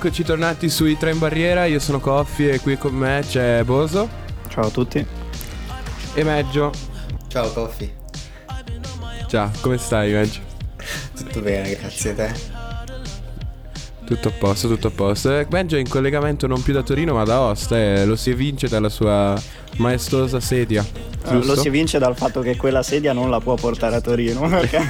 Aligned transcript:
Eccoci 0.00 0.22
tornati 0.22 0.68
sui 0.68 0.96
tre 0.96 1.10
in 1.10 1.18
barriera, 1.18 1.64
io 1.64 1.80
sono 1.80 1.98
Coffi 1.98 2.48
e 2.48 2.60
qui 2.60 2.78
con 2.78 2.94
me 2.94 3.20
c'è 3.28 3.64
Boso 3.64 4.08
Ciao 4.48 4.66
a 4.66 4.70
tutti. 4.70 5.04
e 6.14 6.22
Meggio. 6.22 6.70
Ciao 7.26 7.50
Coffi, 7.52 7.92
Ciao, 9.26 9.50
come 9.60 9.76
stai 9.76 10.12
Meggio? 10.12 10.38
tutto 11.16 11.40
bene, 11.40 11.76
grazie 11.76 12.10
a 12.12 12.14
te. 12.14 12.32
Tutto 14.06 14.28
a 14.28 14.32
posto, 14.38 14.68
tutto 14.68 14.86
a 14.86 14.90
posto. 14.92 15.36
Eh, 15.36 15.46
Meggio 15.50 15.74
è 15.74 15.80
in 15.80 15.88
collegamento 15.88 16.46
non 16.46 16.62
più 16.62 16.72
da 16.72 16.82
Torino 16.84 17.14
ma 17.14 17.24
da 17.24 17.40
Osta 17.40 17.76
e 17.76 18.06
lo 18.06 18.14
si 18.14 18.30
evince 18.30 18.68
dalla 18.68 18.88
sua 18.88 19.34
maestosa 19.78 20.38
sedia. 20.38 20.82
Eh, 21.24 21.32
Lo 21.34 21.40
giusto? 21.40 21.60
si 21.60 21.66
evince 21.66 21.98
dal 21.98 22.16
fatto 22.16 22.40
che 22.40 22.56
quella 22.56 22.84
sedia 22.84 23.12
non 23.12 23.30
la 23.30 23.40
può 23.40 23.54
portare 23.56 23.96
a 23.96 24.00
Torino 24.00 24.46
perché, 24.48 24.80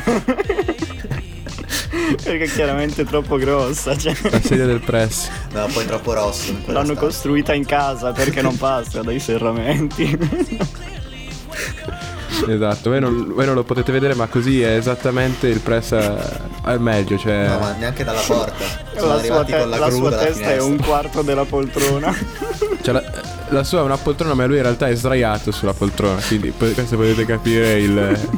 perché 2.16 2.44
è 2.44 2.48
chiaramente 2.48 3.04
troppo 3.04 3.36
grossa. 3.36 3.96
cioè, 3.96 4.14
La 4.30 4.40
sedia 4.40 4.66
del 4.66 4.80
press. 4.80 5.28
No, 5.52 5.66
poi 5.72 5.86
troppo 5.86 6.12
rosso. 6.12 6.52
l'hanno 6.66 6.84
stanza. 6.84 7.00
costruita 7.00 7.54
in 7.54 7.64
casa 7.64 8.12
perché 8.12 8.42
non 8.42 8.56
passa 8.56 9.02
dai 9.02 9.18
serramenti. 9.20 10.18
Esatto, 12.46 12.90
voi 12.90 13.00
non, 13.00 13.32
voi 13.34 13.46
non 13.46 13.54
lo 13.54 13.64
potete 13.64 13.90
vedere 13.90 14.14
ma 14.14 14.26
così 14.26 14.62
è 14.62 14.76
esattamente 14.76 15.48
il 15.48 15.58
press 15.60 15.92
al 16.62 16.80
meglio, 16.80 17.18
cioè... 17.18 17.48
No, 17.48 17.58
ma 17.58 17.72
neanche 17.72 18.04
dalla 18.04 18.20
porta. 18.20 18.64
Sono 18.96 19.14
La 19.16 19.22
sua, 19.22 19.44
te- 19.44 19.58
con 19.58 19.70
la, 19.70 19.78
la 19.78 19.90
sua 19.90 20.10
testa 20.12 20.52
è 20.52 20.60
un 20.60 20.76
quarto 20.76 21.22
della 21.22 21.44
poltrona. 21.44 22.14
Cioè, 22.80 22.94
la, 22.94 23.02
la 23.48 23.64
sua 23.64 23.80
è 23.80 23.82
una 23.82 23.96
poltrona, 23.96 24.34
ma 24.34 24.44
lui 24.46 24.56
in 24.56 24.62
realtà 24.62 24.88
è 24.88 24.94
sdraiato 24.94 25.50
sulla 25.50 25.72
poltrona. 25.72 26.20
Quindi 26.20 26.52
questo 26.52 26.96
potete 26.96 27.24
capire 27.24 27.78
il. 27.80 28.28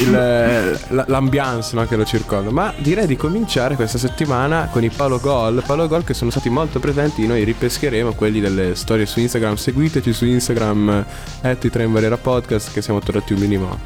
Il- 0.00 0.78
la- 0.88 1.04
l'ambiance 1.08 1.74
no, 1.74 1.86
che 1.86 1.96
lo 1.96 2.04
circonda. 2.04 2.50
Ma 2.50 2.72
direi 2.78 3.06
di 3.06 3.16
cominciare 3.16 3.74
questa 3.76 3.98
settimana 3.98 4.68
con 4.70 4.82
i 4.84 4.90
Palo 4.90 5.18
Gol. 5.18 5.62
Palo 5.66 5.86
Gol 5.88 6.04
che 6.04 6.14
sono 6.14 6.30
stati 6.30 6.48
molto 6.48 6.78
presenti. 6.80 7.26
Noi 7.26 7.44
ripescheremo 7.44 8.12
quelli 8.12 8.40
delle 8.40 8.74
storie 8.74 9.06
su 9.06 9.20
Instagram. 9.20 9.54
Seguiteci 9.56 10.12
su 10.12 10.24
Instagram, 10.26 11.04
at 11.42 11.64
i 11.64 11.70
tre 11.70 11.84
in 11.84 11.92
barriera 11.92 12.16
podcast, 12.16 12.72
che 12.72 12.82
siamo 12.82 13.00
tornati 13.00 13.32
un 13.32 13.40
minimo 13.40 13.78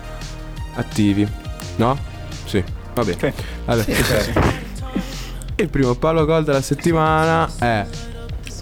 attivi. 0.74 1.26
No? 1.76 1.98
Sì, 2.44 2.62
va 2.94 3.04
bene. 3.04 3.16
Ok. 3.28 3.32
Allora, 3.66 3.84
Sì, 3.84 3.94
cioè, 4.04 4.32
il 5.56 5.68
primo 5.68 5.94
palo 5.94 6.24
gol 6.24 6.44
della 6.44 6.62
settimana 6.62 7.48
è 7.58 7.86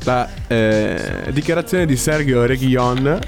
la 0.04 0.28
eh, 0.46 1.28
dichiarazione 1.30 1.86
di 1.86 1.96
Sergio 1.96 2.44
Reguilon 2.46 3.18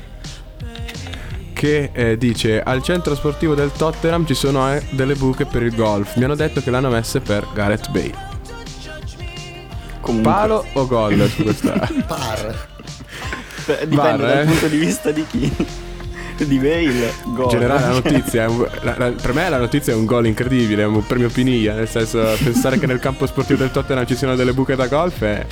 che 1.60 1.90
eh, 1.92 2.16
dice 2.16 2.62
al 2.62 2.82
centro 2.82 3.14
sportivo 3.14 3.54
del 3.54 3.70
Tottenham 3.76 4.24
ci 4.24 4.32
sono 4.32 4.72
eh, 4.72 4.82
delle 4.92 5.14
buche 5.14 5.44
per 5.44 5.62
il 5.62 5.74
golf. 5.74 6.16
Mi 6.16 6.24
hanno 6.24 6.34
detto 6.34 6.62
che 6.62 6.70
l'hanno 6.70 6.88
messe 6.88 7.20
per 7.20 7.46
Gareth 7.52 7.90
Bale. 7.90 8.14
Comunque, 10.00 10.32
Palo 10.32 10.64
o 10.72 10.86
gol 10.86 11.28
su 11.28 11.42
questa? 11.44 11.86
par. 12.06 12.68
eh, 13.66 13.86
dipende 13.86 13.94
Var, 13.96 14.16
dal 14.16 14.38
eh. 14.40 14.44
punto 14.46 14.66
di 14.68 14.76
vista 14.78 15.10
di 15.10 15.26
chi. 15.28 15.54
Di 16.38 16.56
Bale, 16.56 17.12
gol. 17.26 17.42
In 17.42 17.48
generale 17.50 17.80
la 17.82 17.88
notizia 17.90 18.44
è 18.44 18.46
un- 18.46 18.66
la- 18.80 18.94
la- 18.96 19.10
per 19.10 19.34
me 19.34 19.50
la 19.50 19.58
notizia 19.58 19.92
è 19.92 19.96
un 19.96 20.06
gol 20.06 20.24
incredibile, 20.24 20.80
è 20.84 20.86
un 20.86 21.04
premio 21.06 21.28
Piniglia, 21.28 21.74
nel 21.74 21.90
senso 21.90 22.22
pensare 22.42 22.78
che 22.78 22.86
nel 22.86 23.00
campo 23.00 23.26
sportivo 23.26 23.58
del 23.58 23.70
Tottenham 23.70 24.06
ci 24.06 24.16
siano 24.16 24.34
delle 24.34 24.54
buche 24.54 24.76
da 24.76 24.86
golf 24.86 25.20
è, 25.22 25.44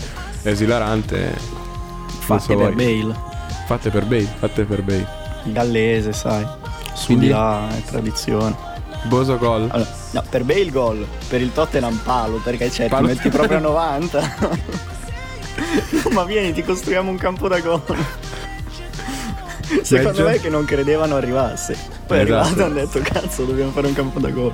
è 0.42 0.48
esilarante. 0.48 1.18
Non 1.18 2.20
Fatti 2.20 2.44
so 2.44 2.56
per 2.56 2.72
voi. 2.72 3.02
Bale. 3.02 3.14
Fatte 3.66 3.90
per 3.90 4.04
Bale, 4.06 4.28
fatte 4.38 4.64
per 4.64 4.82
Bale. 4.82 5.17
Gallese, 5.44 6.12
sai. 6.12 6.46
Su 6.94 7.06
Quindi? 7.06 7.26
di 7.26 7.32
là 7.32 7.68
è 7.68 7.82
tradizione. 7.82 8.54
Boso 9.04 9.38
gol. 9.38 9.68
Allora, 9.70 9.88
no, 10.10 10.24
per 10.28 10.42
Bale 10.44 10.60
il 10.60 10.70
gol, 10.72 11.06
per 11.28 11.40
il 11.40 11.52
Tottenham 11.52 11.96
palo, 12.02 12.38
perché 12.42 12.70
cioè, 12.70 12.88
Palo. 12.88 13.06
ti 13.08 13.14
metti 13.14 13.28
proprio 13.28 13.58
a 13.58 13.60
90. 13.60 14.36
Ma 16.12 16.24
vieni, 16.24 16.52
ti 16.52 16.62
costruiamo 16.64 17.10
un 17.10 17.16
campo 17.16 17.46
da 17.48 17.60
gol. 17.60 17.82
Secondo 19.82 20.24
me 20.24 20.34
è 20.34 20.40
che 20.40 20.48
non 20.48 20.64
credevano 20.64 21.16
arrivasse. 21.16 21.76
Poi 22.06 22.18
è 22.18 22.22
Esatto. 22.22 22.38
arrivato 22.38 22.60
e 22.60 22.64
hanno 22.64 22.74
detto 22.74 23.00
cazzo 23.02 23.44
dobbiamo 23.44 23.70
fare 23.70 23.86
un 23.86 23.92
campo 23.92 24.18
da 24.18 24.30
gol. 24.30 24.52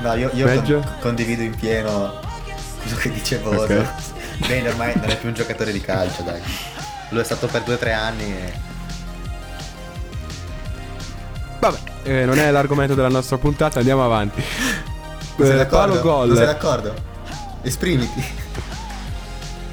No, 0.00 0.14
io, 0.14 0.30
io 0.32 0.46
con- 0.62 0.84
condivido 1.00 1.42
in 1.42 1.54
pieno 1.54 2.14
quello 2.82 2.96
che 2.96 3.10
dicevo. 3.12 3.50
Ok. 3.50 3.84
Bene, 4.46 4.68
ormai 4.70 4.94
non 4.96 5.10
è 5.10 5.18
più 5.18 5.28
un 5.28 5.34
giocatore 5.34 5.72
di 5.72 5.80
calcio, 5.80 6.22
dai. 6.22 6.40
Lui 7.10 7.20
è 7.20 7.24
stato 7.24 7.46
per 7.46 7.62
2-3 7.62 7.92
anni 7.94 8.22
e... 8.24 8.52
Vabbè, 11.58 11.78
eh, 12.04 12.24
non 12.24 12.38
è 12.38 12.50
l'argomento 12.50 12.94
della 12.94 13.08
nostra 13.08 13.36
puntata, 13.38 13.78
andiamo 13.78 14.04
avanti. 14.04 14.42
Eh, 15.40 15.56
d'accordo? 15.56 16.00
palo 16.02 16.26
Non 16.26 16.36
sei 16.36 16.44
gol. 16.44 16.54
d'accordo? 16.54 16.94
Esprimiti. 17.62 18.22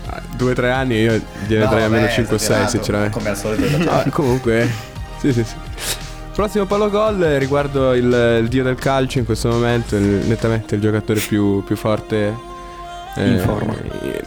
Ah, 0.09 0.22
Due 0.38 0.52
o 0.52 0.53
tre 0.56 0.72
anni 0.72 0.96
io 0.96 1.22
gliene 1.46 1.66
No, 1.66 1.70
darei 1.70 1.84
almeno 1.84 2.03
vabbè, 2.03 2.14
5 2.14 2.36
o 2.36 2.38
6 2.38 2.48
esagerato, 2.48 2.72
sinceramente. 2.72 3.18
Come 3.18 3.30
al 3.30 3.38
solito 3.38 3.64
esagerato. 3.66 4.08
Ah, 4.08 4.12
comunque, 4.12 4.72
sì 5.19 5.34
sì 5.34 5.44
sì. 5.44 5.56
Prossimo 6.34 6.66
palo 6.68 6.90
gol 6.90 7.22
eh, 7.22 7.38
riguardo 7.38 7.94
il, 7.94 8.40
il 8.44 8.48
dio 8.48 8.64
del 8.64 8.75
calcio 8.75 9.19
in 9.19 9.25
questo 9.25 9.50
momento, 9.50 9.98
il- 9.98 10.04
nettamente 10.25 10.75
il 10.75 10.81
giocatore 10.81 11.19
più, 11.19 11.62
più 11.66 11.75
forte 11.75 12.16
eh, 12.28 12.34
In 13.25 13.39
forma. 13.39 13.75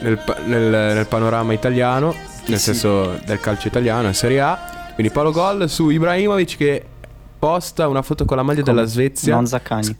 nel, 0.01 0.19
nel- 0.47 0.95
nel 0.95 1.07
panorama 1.07 1.53
italiano, 1.53 2.15
nel 2.47 2.59
Sì. 2.59 2.65
senso 2.75 3.19
del 3.25 3.39
calcio 3.41 3.69
italiano, 3.69 4.09
in 4.09 4.15
Serie 4.15 4.41
A. 4.41 4.59
Quindi 4.95 5.13
palo 5.13 5.31
gol 5.31 5.69
su 5.69 5.89
Ibrahimovic 5.91 6.57
che 6.57 6.85
posta 7.39 7.89
una 7.89 8.03
foto 8.03 8.25
con 8.25 8.37
la 8.37 8.43
maglia 8.43 8.63
della 8.63 8.85
Svezia. 8.85 9.35
Non 9.35 9.47
Zaccagni. 9.47 9.97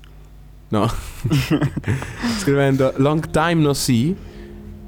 No. 0.69 0.89
Scrivendo 2.39 2.93
long 2.97 3.31
time 3.31 3.55
no 3.63 3.73
see 3.73 4.15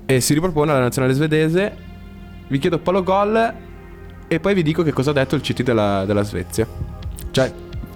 e 0.07 0.21
si 0.21 0.35
ripropone 0.35 0.71
alla 0.71 0.81
nazionale 0.81 1.15
svedese. 1.15 1.77
Vi 2.49 2.59
chiedo 2.59 2.79
palo 2.79 3.03
gol 3.03 3.55
e 4.29 4.41
poi 4.41 4.55
vi 4.55 4.63
dico 4.63 4.83
che 4.83 4.93
cosa 4.93 5.11
ha 5.11 5.15
detto 5.15 5.35
il 5.35 5.41
CT 5.41 5.63
della, 5.63 6.05
della 6.05 6.23
Svezia. 6.23 6.67
Cioè, 7.31 7.53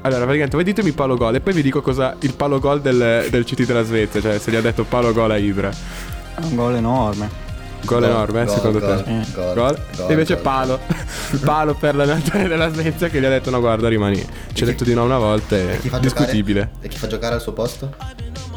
allora 0.06 0.22
praticamente 0.22 0.56
voi 0.56 0.65
ditemi 0.65 0.93
palo 0.93 1.17
gol 1.17 1.34
e 1.34 1.41
poi 1.41 1.53
vi 1.53 1.62
dico 1.62 1.81
cosa 1.83 2.17
il 2.21 2.34
palo 2.34 2.59
gol 2.59 2.81
del, 2.81 3.27
del 3.31 3.44
CT 3.44 3.65
della 3.65 3.83
Svezia, 3.84 4.21
cioè 4.21 4.39
se 4.39 4.50
gli 4.50 4.56
ha 4.56 4.61
detto 4.61 4.84
palo 4.84 5.12
gol 5.12 5.31
a 5.31 5.37
Ibra. 5.37 5.71
È 5.71 6.41
un 6.43 6.55
gol 6.56 6.75
enorme. 6.77 7.44
Gol 7.84 8.03
enorme, 8.05 8.43
eh, 8.43 8.45
gol, 8.47 8.55
secondo 8.55 8.78
gol, 8.81 9.05
te? 9.05 9.25
Gol, 9.34 9.55
Gol? 9.55 9.81
gol, 9.97 10.09
e 10.09 10.12
invece 10.12 10.34
gol. 10.34 10.43
palo. 10.43 10.81
palo 11.45 11.75
per 11.75 11.95
la 11.95 12.05
nazionale 12.05 12.49
della 12.49 12.72
Svezia 12.72 13.09
che 13.09 13.21
gli 13.21 13.25
ha 13.25 13.28
detto 13.28 13.50
no 13.50 13.61
guarda 13.61 13.89
rimani. 13.89 14.25
Ci 14.53 14.62
ha 14.62 14.66
detto 14.66 14.83
di 14.84 14.93
no 14.95 15.05
una 15.05 15.19
volta 15.19 15.56
E 15.56 15.78
e 15.83 16.00
discutibile. 16.00 16.61
giocare? 16.61 16.87
E 16.87 16.89
chi 16.89 16.97
fa 16.99 17.06
giocare 17.06 17.34
al 17.34 17.41
suo 17.41 17.53
posto? 17.53 17.95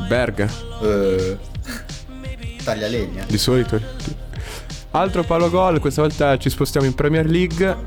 Berg. 0.08 0.50
Eh, 0.82 1.38
taglia 2.64 2.88
legna. 2.88 3.24
Di 3.28 3.38
solito. 3.38 3.80
Altro 4.92 5.24
palo 5.24 5.50
gol, 5.52 5.80
questa 5.80 6.02
volta 6.02 6.36
ci 6.38 6.50
spostiamo 6.50 6.88
in 6.88 6.96
Premier 6.96 7.28
League. 7.30 7.78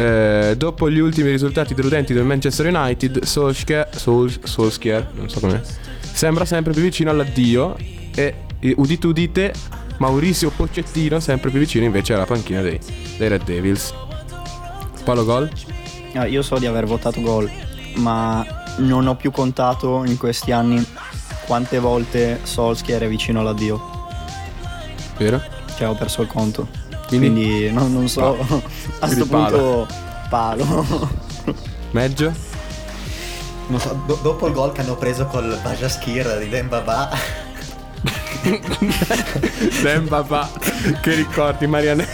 Eh, 0.00 0.54
dopo 0.56 0.90
gli 0.90 0.98
ultimi 0.98 1.28
risultati 1.28 1.74
deludenti 1.74 2.14
del 2.14 2.24
Manchester 2.24 2.74
United, 2.74 3.22
Solskjaer, 3.22 3.94
Sol- 3.94 4.40
Solskjaer, 4.42 5.10
non 5.12 5.28
so 5.28 5.40
come, 5.40 5.60
sembra 6.00 6.46
sempre 6.46 6.72
più 6.72 6.80
vicino 6.80 7.10
all'addio 7.10 7.76
e 7.76 8.34
eh, 8.58 8.74
udite 8.78 9.06
udite, 9.06 9.52
Maurizio 9.98 10.48
Pochettino 10.56 11.20
sempre 11.20 11.50
più 11.50 11.58
vicino 11.58 11.84
invece 11.84 12.14
alla 12.14 12.24
panchina 12.24 12.62
dei, 12.62 12.80
dei 13.18 13.28
Red 13.28 13.44
Devils. 13.44 13.92
Palo 15.04 15.26
gol? 15.26 15.50
Ah, 16.14 16.24
io 16.24 16.40
so 16.40 16.58
di 16.58 16.64
aver 16.64 16.86
votato 16.86 17.20
gol, 17.20 17.50
ma 17.96 18.42
non 18.78 19.06
ho 19.06 19.16
più 19.16 19.30
contato 19.30 20.04
in 20.06 20.16
questi 20.16 20.50
anni 20.50 20.82
quante 21.44 21.78
volte 21.78 22.40
Solskjaer 22.42 23.02
è 23.02 23.08
vicino 23.08 23.40
all'addio. 23.40 23.78
Vero? 25.18 25.42
Cioè 25.76 25.88
ho 25.88 25.94
perso 25.94 26.22
il 26.22 26.28
conto. 26.28 26.88
Quindi? 27.10 27.26
Quindi, 27.28 27.72
non, 27.72 27.92
non 27.92 28.08
so. 28.08 28.38
A 29.00 29.06
Quindi 29.06 29.14
sto 29.14 29.26
punto 29.26 29.86
palo. 30.28 31.08
Meggio? 31.90 32.32
Non 33.66 33.80
so, 33.80 34.00
do- 34.06 34.18
dopo 34.22 34.46
il 34.46 34.52
gol 34.52 34.72
che 34.72 34.80
hanno 34.80 34.96
preso 34.96 35.26
col 35.26 35.58
Bajaskir 35.62 36.38
di 36.38 36.48
Dembaba, 36.48 37.08
Dem 39.82 40.06
papà, 40.08 40.48
che 41.02 41.14
ricordi 41.14 41.66
Marianne? 41.66 42.06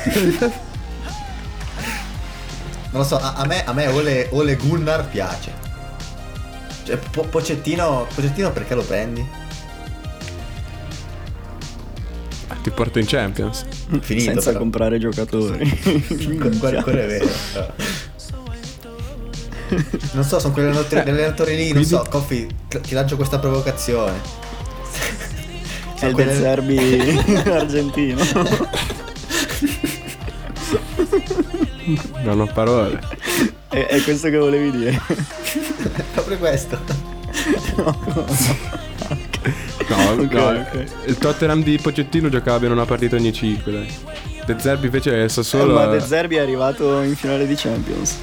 non 2.91 3.01
lo 3.01 3.05
so, 3.05 3.17
a, 3.17 3.35
a 3.35 3.47
me, 3.47 3.65
a 3.65 3.73
me 3.73 3.87
Ole, 3.89 4.29
Ole 4.33 4.57
Gunnar 4.57 5.09
piace. 5.09 5.53
Cioè, 6.85 6.97
Po- 6.97 7.25
Pocettino, 7.25 8.07
Pocettino 8.15 8.51
perché 8.51 8.75
lo 8.75 8.83
prendi? 8.83 9.27
Ti 12.67 12.73
porto 12.73 12.99
in 12.99 13.07
Champions. 13.07 13.65
Finito 14.01 14.25
Senza 14.33 14.47
però. 14.49 14.59
comprare 14.59 14.99
giocatori. 14.99 15.69
Quello, 16.59 16.83
quello 16.83 16.99
è 17.01 17.07
vero. 17.07 17.29
Non 20.15 20.25
so, 20.25 20.41
sono 20.41 20.53
quegli 20.53 20.67
allenatori, 20.67 21.03
quegli 21.03 21.15
allenatori 21.15 21.55
lì, 21.57 21.73
non 21.73 21.85
so, 21.85 22.05
Coffi, 22.11 22.49
ti 22.67 22.95
lancio 22.95 23.15
questa 23.15 23.39
provocazione. 23.39 24.15
È 25.97 26.07
il 26.07 26.13
quelle- 26.13 26.33
del 26.33 26.41
Serbi 26.43 27.23
argentino. 27.49 28.21
Non 32.25 32.41
ho 32.41 32.47
parole. 32.47 32.99
è, 33.69 33.87
è 33.87 34.03
questo 34.03 34.29
che 34.29 34.39
volevi 34.39 34.73
dire. 34.73 35.01
Proprio 36.15 36.39
questo. 36.39 36.77
No, 37.77 37.97
Ok, 38.07 38.86
no, 39.95 40.21
ok. 40.23 40.85
il 41.07 41.19
Tottenham 41.19 41.63
di 41.63 41.79
Pocettino 41.81 42.29
giocava 42.29 42.59
bene 42.59 42.73
una 42.73 42.85
partita 42.85 43.17
ogni 43.17 43.33
5, 43.33 43.73
dai. 43.73 43.95
De 44.45 44.55
Zerbi 44.59 44.87
invece 44.87 45.25
è 45.25 45.29
Sassuolo. 45.29 45.73
Eh, 45.73 45.75
ma 45.75 45.87
De 45.93 46.01
Zerbi 46.01 46.37
è 46.37 46.41
arrivato 46.41 47.01
in 47.03 47.17
finale 47.17 47.47
di 47.47 47.55
Champions. 47.57 48.17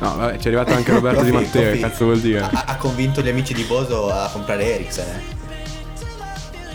No, 0.00 0.16
vabbè, 0.16 0.38
ci 0.38 0.44
è 0.44 0.46
arrivato 0.48 0.72
anche 0.72 0.92
Roberto 0.92 1.22
Di 1.22 1.30
Matteo, 1.30 1.60
che 1.62 1.66
confi- 1.68 1.80
cazzo 1.80 2.04
vuol 2.04 2.20
dire? 2.20 2.40
Ha, 2.40 2.64
ha 2.66 2.76
convinto 2.76 3.20
gli 3.20 3.28
amici 3.28 3.52
di 3.54 3.62
Boso 3.64 4.10
a 4.10 4.28
comprare 4.32 4.74
Eriksen. 4.74 5.06
eh. 5.06 5.38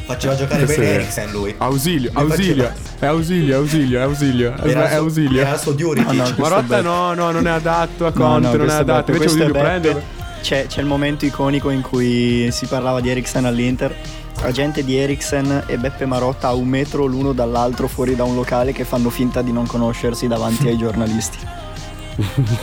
Faceva 0.05 0.35
giocare 0.35 0.67
Sì. 0.67 0.75
bene 0.77 0.89
Eriksen 0.93 1.31
lui. 1.31 1.55
Ausilio, 1.57 2.11
Lui 2.13 2.21
ausilio, 2.31 2.63
faceva- 2.63 2.73
è 2.99 3.05
ausilio, 3.07 3.57
ausilio, 3.57 3.99
è 3.99 4.01
ausilio, 4.03 4.53
è, 4.55 4.67
Era 4.69 4.85
è 4.85 4.89
suo- 4.89 4.97
ausilio. 4.99 5.41
Era 5.41 5.53
il 5.53 5.59
suo 5.59 5.71
Diuric. 5.71 6.05
No, 6.05 6.13
no, 6.13 6.33
Marotta 6.37 6.81
no, 6.81 7.13
no, 7.15 7.31
non 7.31 7.47
è 7.47 7.49
adatto 7.49 8.05
a 8.05 8.11
No, 8.13 8.21
Conte, 8.21 8.47
no, 8.51 8.55
non 8.57 8.69
è 8.69 8.73
adatto. 8.73 9.11
Invece 9.11 9.29
Ausilio 9.31 9.51
prende. 9.51 10.03
C'è, 10.45 10.67
c'è 10.67 10.79
il 10.79 10.85
momento 10.85 11.25
iconico 11.25 11.71
in 11.71 11.81
cui 11.81 12.49
si 12.51 12.67
parlava 12.67 13.01
di 13.01 13.09
Eriksen 13.09 13.45
all'Inter. 13.45 13.95
La 14.43 14.51
gente 14.51 14.83
di 14.83 14.95
Eriksen 14.95 15.63
e 15.65 15.79
Beppe 15.79 16.05
Marotta 16.05 16.49
a 16.49 16.53
un 16.53 16.67
metro 16.67 17.05
l'uno 17.05 17.33
dall'altro 17.33 17.87
fuori 17.87 18.15
da 18.15 18.25
un 18.25 18.35
locale 18.35 18.71
che 18.71 18.85
fanno 18.85 19.09
finta 19.09 19.41
di 19.41 19.51
non 19.51 19.65
conoscersi 19.65 20.27
davanti 20.27 20.67
ai 20.67 20.77
giornalisti. 20.77 21.39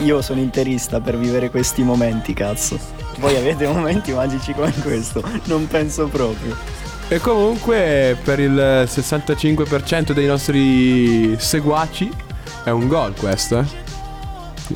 Io 0.04 0.22
sono 0.22 0.38
interista 0.38 1.00
per 1.00 1.18
vivere 1.18 1.50
questi 1.50 1.82
momenti, 1.82 2.34
cazzo. 2.34 2.78
Voi 3.18 3.34
avete 3.34 3.66
momenti 3.66 4.12
magici 4.12 4.52
come 4.52 4.72
questo? 4.80 5.20
Non 5.46 5.66
penso 5.66 6.06
proprio. 6.06 6.56
E 7.08 7.18
comunque 7.18 8.16
per 8.22 8.38
il 8.38 8.84
65% 8.86 10.12
dei 10.12 10.26
nostri 10.26 11.34
seguaci 11.36 12.08
è 12.62 12.70
un 12.70 12.86
gol 12.86 13.12
questo, 13.16 13.58
eh. 13.58 13.91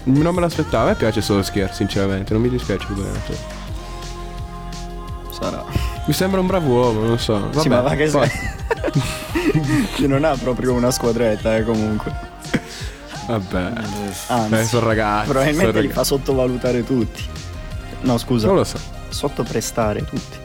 Non 0.05 0.35
me 0.35 0.41
l'aspettavo, 0.41 0.85
a 0.85 0.89
me 0.89 0.95
piace 0.95 1.21
solo 1.21 1.43
Solskjaer, 1.43 1.73
sinceramente, 1.75 2.33
non 2.33 2.43
mi 2.43 2.49
dispiace 2.49 2.87
per 2.87 2.97
l'allenatore. 2.99 3.39
Sarà. 5.31 5.65
Mi 6.07 6.13
sembra 6.13 6.41
un 6.41 6.47
bravo 6.47 6.69
uomo, 6.69 7.01
non 7.07 7.19
so. 7.19 7.39
Vabbè, 7.39 7.61
sì, 7.61 7.69
ma 7.69 7.81
va 7.81 7.95
che 7.95 8.09
poi- 8.09 8.29
sei. 8.29 9.83
che 9.97 10.07
non 10.07 10.25
ha 10.25 10.35
proprio 10.37 10.73
una 10.73 10.91
squadretta, 10.91 11.57
eh, 11.57 11.65
comunque. 11.65 12.13
Vabbè. 13.27 13.73
Anzi, 14.29 14.55
Eh, 14.55 14.65
sono 14.65 14.87
ragazzi. 14.87 15.25
probabilmente 15.31 15.67
sono 15.67 15.81
li 15.81 15.89
ragazzi. 15.89 15.95
fa 15.99 16.05
sottovalutare 16.05 16.85
tutti. 16.85 17.23
No, 18.03 18.19
scusa, 18.19 18.47
Non 18.47 18.57
lo 18.57 18.65
so. 18.65 18.79
sottoprestare 19.09 20.05
tutti. 20.05 20.37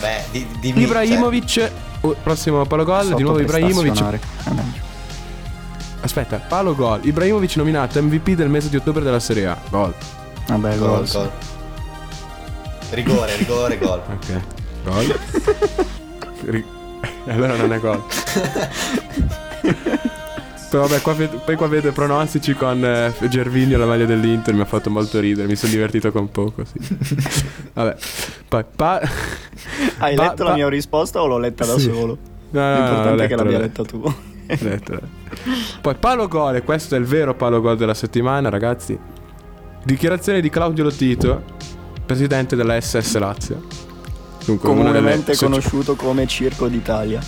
Beh, 0.00 0.24
di, 0.30 0.46
di, 0.60 0.80
Ibrahimovic, 0.82 1.70
oh, 2.02 2.14
prossimo 2.22 2.64
palo 2.66 2.84
gol, 2.84 3.14
di 3.14 3.22
nuovo 3.22 3.40
Ibrahimovic. 3.40 3.96
Sottoprestazionare. 3.96 4.77
Aspetta, 6.00 6.36
palo 6.38 6.74
gol. 6.74 7.00
Ibrahimovic 7.02 7.56
nominato 7.56 8.00
MVP 8.02 8.30
del 8.30 8.48
mese 8.48 8.68
di 8.68 8.76
ottobre 8.76 9.02
della 9.02 9.20
Serie 9.20 9.46
A. 9.46 9.58
Gol. 9.70 9.92
Vabbè, 10.46 10.78
gol. 10.78 10.88
gol, 10.88 11.08
gol. 11.10 11.30
Rigore, 12.90 13.36
rigore, 13.36 13.78
gol. 13.78 14.00
Ok. 14.08 14.40
Gol. 14.84 15.18
Ri- 16.46 16.64
allora 17.26 17.56
non 17.56 17.72
è 17.72 17.80
gol. 17.80 18.02
Però 20.70 20.86
vabbè, 20.86 21.00
qua 21.00 21.14
ved- 21.14 21.36
poi 21.44 21.56
qua 21.56 21.66
vedo 21.66 21.88
i 21.88 21.92
pronostici 21.92 22.52
con 22.54 22.84
eh, 22.84 23.10
Gervinho 23.28 23.78
la 23.78 23.86
maglia 23.86 24.04
dell'Inter, 24.04 24.52
mi 24.52 24.60
ha 24.60 24.66
fatto 24.66 24.90
molto 24.90 25.18
ridere, 25.18 25.48
mi 25.48 25.56
sono 25.56 25.72
divertito 25.72 26.12
con 26.12 26.30
poco, 26.30 26.62
sì. 26.66 26.78
vabbè. 27.72 27.96
Poi 28.48 28.64
pa- 28.76 29.00
Hai 29.96 30.14
Pa- 30.14 30.22
letto 30.24 30.42
la 30.42 30.50
pa- 30.50 30.56
mia 30.56 30.68
risposta 30.68 31.22
o 31.22 31.26
l'ho 31.26 31.38
letta 31.38 31.64
da 31.64 31.78
Sì. 31.78 31.84
solo? 31.90 32.18
No, 32.50 32.60
no, 32.60 32.68
no, 32.68 32.74
L'importante 32.76 33.16
l'ho 33.16 33.22
è 33.22 33.26
che 33.28 33.36
l'abbia 33.36 33.58
letta 33.58 33.82
tu. 33.84 34.14
Poi 35.80 35.94
palo 35.94 36.26
gol, 36.28 36.56
e 36.56 36.62
questo 36.62 36.94
è 36.94 36.98
il 36.98 37.04
vero 37.04 37.34
palo 37.34 37.60
gol 37.60 37.76
della 37.76 37.94
settimana, 37.94 38.48
ragazzi. 38.48 38.98
Dichiarazione 39.84 40.40
di 40.40 40.48
Claudio 40.50 40.84
Lotito, 40.84 41.42
presidente 42.06 42.56
della 42.56 42.80
SS 42.80 43.16
Lazio. 43.18 43.62
Dunque, 44.44 44.68
delle 44.70 44.80
Comunemente 44.82 45.34
soci- 45.34 45.44
conosciuto 45.44 45.94
come 45.94 46.26
Circo 46.26 46.68
d'Italia. 46.68 47.20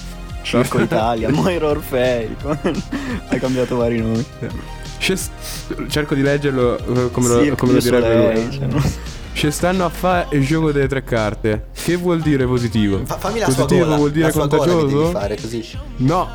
Circo 0.43 0.81
Italia, 0.83 1.29
Moiro 1.33 1.69
Orfei. 1.69 2.35
Hai 3.29 3.39
cambiato 3.39 3.77
vari 3.77 4.01
nomi. 4.01 4.25
Cerco 5.89 6.15
di 6.15 6.23
leggerlo 6.23 6.77
eh, 6.79 7.11
come 7.11 7.29
lo, 7.29 7.55
come 7.57 7.73
lo 7.73 7.79
direbbe 7.79 8.07
Soleil, 8.07 8.43
lui. 8.45 8.53
cioè, 8.53 8.67
no? 8.67 8.83
Ci 9.33 9.51
stanno 9.51 9.85
a 9.87 9.89
fare 9.89 10.37
il 10.37 10.47
gioco 10.47 10.73
delle 10.73 10.89
tre 10.89 11.03
carte. 11.05 11.67
Che 11.73 11.97
vuol 11.97 12.21
dire 12.21 12.45
positivo? 12.47 13.01
Fa- 13.05 13.17
fammi 13.17 13.39
la 13.39 13.47
sua 13.47 13.55
positivo 13.65 13.85
gola. 13.85 13.97
vuol 13.97 14.11
dire 14.11 14.27
la 14.27 14.33
sua 14.33 14.47
gola 14.47 14.63
che 14.65 14.71
contagioso? 14.71 14.99
devi 15.03 15.13
fare 15.13 15.37
così. 15.41 15.65
No. 15.97 16.29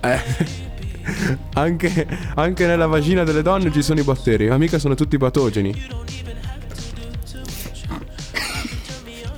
Eh. 0.00 0.66
Anche, 1.54 2.06
anche 2.34 2.66
nella 2.66 2.86
vagina 2.86 3.24
delle 3.24 3.40
donne 3.42 3.72
ci 3.72 3.82
sono 3.82 3.98
i 3.98 4.02
batteri, 4.02 4.48
ma 4.48 4.58
mica 4.58 4.78
sono 4.78 4.94
tutti 4.94 5.16
patogeni. 5.16 5.74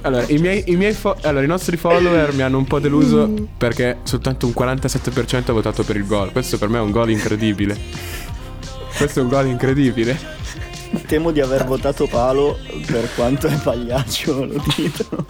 Allora 0.02 0.24
i, 0.28 0.38
miei, 0.38 0.64
i 0.66 0.76
miei 0.76 0.92
fo- 0.94 1.16
allora, 1.22 1.44
i 1.44 1.48
nostri 1.48 1.76
follower 1.76 2.32
mi 2.32 2.42
hanno 2.42 2.56
un 2.56 2.64
po' 2.64 2.80
deluso 2.80 3.48
perché 3.56 3.98
soltanto 4.02 4.46
un 4.46 4.54
47% 4.56 5.50
ha 5.50 5.52
votato 5.52 5.82
per 5.82 5.96
il 5.96 6.06
gol. 6.06 6.32
Questo 6.32 6.56
per 6.58 6.68
me 6.68 6.78
è 6.78 6.80
un 6.80 6.90
gol 6.90 7.10
incredibile. 7.10 7.76
Questo 8.96 9.20
è 9.20 9.22
un 9.22 9.28
gol 9.28 9.46
incredibile. 9.46 10.18
Temo 11.06 11.30
di 11.30 11.40
aver 11.40 11.66
votato 11.66 12.06
palo 12.06 12.58
per 12.86 13.08
quanto 13.14 13.46
è 13.46 13.56
pagliaccio, 13.56 14.44
lo 14.44 14.62
dico. 14.76 15.26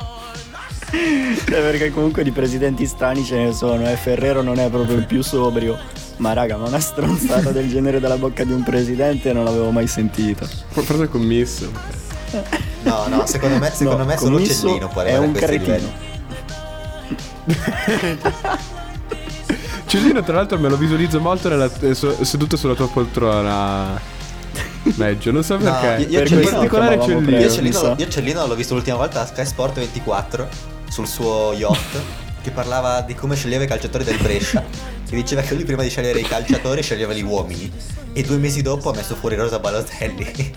Cioè, 0.91 1.61
perché 1.61 1.91
comunque 1.91 2.23
di 2.25 2.33
presidenti 2.33 2.85
strani 2.87 3.25
ce 3.25 3.37
ne 3.37 3.53
sono, 3.53 3.89
eh. 3.89 3.95
Ferrero 3.97 4.43
non 4.43 4.59
è 4.59 4.69
proprio 4.69 4.97
il 4.97 5.07
più 5.07 5.23
sobrio. 5.23 5.79
Ma 6.17 6.33
raga, 6.33 6.57
ma 6.57 6.67
una 6.67 6.81
stronzata 6.81 7.51
del 7.51 7.69
genere 7.71 7.99
dalla 8.01 8.17
bocca 8.19 8.45
di 8.45 8.53
un 8.53 8.63
presidente 8.63 9.33
non 9.33 9.45
l'avevo 9.45 9.71
mai 9.71 9.87
sentita. 9.87 10.47
Forse 10.69 11.05
è 11.05 11.09
commesso. 11.09 11.71
No, 12.83 13.07
no, 13.09 13.27
secondo 13.27 13.59
me, 13.59 13.71
secondo 13.73 14.03
No, 14.03 14.05
me 14.05 14.17
solo 14.17 14.37
commisso 14.37 14.67
Cellino 14.69 14.89
può 14.89 15.03
è 15.03 15.13
arrivare 15.13 15.25
a 15.25 15.29
un 15.29 15.33
cretino. 15.35 16.09
Cellino, 19.87 20.23
tra 20.23 20.35
l'altro, 20.35 20.59
me 20.59 20.69
lo 20.69 20.77
visualizzo 20.77 21.19
molto 21.21 21.49
nella- 21.49 21.71
eh, 21.81 21.95
seduto 21.95 22.57
sulla 22.57 22.75
tua 22.75 22.89
poltrona. 22.89 24.01
Meglio, 24.97 25.33
non 25.33 25.43
so 25.43 25.57
No, 25.59 25.63
perché. 25.63 26.03
io- 26.03 26.09
io 26.11 26.21
in 26.21 26.27
Cellino 26.27 26.51
lo 26.51 26.57
particolare 26.57 27.01
Cellino. 27.01 27.39
Io 27.39 27.51
Cellino, 27.51 27.95
io 27.99 28.09
Cellino 28.09 28.47
l'ho 28.47 28.55
visto 28.55 28.75
l'ultima 28.75 28.97
volta 28.97 29.23
a 29.23 29.27
Sky 29.27 29.45
Sport 29.45 29.75
24 29.79 30.49
sul 30.91 31.07
suo 31.07 31.53
yacht 31.55 32.01
che 32.43 32.51
parlava 32.51 33.01
di 33.03 33.15
come 33.15 33.37
sceglieva 33.37 33.65
i 33.65 33.67
calciatori 33.67 34.05
del 34.05 34.17
Brescia 34.19 34.63
e 34.63 35.15
diceva 35.15 35.41
che 35.43 35.55
lui 35.55 35.65
prima 35.65 35.83
di 35.83 35.89
scegliere 35.91 36.21
i 36.21 36.25
calciatori 36.25 36.83
sceglieva 36.83 37.13
gli 37.13 37.23
uomini 37.23 37.71
e 38.13 38.23
due 38.23 38.37
mesi 38.39 38.61
dopo 38.63 38.91
ha 38.91 38.95
messo 38.95 39.15
fuori 39.15 39.37
Rosa 39.37 39.59
Balotelli 39.59 40.53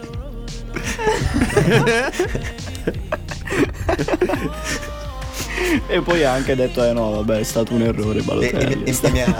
E 5.89 6.01
poi 6.01 6.23
ha 6.23 6.31
anche 6.33 6.55
detto, 6.55 6.83
eh 6.83 6.93
no, 6.93 7.11
vabbè, 7.11 7.39
è 7.39 7.43
stato 7.43 7.73
un 7.73 7.81
errore, 7.81 8.19
e, 8.19 8.23
Balotelli. 8.23 8.83
e- 8.83 8.89
e 8.89 8.93
stato 8.93 9.13
mi 9.13 9.21
ha, 9.21 9.39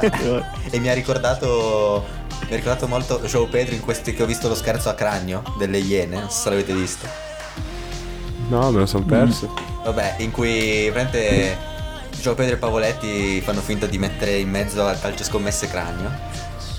e 0.70 0.80
mi 0.80 0.90
ha 0.90 0.94
ricordato 0.94 2.04
mi 2.48 2.54
ha 2.54 2.56
ricordato 2.56 2.88
molto 2.88 3.22
Joe 3.22 3.48
Pedro 3.48 3.74
in 3.74 3.82
questi 3.82 4.14
che 4.14 4.22
ho 4.22 4.26
visto 4.26 4.48
lo 4.50 4.56
scherzo 4.56 4.90
a 4.90 4.94
cranio 4.96 5.44
delle 5.58 5.78
Iene 5.78 6.20
non 6.20 6.30
so 6.30 6.42
se 6.42 6.50
l'avete 6.50 6.74
visto 6.74 7.08
No, 8.50 8.70
me 8.72 8.80
lo 8.80 8.86
sono 8.86 9.06
perso. 9.06 9.54
Vabbè, 9.84 10.16
in 10.20 10.32
cui 10.32 10.90
praticamente 10.92 11.58
Gio 12.20 12.36
Pedro 12.36 12.56
e 12.56 12.58
Pavoletti 12.58 13.42
fanno 13.42 13.62
finta 13.62 13.86
di 13.86 13.98
mettere 13.98 14.38
in 14.38 14.50
mezzo 14.50 14.86
al 14.86 15.00
calcio 15.00 15.24
scommesse 15.24 15.68
cranio. 15.68 16.10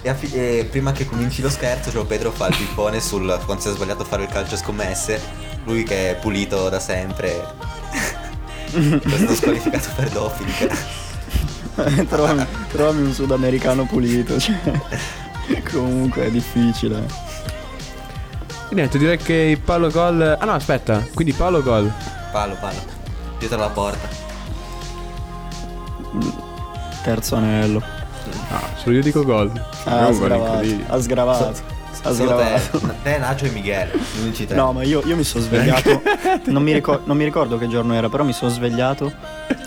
E, 0.01 0.09
a 0.09 0.15
fi- 0.15 0.33
e 0.33 0.67
prima 0.71 0.93
che 0.93 1.07
cominci 1.07 1.43
lo 1.43 1.51
scherzo, 1.51 1.91
Gio 1.91 2.05
Pedro 2.07 2.31
fa 2.31 2.47
il 2.49 2.57
pippone 2.57 3.01
sul 3.01 3.41
quando 3.45 3.63
si 3.63 3.69
è 3.69 3.73
sbagliato 3.73 4.03
a 4.03 4.07
fare 4.07 4.23
il 4.23 4.29
calcio 4.29 4.57
scommesse. 4.57 5.21
Lui 5.65 5.83
che 5.83 6.11
è 6.11 6.17
pulito 6.17 6.69
da 6.69 6.81
sempre. 6.81 7.45
è 8.73 9.17
stato 9.17 9.35
squalificato 9.35 9.89
per 9.95 10.09
doping. 10.11 10.71
trovami, 12.09 12.47
trovami 12.71 13.03
un 13.03 13.13
sudamericano 13.13 13.85
pulito, 13.85 14.39
cioè. 14.39 14.57
Comunque 15.71 16.27
è 16.27 16.31
difficile. 16.31 17.03
E 18.71 18.75
niente, 18.75 18.97
direi 18.97 19.19
che 19.19 19.35
il 19.35 19.61
palo 19.61 19.91
gol. 19.91 20.37
Ah 20.39 20.45
no, 20.45 20.53
aspetta. 20.53 21.07
Quindi 21.13 21.33
palo 21.33 21.63
gol. 21.63 21.93
Palo, 22.35 22.57
palo. 22.61 22.79
Dietro 23.39 23.59
la 23.59 23.69
porta. 23.69 24.09
Terzo 27.05 27.37
anello. 27.37 27.81
Ah, 28.51 28.71
solo 28.75 28.97
io 28.97 29.03
dico 29.03 29.23
gol. 29.23 29.53
Ah, 29.85 30.07
È 30.07 30.09
ha 30.09 30.13
sgravato. 30.13 30.67
Ha 30.89 31.01
sgravato. 31.01 31.45
Ha 32.03 32.13
Solo 32.13 32.35
te, 32.37 32.59
sgravato. 32.59 32.95
te, 33.05 33.19
Nacho 33.19 33.45
e 33.45 33.51
Miguel. 33.51 33.89
gli 33.93 34.23
unici 34.23 34.47
tre. 34.47 34.57
No, 34.57 34.73
ma 34.73 34.83
io, 34.83 35.01
io 35.07 35.15
mi 35.15 35.23
sono 35.23 35.45
svegliato. 35.45 36.03
Non 36.51 36.65
mi, 36.65 36.73
ricor- 36.73 37.07
non 37.07 37.17
mi 37.17 37.23
ricordo 37.23 37.57
che 37.57 37.69
giorno 37.69 37.95
era, 37.95 38.09
però 38.09 38.25
mi 38.25 38.33
sono 38.33 38.51
svegliato. 38.51 39.13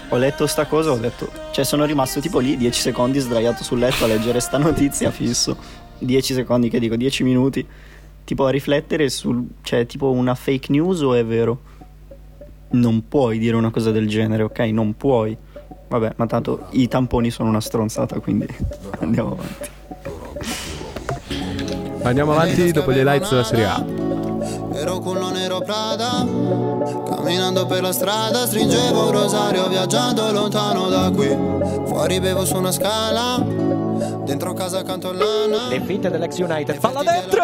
Ho 0.09 0.17
letto 0.17 0.45
sta 0.45 0.65
cosa, 0.65 0.91
ho 0.91 0.97
detto. 0.97 1.31
Cioè, 1.51 1.63
sono 1.63 1.85
rimasto 1.85 2.19
tipo 2.19 2.39
lì 2.39 2.57
10 2.57 2.81
secondi 2.81 3.19
sdraiato 3.19 3.63
sul 3.63 3.79
letto 3.79 4.03
a 4.03 4.07
leggere 4.07 4.41
sta 4.41 4.57
notizia 4.57 5.09
fisso. 5.09 5.55
10 5.99 6.33
secondi, 6.33 6.67
che 6.69 6.79
dico, 6.79 6.97
10 6.97 7.23
minuti. 7.23 7.65
Tipo 8.25 8.45
a 8.45 8.49
riflettere 8.49 9.09
sul. 9.09 9.41
Cioè, 9.61 9.85
tipo 9.85 10.11
una 10.11 10.35
fake 10.35 10.69
news 10.69 10.99
o 10.99 11.13
è 11.13 11.23
vero? 11.25 11.59
Non 12.69 13.07
puoi 13.07 13.39
dire 13.39 13.55
una 13.55 13.71
cosa 13.71 13.91
del 13.91 14.07
genere, 14.07 14.43
ok? 14.43 14.59
Non 14.59 14.95
puoi. 14.95 15.37
Vabbè, 15.87 16.13
ma 16.17 16.25
tanto 16.25 16.67
i 16.71 16.87
tamponi 16.87 17.29
sono 17.29 17.49
una 17.49 17.61
stronzata, 17.61 18.19
quindi 18.19 18.47
andiamo 18.99 19.31
avanti. 19.31 19.69
Andiamo 22.03 22.31
avanti 22.33 22.71
dopo 22.71 22.91
gli 22.91 22.97
highlights 22.97 23.29
della 23.29 23.43
Serie 23.43 23.65
A. 23.65 23.85
Ero 24.73 24.99
culo 24.99 25.31
nero 25.31 25.59
Prada 25.59 26.25
Camminando 27.09 27.65
per 27.65 27.81
la 27.81 27.91
strada 27.91 28.45
Stringevo 28.45 29.05
un 29.05 29.11
rosario 29.11 29.67
viaggiando 29.67 30.31
lontano 30.31 30.87
da 30.87 31.09
qui 31.09 31.35
Fuori 31.87 32.19
bevo 32.19 32.45
su 32.45 32.55
una 32.55 32.71
scala 32.71 33.66
Dentro 33.97 34.53
casa 34.53 34.83
canto 34.83 35.11
lana 35.11 35.69
Le 35.69 35.81
finte 35.81 36.11
dell'ex 36.11 36.37
United, 36.37 36.79
palla 36.79 37.01
dentro! 37.01 37.41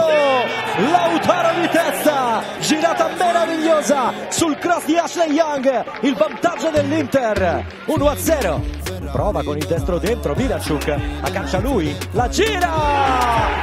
Lautaro 0.91 1.59
di 1.59 1.67
testa! 1.69 2.43
Girata 2.59 3.09
meravigliosa 3.17 4.13
sul 4.29 4.57
cross 4.59 4.85
di 4.85 4.95
Ashley 4.95 5.31
Young, 5.31 5.83
il 6.01 6.15
vantaggio 6.15 6.69
dell'Inter, 6.69 7.65
1-0. 7.87 9.11
Prova 9.11 9.43
con 9.43 9.57
il 9.57 9.65
destro 9.65 9.97
dentro, 9.97 10.35
Miracciuk, 10.35 10.95
aggancia 11.21 11.59
lui, 11.59 11.95
la 12.11 12.29
gira! 12.29 12.71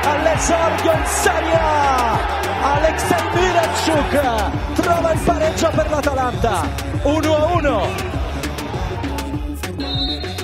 All'esordio 0.03 0.93
in 0.93 1.07
Serie! 1.07 2.39
Alexei 2.63 3.23
Miracciuk 3.35 4.73
trova 4.75 5.13
il 5.13 5.21
pareggio 5.21 5.71
per 5.71 5.91
l'Atalanta, 5.91 6.63
1-1. 7.05 8.20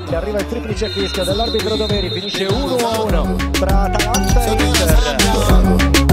E 0.09 0.15
arriva 0.15 0.39
il 0.39 0.47
triplice 0.47 0.89
fischio 0.89 1.25
dell'arbitro 1.25 1.75
Doveri, 1.77 2.11
finisce 2.11 2.47
1-1 2.47 3.51
tra 3.51 3.83
Atalanta 3.83 4.45
e 4.45 4.51
Inter. 4.53 6.06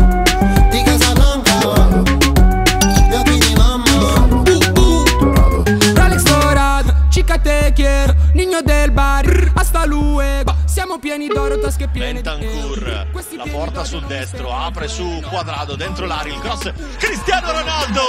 Siamo 10.94 11.08
pieni 11.08 11.28
d'oro, 11.28 11.58
tasche 11.58 11.88
piene 11.88 12.22
di 12.22 12.22
Bentancur 12.22 13.08
Questi 13.12 13.36
la 13.36 13.46
porta 13.50 13.84
sul 13.84 14.06
destro, 14.06 14.54
apre 14.54 14.88
su 14.88 15.24
quadrado 15.28 15.76
dentro 15.76 16.06
l'area, 16.06 16.36
il 16.36 16.40
cross 16.40 16.72
Cristiano 16.98 17.52
Ronaldo! 17.52 18.02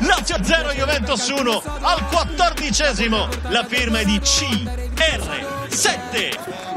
Lazio 0.00 0.36
0, 0.42 0.72
Juventus 0.72 1.26
1 1.26 1.62
al 1.80 2.06
quattordicesimo, 2.08 3.28
la 3.48 3.64
firma 3.64 4.00
è 4.00 4.04
di 4.04 4.18
CR7. 4.18 6.73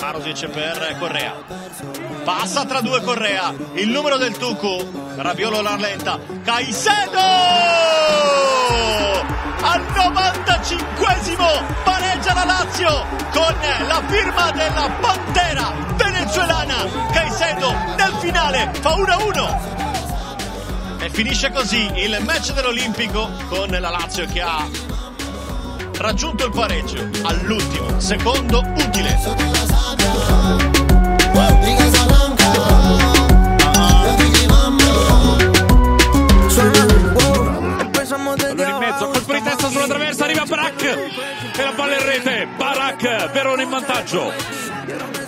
Marosic 0.00 0.48
per 0.48 0.96
Correa. 0.98 1.34
Passa 2.24 2.64
tra 2.64 2.80
due 2.80 3.00
Correa, 3.02 3.54
il 3.74 3.88
numero 3.88 4.16
del 4.16 4.36
Tucu, 4.36 5.14
Rabiolo 5.16 5.60
la 5.62 5.76
lenta, 5.76 6.18
Caicedo! 6.42 7.20
Al 9.60 9.80
95esimo 9.80 11.48
pareggia 11.82 12.34
la 12.34 12.44
Lazio 12.44 13.04
con 13.32 13.52
la 13.88 14.00
firma 14.06 14.50
della 14.52 14.88
Pantera 15.00 15.72
venezuelana. 15.96 16.86
Caicedo 17.12 17.74
nel 17.96 18.12
finale 18.20 18.70
fa 18.80 18.94
1-1. 18.94 19.74
E 21.00 21.10
finisce 21.10 21.50
così 21.50 21.90
il 21.96 22.16
match 22.24 22.52
dell'Olimpico 22.52 23.28
con 23.48 23.68
la 23.68 23.90
Lazio 23.90 24.24
che 24.26 24.40
ha 24.40 24.64
raggiunto 25.98 26.46
il 26.46 26.52
pareggio 26.52 27.08
all'ultimo 27.22 28.00
secondo 28.00 28.60
utile. 28.60 29.18
Pallone 38.56 38.70
in 38.70 38.76
mezzo, 38.78 39.08
colpo 39.08 39.32
di 39.32 39.42
testa 39.42 39.68
sulla 39.68 39.86
traversa, 39.86 40.24
arriva 40.24 40.44
Barak 40.46 40.82
e 40.82 41.62
la 41.62 41.72
palla 41.72 41.98
in 41.98 42.06
rete. 42.06 42.48
Barak, 42.56 43.30
Verona 43.32 43.62
in 43.62 43.68
vantaggio. 43.68 45.25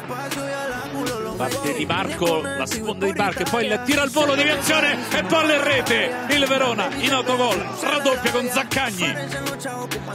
Parte 1.38 1.72
di 1.72 1.86
Marco, 1.86 2.42
la 2.42 2.66
sponda 2.66 3.06
di 3.06 3.12
Marco 3.12 3.42
e 3.42 3.44
poi 3.48 3.66
il 3.66 3.80
tiro 3.84 4.02
al 4.02 4.10
volo, 4.10 4.34
deviazione 4.34 4.98
e 5.08 5.22
palla 5.22 5.54
in 5.54 5.62
rete. 5.62 6.26
Il 6.30 6.44
Verona 6.46 6.88
in 6.96 7.12
autogol, 7.12 7.64
raddoppia 7.80 8.32
con 8.32 8.48
Zaccagni. 8.48 9.14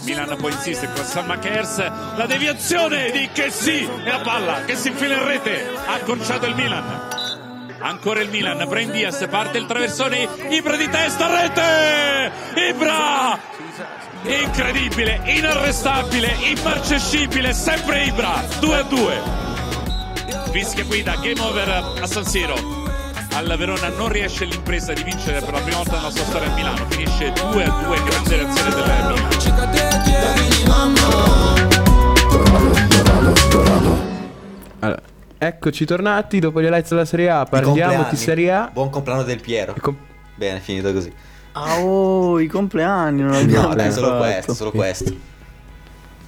Milan 0.01 0.35
poi 0.35 0.51
insiste 0.51 0.91
con 0.93 1.05
San 1.05 1.25
Makers, 1.25 1.77
la 2.17 2.25
deviazione 2.25 3.09
di 3.11 3.29
Chessy 3.31 3.89
e 4.03 4.09
la 4.09 4.19
palla 4.19 4.65
che 4.65 4.75
si 4.75 4.89
infila 4.89 5.13
in 5.13 5.25
rete. 5.25 5.65
Ha 5.85 5.93
accorciato 5.93 6.45
il 6.45 6.55
Milan. 6.55 7.07
Ancora 7.79 8.19
il 8.19 8.29
Milan, 8.29 8.67
Brain 8.67 8.91
Diaz, 8.91 9.25
parte 9.29 9.57
il 9.59 9.65
traversone, 9.65 10.27
Ibra 10.49 10.75
di 10.75 10.89
testa, 10.89 11.41
rete! 11.41 12.31
Ibra! 12.69 13.39
Incredibile, 14.23 15.21
inarrestabile, 15.23 16.35
immarcescibile, 16.49 17.53
sempre 17.53 18.03
Ibra, 18.03 18.43
2 18.59 18.75
a 18.75 18.83
2. 18.83 19.52
Fischia 20.53 20.83
guida, 20.85 21.15
game 21.15 21.39
over 21.41 21.67
a 21.99 22.05
San 22.05 22.23
Siro. 22.25 22.53
Al 23.33 23.55
Verona 23.57 23.89
non 23.89 24.09
riesce 24.09 24.45
l'impresa 24.45 24.93
di 24.93 25.01
vincere 25.01 25.39
per 25.39 25.51
la 25.51 25.59
prima 25.61 25.77
volta 25.77 25.95
nella 25.97 26.11
sua 26.11 26.23
storia 26.25 26.51
a 26.51 26.53
Milano, 26.53 26.85
finisce 26.89 27.31
2 27.31 27.63
a 27.63 27.69
2, 27.83 28.03
grande 28.03 28.35
reazione 28.35 28.69
del 28.69 28.83
Milan. 28.83 29.27
Chica 29.39 29.67
te 29.69 29.87
quiero. 30.03 31.43
Allora, 34.79 35.01
eccoci 35.39 35.85
tornati 35.85 36.39
dopo 36.39 36.61
gli 36.61 36.65
highlights 36.65 36.89
della 36.91 37.05
Serie 37.05 37.29
A. 37.31 37.45
Parliamo 37.45 38.05
di. 38.09 38.15
Serie 38.15 38.51
A. 38.53 38.69
Buon 38.71 38.91
compleanno 38.91 39.23
del 39.23 39.41
Piero. 39.41 39.73
Com- 39.81 39.97
Bene, 40.35 40.59
finito 40.59 40.93
così. 40.93 41.11
Ah, 41.53 41.79
oh, 41.79 42.39
i 42.39 42.45
compleanni 42.47 43.21
non 43.21 43.33
abbiamo 43.33 43.69
No, 43.69 43.73
dai, 43.75 43.91
solo 43.91 44.17
questo, 44.17 44.53
solo 44.53 44.69
questo. 44.69 45.11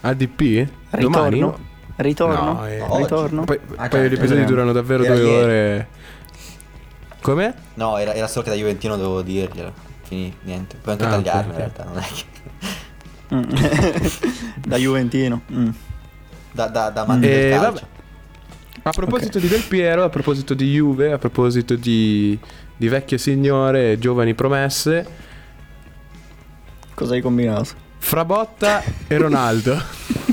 ADP? 0.01 0.67
Domani? 0.98 1.74
Ritorno? 1.97 2.63
Ritorno? 2.65 2.87
No, 2.87 2.95
eh. 2.97 3.01
Ritorno? 3.01 3.43
Poi, 3.45 3.59
Ah, 3.75 3.87
poi 3.87 3.99
cioè, 3.99 4.09
gli 4.09 4.13
episodi 4.13 4.41
eh, 4.41 4.45
durano 4.45 4.71
davvero 4.73 5.03
era 5.03 5.13
due 5.15 5.23
ieri. 5.23 5.43
ore. 5.43 5.87
Come? 7.21 7.53
No, 7.75 7.97
era, 7.97 8.13
era 8.13 8.27
solo 8.27 8.43
che 8.43 8.49
da 8.51 8.55
Juventino 8.55 8.95
dovevo 8.97 9.21
dirglielo. 9.21 9.73
Quindi 10.07 10.35
niente. 10.43 10.77
Puoi 10.81 10.93
anche 10.95 11.05
Ah, 11.05 11.09
tagliarlo 11.09 11.51
ok, 11.51 11.51
in 11.51 11.57
realtà, 11.57 11.83
non 11.83 11.97
è 11.97 12.03
che. 12.03 12.23
Mm. 13.35 14.61
da 14.67 14.77
Juventino. 14.77 15.41
Mm. 15.51 15.69
Da, 16.51 16.67
da, 16.67 16.89
da 16.89 17.01
amanti 17.01 17.25
Eh, 17.27 17.29
del 17.29 17.49
calcio. 17.51 17.65
vabbè. 17.71 17.83
A 18.83 18.91
proposito 18.91 19.39
di 19.39 19.47
Del 19.47 19.63
Piero, 19.63 20.03
a 20.03 20.09
proposito 20.09 20.53
di 20.53 20.71
Juve, 20.73 21.11
a 21.11 21.17
proposito 21.17 21.75
di, 21.75 22.37
di 22.77 22.87
vecchie 22.87 23.17
signore 23.17 23.93
e 23.93 23.97
giovani 23.99 24.35
promesse, 24.35 25.07
Cosa 26.93 27.15
hai 27.15 27.21
combinato? 27.21 27.69
Frabotta 27.97 28.83
e 29.07 29.17
Ronaldo. 29.17 29.75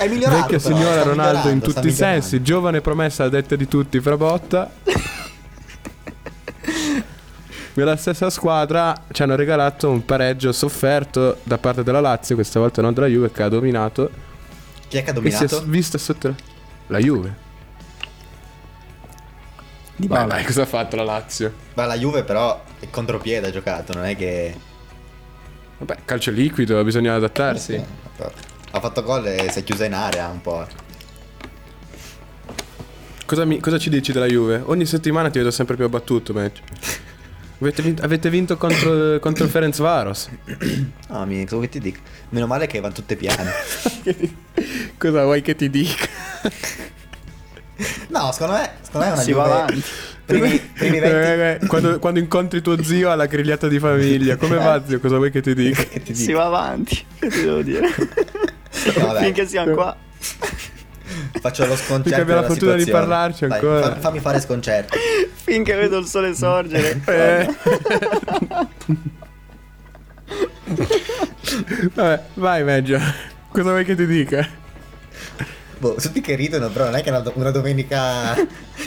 È 0.00 0.08
migliorato. 0.08 0.40
Vecchia 0.40 0.58
però, 0.58 0.76
signora 0.76 1.02
Ronaldo 1.02 1.50
in 1.50 1.60
tutti 1.60 1.86
i 1.88 1.92
sensi, 1.92 2.42
giovane 2.42 2.80
promessa 2.80 3.28
detta 3.28 3.54
di 3.54 3.68
tutti 3.68 4.00
Frabotta. 4.00 4.70
Nella 7.74 7.96
stessa 7.96 8.30
squadra 8.30 8.94
ci 9.12 9.22
hanno 9.22 9.36
regalato 9.36 9.90
un 9.90 10.02
pareggio 10.02 10.52
sofferto 10.52 11.40
da 11.42 11.58
parte 11.58 11.82
della 11.82 12.00
Lazio, 12.00 12.34
questa 12.34 12.58
volta 12.58 12.80
non 12.80 12.94
della 12.94 13.08
Juve 13.08 13.30
che 13.30 13.42
ha 13.42 13.50
dominato. 13.50 14.10
Chi 14.88 14.96
è 14.96 15.04
che 15.04 15.10
ha 15.10 15.12
E 15.22 15.30
si 15.30 15.44
è 15.44 15.46
dominato? 15.46 15.70
vista 15.70 15.98
sotto 15.98 16.34
la 16.86 16.98
Juve. 16.98 17.34
Di 19.96 20.06
balla. 20.06 20.34
vai, 20.34 20.44
cosa 20.46 20.62
ha 20.62 20.66
fatto 20.66 20.96
la 20.96 21.04
Lazio? 21.04 21.52
Ma 21.74 21.84
la 21.84 21.98
Juve 21.98 22.24
però 22.24 22.58
è 22.78 22.88
contropiede 22.88 23.48
ha 23.48 23.50
giocato, 23.50 23.92
non 23.92 24.06
è 24.06 24.16
che... 24.16 24.56
Vabbè, 25.76 25.98
calcio 26.06 26.30
liquido, 26.30 26.82
bisogna 26.84 27.16
adattarsi. 27.16 27.74
Sì, 27.74 27.84
Ha 28.72 28.80
fatto 28.80 29.02
gol 29.02 29.26
e 29.26 29.48
si 29.50 29.58
è 29.58 29.64
chiusa 29.64 29.84
in 29.84 29.94
area 29.94 30.28
un 30.28 30.40
po'. 30.40 30.66
Cosa, 33.26 33.44
mi- 33.44 33.60
cosa 33.60 33.78
ci 33.78 33.90
dici 33.90 34.12
della 34.12 34.26
Juve? 34.26 34.62
Ogni 34.64 34.86
settimana 34.86 35.30
ti 35.30 35.38
vedo 35.38 35.50
sempre 35.50 35.76
più 35.76 35.84
abbattuto, 35.84 36.32
match. 36.32 36.60
Avete 37.60 37.82
vinto, 37.82 38.02
avete 38.02 38.30
vinto 38.30 38.56
contro, 38.56 39.18
contro 39.20 39.44
il 39.44 39.50
Ferenc 39.50 39.76
Varos. 39.76 40.28
No, 41.08 41.26
vuoi 41.26 41.46
che 41.60 41.68
ti 41.68 41.80
dico? 41.80 42.00
Meno 42.30 42.46
male 42.46 42.66
che 42.66 42.80
vanno 42.80 42.94
tutte 42.94 43.16
piane. 43.16 43.50
Cosa 44.96 45.24
vuoi 45.24 45.42
che 45.42 45.54
ti 45.54 45.68
dica? 45.68 46.08
No, 48.08 48.30
secondo 48.32 48.54
me, 48.54 48.70
secondo 48.82 49.06
me 49.06 49.12
è 49.12 49.12
una 49.14 49.22
Si 49.22 49.30
Juve... 49.30 49.42
va 49.42 49.44
avanti. 49.62 49.82
Primi, 50.24 50.58
primi 50.58 50.98
20... 51.00 51.16
Eh, 51.16 51.58
eh, 51.62 51.66
quando, 51.66 51.98
quando 51.98 52.20
incontri 52.20 52.62
tuo 52.62 52.80
zio 52.82 53.10
alla 53.10 53.26
grigliata 53.26 53.66
di 53.68 53.78
famiglia, 53.80 54.36
come 54.36 54.56
va 54.56 54.82
zio? 54.86 55.00
Cosa 55.00 55.16
vuoi 55.16 55.30
che 55.30 55.40
ti 55.40 55.54
dica? 55.54 55.82
che 55.90 56.02
ti 56.02 56.14
Si 56.14 56.26
dico? 56.26 56.38
va 56.38 56.46
avanti. 56.46 57.04
Che 57.18 57.28
ti 57.28 57.42
devo 57.42 57.62
dire? 57.62 57.88
No. 58.96 59.14
Finché 59.14 59.46
siamo 59.46 59.74
qua. 59.74 59.96
Faccio 61.40 61.66
lo 61.66 61.74
sconcerto 61.76 62.08
Mica 62.08 62.20
abbiamo 62.22 62.40
la 62.42 62.46
fortuna 62.46 62.74
di 62.74 62.84
parlarci 62.88 63.46
Dai, 63.46 63.58
ancora. 63.58 63.82
fa- 63.82 63.96
fammi 64.00 64.20
fare 64.20 64.40
sconcerto. 64.40 64.96
Finché 65.42 65.74
vedo 65.74 65.98
il 65.98 66.06
sole 66.06 66.34
sorgere. 66.34 67.00
Eh. 70.30 71.88
Vabbè, 71.94 72.22
vai 72.34 72.62
meglio. 72.62 73.00
Cosa 73.50 73.70
vuoi 73.70 73.84
che 73.84 73.96
ti 73.96 74.06
dica? 74.06 74.46
Boh, 75.78 75.94
tutti 75.94 76.20
che 76.20 76.34
ridono, 76.36 76.68
però 76.68 76.84
non 76.84 76.96
è 76.96 77.02
che 77.02 77.08
è 77.08 77.10
una, 77.10 77.20
do- 77.20 77.32
una 77.34 77.50
domenica 77.50 78.36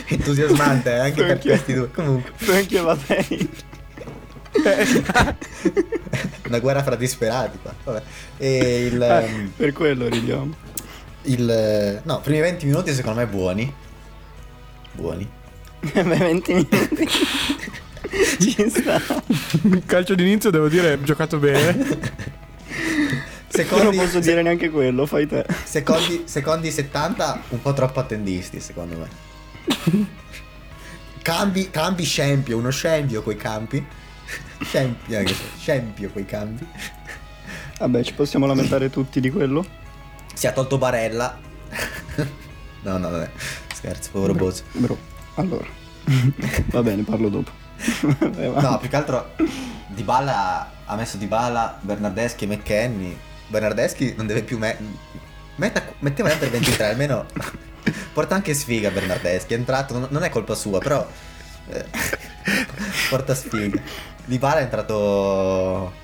entusiasmante, 0.08 0.92
eh, 0.94 1.00
anche 1.00 1.24
per 1.26 1.40
questi 1.40 1.74
due. 1.74 1.90
Comunque, 1.92 2.32
Finché 2.36 2.80
va 2.80 2.96
bene. 2.96 3.72
una 6.48 6.60
guerra 6.60 6.84
fra 6.84 6.96
disperati 6.96 7.58
qua. 7.62 7.74
Vabbè. 7.84 8.02
E 8.38 8.86
il, 8.86 9.02
ehm, 9.02 9.52
Per 9.56 9.74
quello 9.74 10.08
ridiamo. 10.08 10.54
il... 11.24 12.02
No, 12.04 12.22
primi 12.22 12.40
20 12.40 12.66
minuti 12.66 12.94
secondo 12.94 13.20
me 13.20 13.28
buoni. 13.28 13.74
Buoni. 14.92 15.28
Beh, 15.94 16.04
20 16.04 16.54
minuti. 16.54 17.08
Ci 18.40 18.70
sta. 18.70 19.02
Il 19.64 19.84
calcio 19.86 20.14
d'inizio 20.14 20.52
devo 20.52 20.68
dire 20.68 21.02
giocato 21.04 21.40
bene. 21.40 22.12
Io 23.56 23.64
non 23.64 23.64
Secondi, 23.68 23.98
posso 23.98 24.20
dire 24.20 24.42
neanche 24.42 24.72
quello, 24.72 25.06
fai 25.06 25.28
te. 25.28 25.46
secondi, 25.64 26.24
secondi 26.26 26.72
70, 26.72 27.44
un 27.50 27.62
po' 27.62 27.74
troppo 27.74 28.00
attendisti, 28.00 28.60
secondo 28.60 28.98
me. 28.98 30.12
Cambi, 31.22 31.70
cambi 31.70 32.04
scempio, 32.04 32.58
uno 32.58 32.72
scempio 32.72 33.22
coi 33.22 33.36
campi. 33.36 33.86
Scempio, 34.62 35.24
scempio 35.60 36.10
coi 36.12 36.26
cambi. 36.26 36.66
Vabbè, 37.80 38.04
ci 38.04 38.14
possiamo 38.14 38.46
lamentare 38.46 38.90
tutti 38.90 39.20
di 39.20 39.30
quello? 39.30 39.66
Si 40.34 40.48
è 40.48 40.54
tolto 40.54 40.78
Barella. 40.78 41.38
no, 42.82 42.98
no, 42.98 43.10
vabbè. 43.10 43.30
Scherzo, 43.74 44.10
povero 44.12 44.34
Bozzo. 44.34 44.64
Bro, 44.72 44.98
allora. 45.36 45.68
Va 46.68 46.82
bene, 46.82 47.04
parlo 47.04 47.30
dopo. 47.30 47.52
No, 48.34 48.78
più 48.80 48.88
che 48.88 48.96
altro 48.96 49.32
Dybala 49.88 50.72
ha 50.86 50.96
messo 50.96 51.18
Dybala, 51.18 51.80
Bernardeschi 51.82 52.46
e 52.46 52.48
McKenny. 52.48 53.18
Bernardeschi 53.48 54.14
non 54.16 54.26
deve 54.26 54.44
più 54.44 54.58
me- 54.58 54.78
metta, 55.56 55.84
metteva 56.00 56.30
per 56.30 56.50
23, 56.50 56.86
almeno 56.86 57.26
porta 58.14 58.36
anche 58.36 58.54
sfiga 58.54 58.90
Bernardeschi, 58.90 59.54
è 59.54 59.58
entrato, 59.58 59.98
non, 59.98 60.08
non 60.12 60.24
è 60.24 60.30
colpa 60.30 60.56
sua, 60.56 60.80
però 60.80 61.06
eh, 61.70 61.86
porta 63.10 63.36
sfiga. 63.36 63.82
Dybala 64.26 64.60
è 64.60 64.64
entrato 64.64 66.02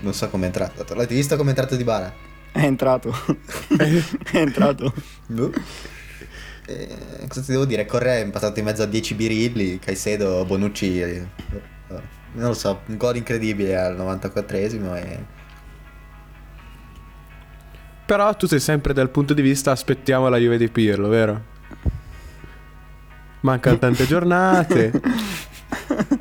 non 0.00 0.12
so 0.12 0.28
come 0.28 0.44
è 0.44 0.46
entrato. 0.46 0.84
L'avete 0.94 1.14
visto 1.14 1.36
come 1.36 1.48
è 1.48 1.50
entrato 1.50 1.76
Dybala? 1.76 2.24
È 2.56 2.64
entrato. 2.64 3.14
è 3.76 4.36
entrato. 4.38 4.94
Eh, 6.64 6.88
cosa 7.28 7.42
ti 7.42 7.52
devo 7.52 7.66
dire? 7.66 7.84
Correa 7.84 8.16
è 8.18 8.30
passato 8.30 8.60
in 8.60 8.64
mezzo 8.64 8.82
a 8.82 8.86
10 8.86 9.14
birilli, 9.14 9.78
Caicedo, 9.78 10.42
Bonucci, 10.46 11.00
eh, 11.02 11.26
non 12.32 12.48
lo 12.48 12.54
so, 12.54 12.80
un 12.86 12.96
gol 12.96 13.16
incredibile 13.16 13.76
al 13.76 13.94
94esimo 13.94 14.96
e... 14.96 15.24
Però 18.06 18.34
tu 18.36 18.46
sei 18.46 18.58
sempre 18.60 18.94
dal 18.94 19.10
punto 19.10 19.34
di 19.34 19.42
vista 19.42 19.70
aspettiamo 19.70 20.28
la 20.30 20.38
Juve 20.38 20.56
di 20.56 20.70
Pirlo, 20.70 21.08
vero? 21.08 21.42
Mancano 23.40 23.78
tante 23.78 24.06
giornate. 24.06 24.92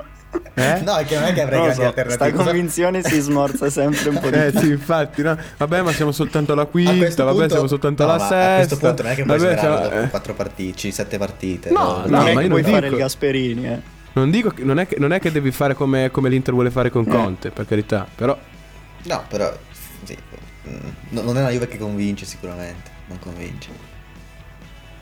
Eh? 0.58 0.82
No, 0.86 0.96
è 0.96 1.04
che 1.06 1.16
non 1.16 1.26
è 1.26 1.34
che 1.34 1.42
avrei 1.42 1.60
grandi 1.60 1.76
so, 1.82 1.86
alternative. 1.86 2.30
sta 2.30 2.44
convinzione 2.44 3.04
si 3.04 3.20
smorza 3.20 3.70
sempre 3.70 4.08
un 4.10 4.20
po' 4.20 4.30
di 4.32 4.38
Eh 4.38 4.52
più. 4.52 4.60
sì, 4.62 4.68
infatti, 4.70 5.22
no? 5.22 5.38
Vabbè, 5.58 5.82
ma 5.82 5.92
siamo 5.92 6.14
soltanto 6.14 6.54
alla 6.54 6.64
quinta, 6.66 7.24
vabbè, 7.26 7.38
punto- 7.38 7.50
siamo 7.50 7.68
soltanto 7.68 8.06
no, 8.06 8.10
alla 8.14 8.20
ma 8.24 8.28
sesta. 8.30 8.52
A 8.54 8.56
questo 8.56 8.78
punto 8.78 9.02
non 9.04 9.12
è 9.12 9.16
che 9.16 9.24
puoi 9.24 9.38
Vabbè, 9.38 9.50
superarlo 9.58 9.88
siamo- 9.90 10.06
eh. 10.06 10.10
4 10.10 10.34
partite, 10.34 10.92
7 10.92 11.18
partite. 11.18 11.70
No, 11.72 11.80
no, 11.80 11.88
no, 11.88 12.06
non 12.08 12.28
è 12.28 12.34
ma 12.34 12.40
che 12.40 12.44
io 12.46 12.50
puoi 12.50 12.62
non 12.62 12.72
fare 12.72 12.82
dico- 12.86 12.96
il 12.96 13.02
Gasperini, 13.02 13.68
eh. 13.68 13.82
Non 14.14 14.32
dico 14.32 14.50
che 14.52 14.64
non 14.64 14.80
è 14.80 14.88
che, 14.88 14.96
non 14.98 15.12
è 15.12 15.20
che 15.20 15.30
devi 15.30 15.52
fare 15.52 15.74
come, 15.74 16.10
come 16.10 16.30
l'Inter 16.30 16.54
vuole 16.54 16.72
fare 16.72 16.90
con 16.90 17.06
Conte, 17.06 17.52
per 17.52 17.66
carità, 17.68 18.08
però 18.16 18.38
No, 19.04 19.24
però 19.28 19.54
sì, 20.06 20.18
mm, 20.70 20.74
no- 21.10 21.22
non 21.22 21.36
è 21.38 21.42
una 21.42 21.50
Juve 21.50 21.68
che 21.68 21.78
convince 21.78 22.26
sicuramente, 22.26 22.90
non 23.08 23.20
convince. 23.20 23.70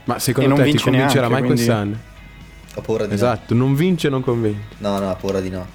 ma 0.06 0.18
secondo 0.18 0.50
non 0.50 0.58
te 0.58 0.64
ti 0.64 0.70
vince 0.72 0.84
convincerà 0.90 1.28
neanche, 1.28 1.32
mai 1.32 1.42
quindi- 1.44 1.64
quest'anno? 1.66 2.12
Ho 2.76 2.82
paura 2.82 3.06
di 3.06 3.14
Esatto, 3.14 3.54
non 3.54 3.76
vince 3.76 4.10
non 4.10 4.22
convince. 4.24 4.60
no. 4.80 4.90
No, 4.92 5.00
no, 5.00 5.10
ho 5.12 5.16
paura 5.16 5.40
di 5.40 5.50
no. 5.50 5.66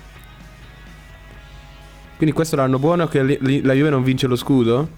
Quindi 2.16 2.34
questo 2.34 2.56
è 2.56 2.58
l'anno 2.58 2.78
buono 2.78 3.06
che 3.06 3.22
li- 3.22 3.38
li- 3.40 3.62
la 3.62 3.72
Juve 3.74 3.90
non 3.90 4.02
vince 4.02 4.26
lo 4.26 4.34
scudo? 4.34 4.88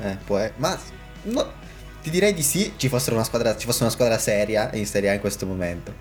Eh, 0.00 0.16
può 0.24 0.38
e- 0.38 0.52
Ma 0.56 0.76
no, 1.22 1.46
ti 2.02 2.10
direi 2.10 2.34
di 2.34 2.42
sì, 2.42 2.74
ci 2.76 2.88
fosse 2.88 3.10
una 3.12 3.24
squadra, 3.24 3.56
ci 3.56 3.64
fosse 3.64 3.82
una 3.84 3.90
squadra 3.90 4.18
seria 4.18 4.70
in 4.74 4.84
Serie 4.86 5.10
A 5.10 5.14
in 5.14 5.20
questo 5.20 5.46
momento. 5.46 5.92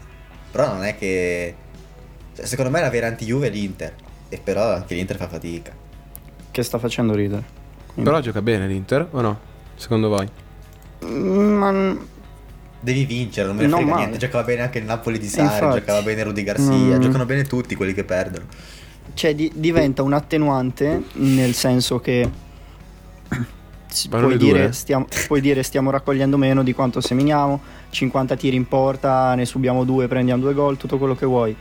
Però 0.51 0.67
non 0.73 0.83
è 0.83 0.97
che 0.97 1.55
cioè, 2.35 2.45
secondo 2.45 2.69
me 2.69 2.81
la 2.81 2.89
vera 2.89 3.07
anti-Juve 3.07 3.47
è 3.47 3.49
l'Inter. 3.49 3.95
E 4.29 4.39
però 4.43 4.73
anche 4.73 4.93
l'Inter 4.93 5.15
fa 5.15 5.29
fatica. 5.29 5.71
Che 6.51 6.63
sta 6.63 6.77
facendo 6.77 7.13
ridere. 7.13 7.43
Quindi- 7.93 8.03
Però 8.11 8.19
gioca 8.19 8.41
bene 8.41 8.67
l'Inter 8.67 9.07
o 9.11 9.21
no? 9.21 9.39
Secondo 9.75 10.09
voi? 10.09 10.29
Mm, 11.05 11.57
Ma 11.57 11.97
Devi 12.79 13.05
vincere, 13.05 13.47
non 13.47 13.55
me 13.55 13.63
ne 13.63 13.67
Non 13.69 13.77
frega 13.79 13.91
male. 13.93 14.05
niente. 14.07 14.25
Giocava 14.25 14.43
bene 14.43 14.61
anche 14.61 14.77
il 14.77 14.85
Napoli 14.85 15.17
di 15.19 15.27
Sarri, 15.27 15.53
Infatti. 15.65 15.79
giocava 15.79 16.01
bene 16.03 16.23
Rudy 16.23 16.43
Garcia, 16.43 16.71
Mm. 16.71 16.99
giocano 16.99 17.25
bene 17.25 17.43
tutti 17.43 17.75
quelli 17.75 17.93
che 17.93 18.03
perdono. 18.03 18.45
cioè, 19.13 19.33
di- 19.33 19.51
diventa 19.55 20.03
un 20.03 20.13
attenuante 20.13 21.05
nel 21.13 21.53
senso 21.55 21.99
che 21.99 22.29
puoi, 24.09 24.37
dire, 24.37 24.59
dure. 24.59 24.71
stiamo, 24.73 25.07
puoi 25.25 25.41
dire 25.41 25.63
stiamo 25.63 25.89
raccogliendo 25.89 26.37
meno 26.37 26.61
di 26.61 26.73
quanto 26.73 27.01
seminiamo, 27.01 27.59
50 27.89 28.35
tiri 28.35 28.55
in 28.55 28.67
porta, 28.67 29.33
ne 29.33 29.45
subiamo 29.45 29.83
due, 29.85 30.07
prendiamo 30.07 30.41
due 30.43 30.53
gol, 30.53 30.77
tutto 30.77 30.97
quello 30.99 31.15
che 31.15 31.25
vuoi. 31.25 31.55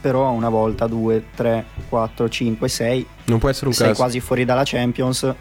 Però 0.00 0.30
una 0.30 0.48
volta, 0.50 0.86
due, 0.86 1.24
tre, 1.34 1.64
quattro, 1.88 2.28
cinque, 2.28 2.68
sei, 2.68 3.04
Non 3.24 3.38
può 3.38 3.48
essere 3.48 3.66
un 3.68 3.72
sei 3.72 3.88
caso. 3.88 4.00
quasi 4.02 4.20
fuori 4.20 4.44
dalla 4.44 4.62
Champions 4.64 5.34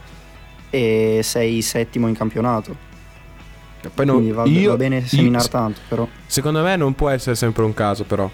e 0.69 1.19
sei 1.21 1.61
settimo 1.61 2.07
in 2.07 2.15
campionato. 2.15 2.91
Poi 3.89 4.05
no- 4.05 4.13
Quindi 4.13 4.31
va, 4.31 4.43
io- 4.45 4.69
va 4.71 4.77
bene 4.77 4.97
io- 4.99 5.05
seminar 5.07 5.47
tanto, 5.47 5.79
però. 5.87 6.07
Secondo 6.25 6.61
me 6.61 6.75
non 6.75 6.93
può 6.95 7.09
essere 7.09 7.35
sempre 7.35 7.63
un 7.63 7.73
caso, 7.73 8.03
però. 8.03 8.29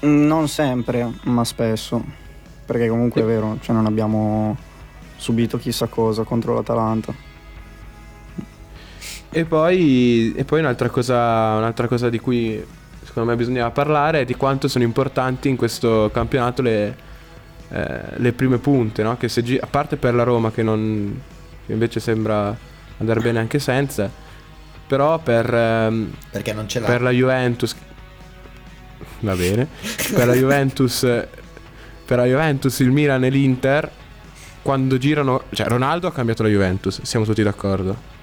Non 0.00 0.48
sempre, 0.48 1.10
ma 1.24 1.44
spesso. 1.44 2.02
Perché 2.64 2.88
comunque 2.88 3.22
è 3.22 3.24
vero, 3.24 3.56
cioè 3.60 3.74
non 3.74 3.86
abbiamo 3.86 4.56
subito 5.16 5.58
chissà 5.58 5.86
cosa 5.86 6.22
contro 6.22 6.54
l'Atalanta. 6.54 7.12
E 9.30 9.44
poi, 9.44 10.32
e 10.36 10.44
poi 10.44 10.60
un'altra, 10.60 10.88
cosa, 10.88 11.56
un'altra 11.56 11.88
cosa 11.88 12.08
di 12.08 12.18
cui 12.18 12.62
secondo 13.04 13.30
me 13.30 13.36
bisognava 13.36 13.70
parlare 13.70 14.20
è 14.20 14.24
di 14.24 14.34
quanto 14.34 14.68
sono 14.68 14.84
importanti 14.84 15.48
in 15.48 15.56
questo 15.56 16.10
campionato 16.12 16.62
le, 16.62 16.96
eh, 17.70 18.00
le 18.16 18.32
prime 18.32 18.58
punte, 18.58 19.02
no? 19.02 19.16
Che 19.16 19.28
se 19.28 19.58
a 19.60 19.66
parte 19.66 19.96
per 19.96 20.14
la 20.14 20.22
Roma 20.22 20.50
che, 20.50 20.62
non, 20.62 21.20
invece 21.72 22.00
sembra 22.00 22.56
andare 22.98 23.20
bene 23.20 23.38
anche 23.38 23.58
senza, 23.58 24.10
però 24.86 25.18
per, 25.18 25.52
ehm, 25.52 26.10
Perché 26.30 26.52
non 26.52 26.68
ce 26.68 26.80
l'ha. 26.80 26.86
per 26.86 27.02
la 27.02 27.10
Juventus 27.10 27.74
va 29.20 29.34
bene. 29.34 29.66
Per 30.14 30.26
la 30.26 30.34
Juventus 30.34 31.00
per 32.04 32.16
la 32.16 32.24
Juventus 32.24 32.78
il 32.78 32.90
Milan 32.90 33.22
e 33.24 33.28
l'Inter 33.28 33.90
quando 34.62 34.96
girano 34.96 35.42
cioè 35.50 35.66
Ronaldo 35.66 36.06
ha 36.06 36.12
cambiato 36.12 36.42
la 36.42 36.48
Juventus 36.48 37.02
siamo 37.02 37.24
tutti 37.24 37.42
d'accordo. 37.42 38.16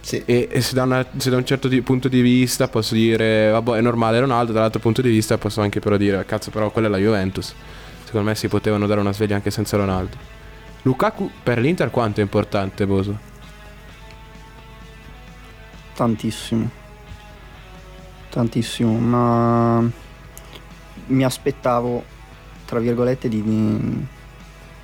Sì. 0.00 0.22
e, 0.26 0.48
e 0.50 0.60
se, 0.60 0.74
da 0.74 0.82
una- 0.82 1.06
se 1.16 1.30
da 1.30 1.36
un 1.38 1.46
certo 1.46 1.66
di- 1.66 1.80
punto 1.80 2.08
di 2.08 2.20
vista 2.20 2.68
posso 2.68 2.94
dire 2.94 3.48
vabbè 3.50 3.78
è 3.78 3.80
normale 3.80 4.20
Ronaldo 4.20 4.52
dall'altro 4.52 4.78
punto 4.78 5.00
di 5.00 5.08
vista 5.08 5.38
posso 5.38 5.62
anche 5.62 5.80
però 5.80 5.96
dire 5.96 6.22
cazzo 6.26 6.50
però 6.50 6.70
quella 6.70 6.88
è 6.88 6.90
la 6.90 6.98
Juventus. 6.98 7.54
Secondo 8.04 8.28
me 8.28 8.34
si 8.36 8.46
potevano 8.48 8.86
dare 8.86 9.00
una 9.00 9.12
sveglia 9.12 9.34
anche 9.34 9.50
senza 9.50 9.76
Ronaldo 9.78 10.16
Lukaku 10.86 11.30
per 11.42 11.58
l'Inter 11.58 11.90
quanto 11.90 12.20
è 12.20 12.22
importante 12.22 12.86
Boso? 12.86 13.18
Tantissimo. 15.94 16.68
Tantissimo, 18.28 18.92
ma 18.98 19.82
mi 21.06 21.24
aspettavo, 21.24 22.04
tra 22.66 22.80
virgolette, 22.80 23.28
di, 23.28 23.42
di- 23.42 24.06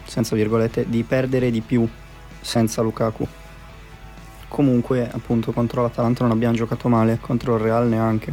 senza 0.04 0.34
virgolette, 0.34 0.88
di 0.88 1.02
perdere 1.02 1.50
di 1.50 1.60
più 1.60 1.86
senza 2.40 2.80
Lukaku. 2.80 3.26
Comunque, 4.48 5.10
appunto, 5.10 5.52
contro 5.52 5.82
l'Atalanta 5.82 6.22
non 6.22 6.32
abbiamo 6.32 6.54
giocato 6.54 6.88
male, 6.88 7.18
contro 7.20 7.56
il 7.56 7.60
Real 7.60 7.86
neanche. 7.86 8.32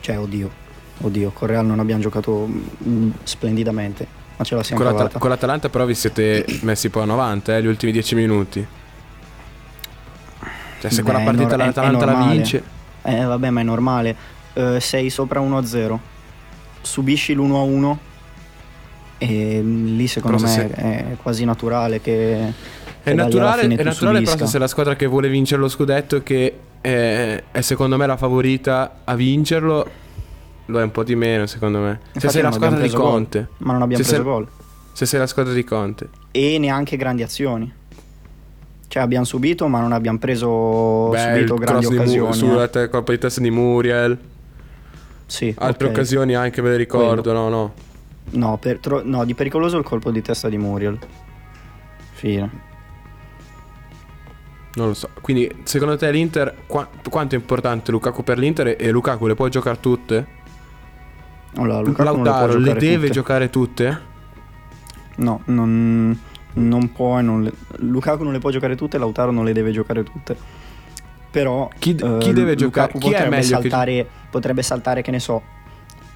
Cioè, 0.00 0.18
oddio, 0.18 0.50
oddio, 0.98 1.30
con 1.30 1.48
il 1.48 1.54
Real 1.54 1.64
non 1.64 1.80
abbiamo 1.80 2.02
giocato 2.02 2.46
mm, 2.46 3.10
splendidamente, 3.22 4.06
ma 4.36 4.44
ce 4.44 4.54
la 4.54 4.62
siamo 4.62 4.82
Con, 4.84 4.94
cavata. 4.96 5.18
con 5.18 5.30
l'Atalanta 5.30 5.68
però 5.68 5.84
vi 5.84 5.94
siete 5.94 6.44
messi 6.62 6.88
poi 6.90 7.02
a 7.02 7.06
90 7.06 7.56
eh, 7.56 7.62
gli 7.62 7.66
ultimi 7.66 7.92
10 7.92 8.14
minuti. 8.14 8.66
Cioè 10.80 10.90
se 10.90 10.96
Beh, 10.98 11.02
quella 11.02 11.20
è 11.20 11.24
partita 11.24 11.54
è- 11.54 11.56
l'Atalanta 11.56 12.02
è 12.02 12.06
la 12.06 12.26
vince. 12.30 12.62
Eh 13.02 13.24
vabbè 13.24 13.50
ma 13.50 13.60
è 13.60 13.64
normale. 13.64 14.16
Eh, 14.52 14.80
Sei 14.80 15.10
sopra 15.10 15.40
1-0 15.40 15.98
Subisci 16.80 17.34
l'1-1 17.34 17.96
E 19.18 19.60
lì 19.62 20.06
secondo 20.06 20.38
Però 20.38 20.48
me 20.48 20.54
se- 20.54 20.70
è 20.70 21.04
quasi 21.22 21.44
naturale 21.44 22.00
che 22.00 22.38
È 22.38 22.52
che 23.02 23.14
naturale, 23.14 23.62
è 23.62 23.76
tu 23.76 23.82
naturale 23.84 24.22
però 24.22 24.46
se 24.46 24.58
la 24.58 24.66
squadra 24.66 24.96
che 24.96 25.06
vuole 25.06 25.28
vincere 25.28 25.60
lo 25.60 25.68
scudetto 25.68 26.22
che 26.22 26.58
eh, 26.80 27.44
è 27.50 27.60
secondo 27.60 27.96
me 27.96 28.06
la 28.06 28.16
favorita 28.16 29.00
a 29.04 29.14
vincerlo 29.14 29.90
lo 30.66 30.80
è 30.80 30.82
un 30.82 30.90
po' 30.90 31.02
di 31.04 31.14
meno 31.14 31.46
secondo 31.46 31.78
me. 31.78 32.00
Se 32.02 32.10
Infatti 32.14 32.32
sei 32.34 32.42
la 32.42 32.52
squadra 32.52 32.76
di 32.76 32.82
preso 32.88 32.98
gol, 32.98 33.10
Conte. 33.10 33.48
Ma 33.58 33.72
non 33.72 33.82
abbiamo 33.82 34.02
Se 34.02 34.08
preso 34.10 34.22
sei- 34.24 34.32
gol. 34.32 34.48
se 34.92 35.06
sei 35.06 35.18
la 35.20 35.26
squadra 35.26 35.52
di 35.52 35.64
Conte. 35.64 36.08
E 36.30 36.58
neanche 36.58 36.96
grandi 36.96 37.22
azioni. 37.22 37.72
Cioè 38.88 39.02
abbiamo 39.02 39.24
subito 39.24 39.66
ma 39.68 39.80
non 39.80 39.92
abbiamo 39.92 40.18
preso 40.18 41.08
Beh, 41.10 41.18
subito 41.34 41.54
grandi 41.56 41.86
cross 41.86 41.88
di 41.88 41.96
Mu- 41.96 42.24
occasioni 42.24 42.32
sulla 42.34 42.70
eh. 42.82 42.88
colpa 42.88 43.12
di 43.12 43.18
testa 43.18 43.40
di 43.40 43.50
Muriel. 43.50 44.18
Sì, 45.26 45.52
altre 45.58 45.88
ok. 45.88 45.92
occasioni 45.94 46.34
anche 46.34 46.62
me 46.62 46.70
le 46.70 46.76
ricordo 46.76 47.32
no 47.32 47.48
no. 47.48 47.72
No, 48.30 48.58
per- 48.58 48.78
tro- 48.78 49.02
no, 49.04 49.24
di 49.24 49.34
pericoloso 49.34 49.76
il 49.76 49.84
colpo 49.84 50.10
di 50.10 50.22
testa 50.22 50.48
di 50.48 50.56
Muriel. 50.58 50.98
Fine. 52.12 52.64
Non 54.74 54.88
lo 54.88 54.94
so. 54.94 55.08
Quindi, 55.22 55.50
secondo 55.64 55.96
te 55.96 56.10
l'Inter, 56.10 56.54
qua- 56.66 56.88
quanto 57.08 57.34
è 57.34 57.38
importante 57.38 57.90
Lukaku 57.90 58.22
per 58.22 58.38
l'Inter 58.38 58.68
e- 58.68 58.76
e 58.78 58.90
Lukaku 58.90 59.26
le 59.26 59.34
può 59.34 59.48
giocare 59.48 59.78
tutte? 59.80 60.26
Allora, 61.56 61.80
Lukaku 61.80 62.02
Lautaro 62.22 62.58
le, 62.58 62.74
deve 62.74 62.96
tutte. 63.02 63.10
giocare 63.10 63.50
tutte? 63.50 64.00
No, 65.16 65.40
non, 65.46 66.18
non 66.54 66.92
può 66.92 67.18
e 67.18 67.22
non 67.22 67.42
le- 67.42 67.52
Lukaku 67.78 68.22
non 68.24 68.32
le 68.32 68.38
può 68.38 68.50
giocare 68.50 68.76
tutte, 68.76 68.98
Lautaro 68.98 69.30
non 69.30 69.44
le 69.44 69.52
deve 69.52 69.70
giocare 69.72 70.02
tutte. 70.02 70.36
Però 71.30 71.68
Chi- 71.78 71.94
eh, 71.96 72.18
chi 72.18 72.32
deve 72.32 72.54
Lukaku 72.56 72.58
giocare? 72.58 72.98
Chi 72.98 73.08
è 73.08 73.10
potrebbe 73.12 73.28
meglio 73.36 73.56
che- 73.60 73.68
saltare, 73.68 74.08
potrebbe 74.30 74.62
saltare, 74.62 75.02
che 75.02 75.10
ne 75.10 75.20
so, 75.20 75.42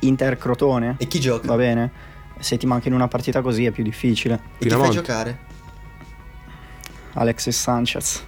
Inter 0.00 0.37
Crotone. 0.37 0.96
E 0.98 1.07
chi 1.07 1.20
gioca? 1.20 1.46
Va 1.46 1.57
bene? 1.57 1.90
Se 2.38 2.57
ti 2.57 2.66
manca 2.66 2.88
in 2.88 2.94
una 2.94 3.09
partita 3.09 3.40
così 3.42 3.64
è 3.66 3.70
più 3.70 3.83
difficile. 3.85 4.35
E 4.35 4.38
chi 4.38 4.42
fai 4.50 4.59
Pinamonti. 4.68 4.94
giocare? 4.96 5.38
Alexis 7.14 7.59
Sanchez. 7.59 8.24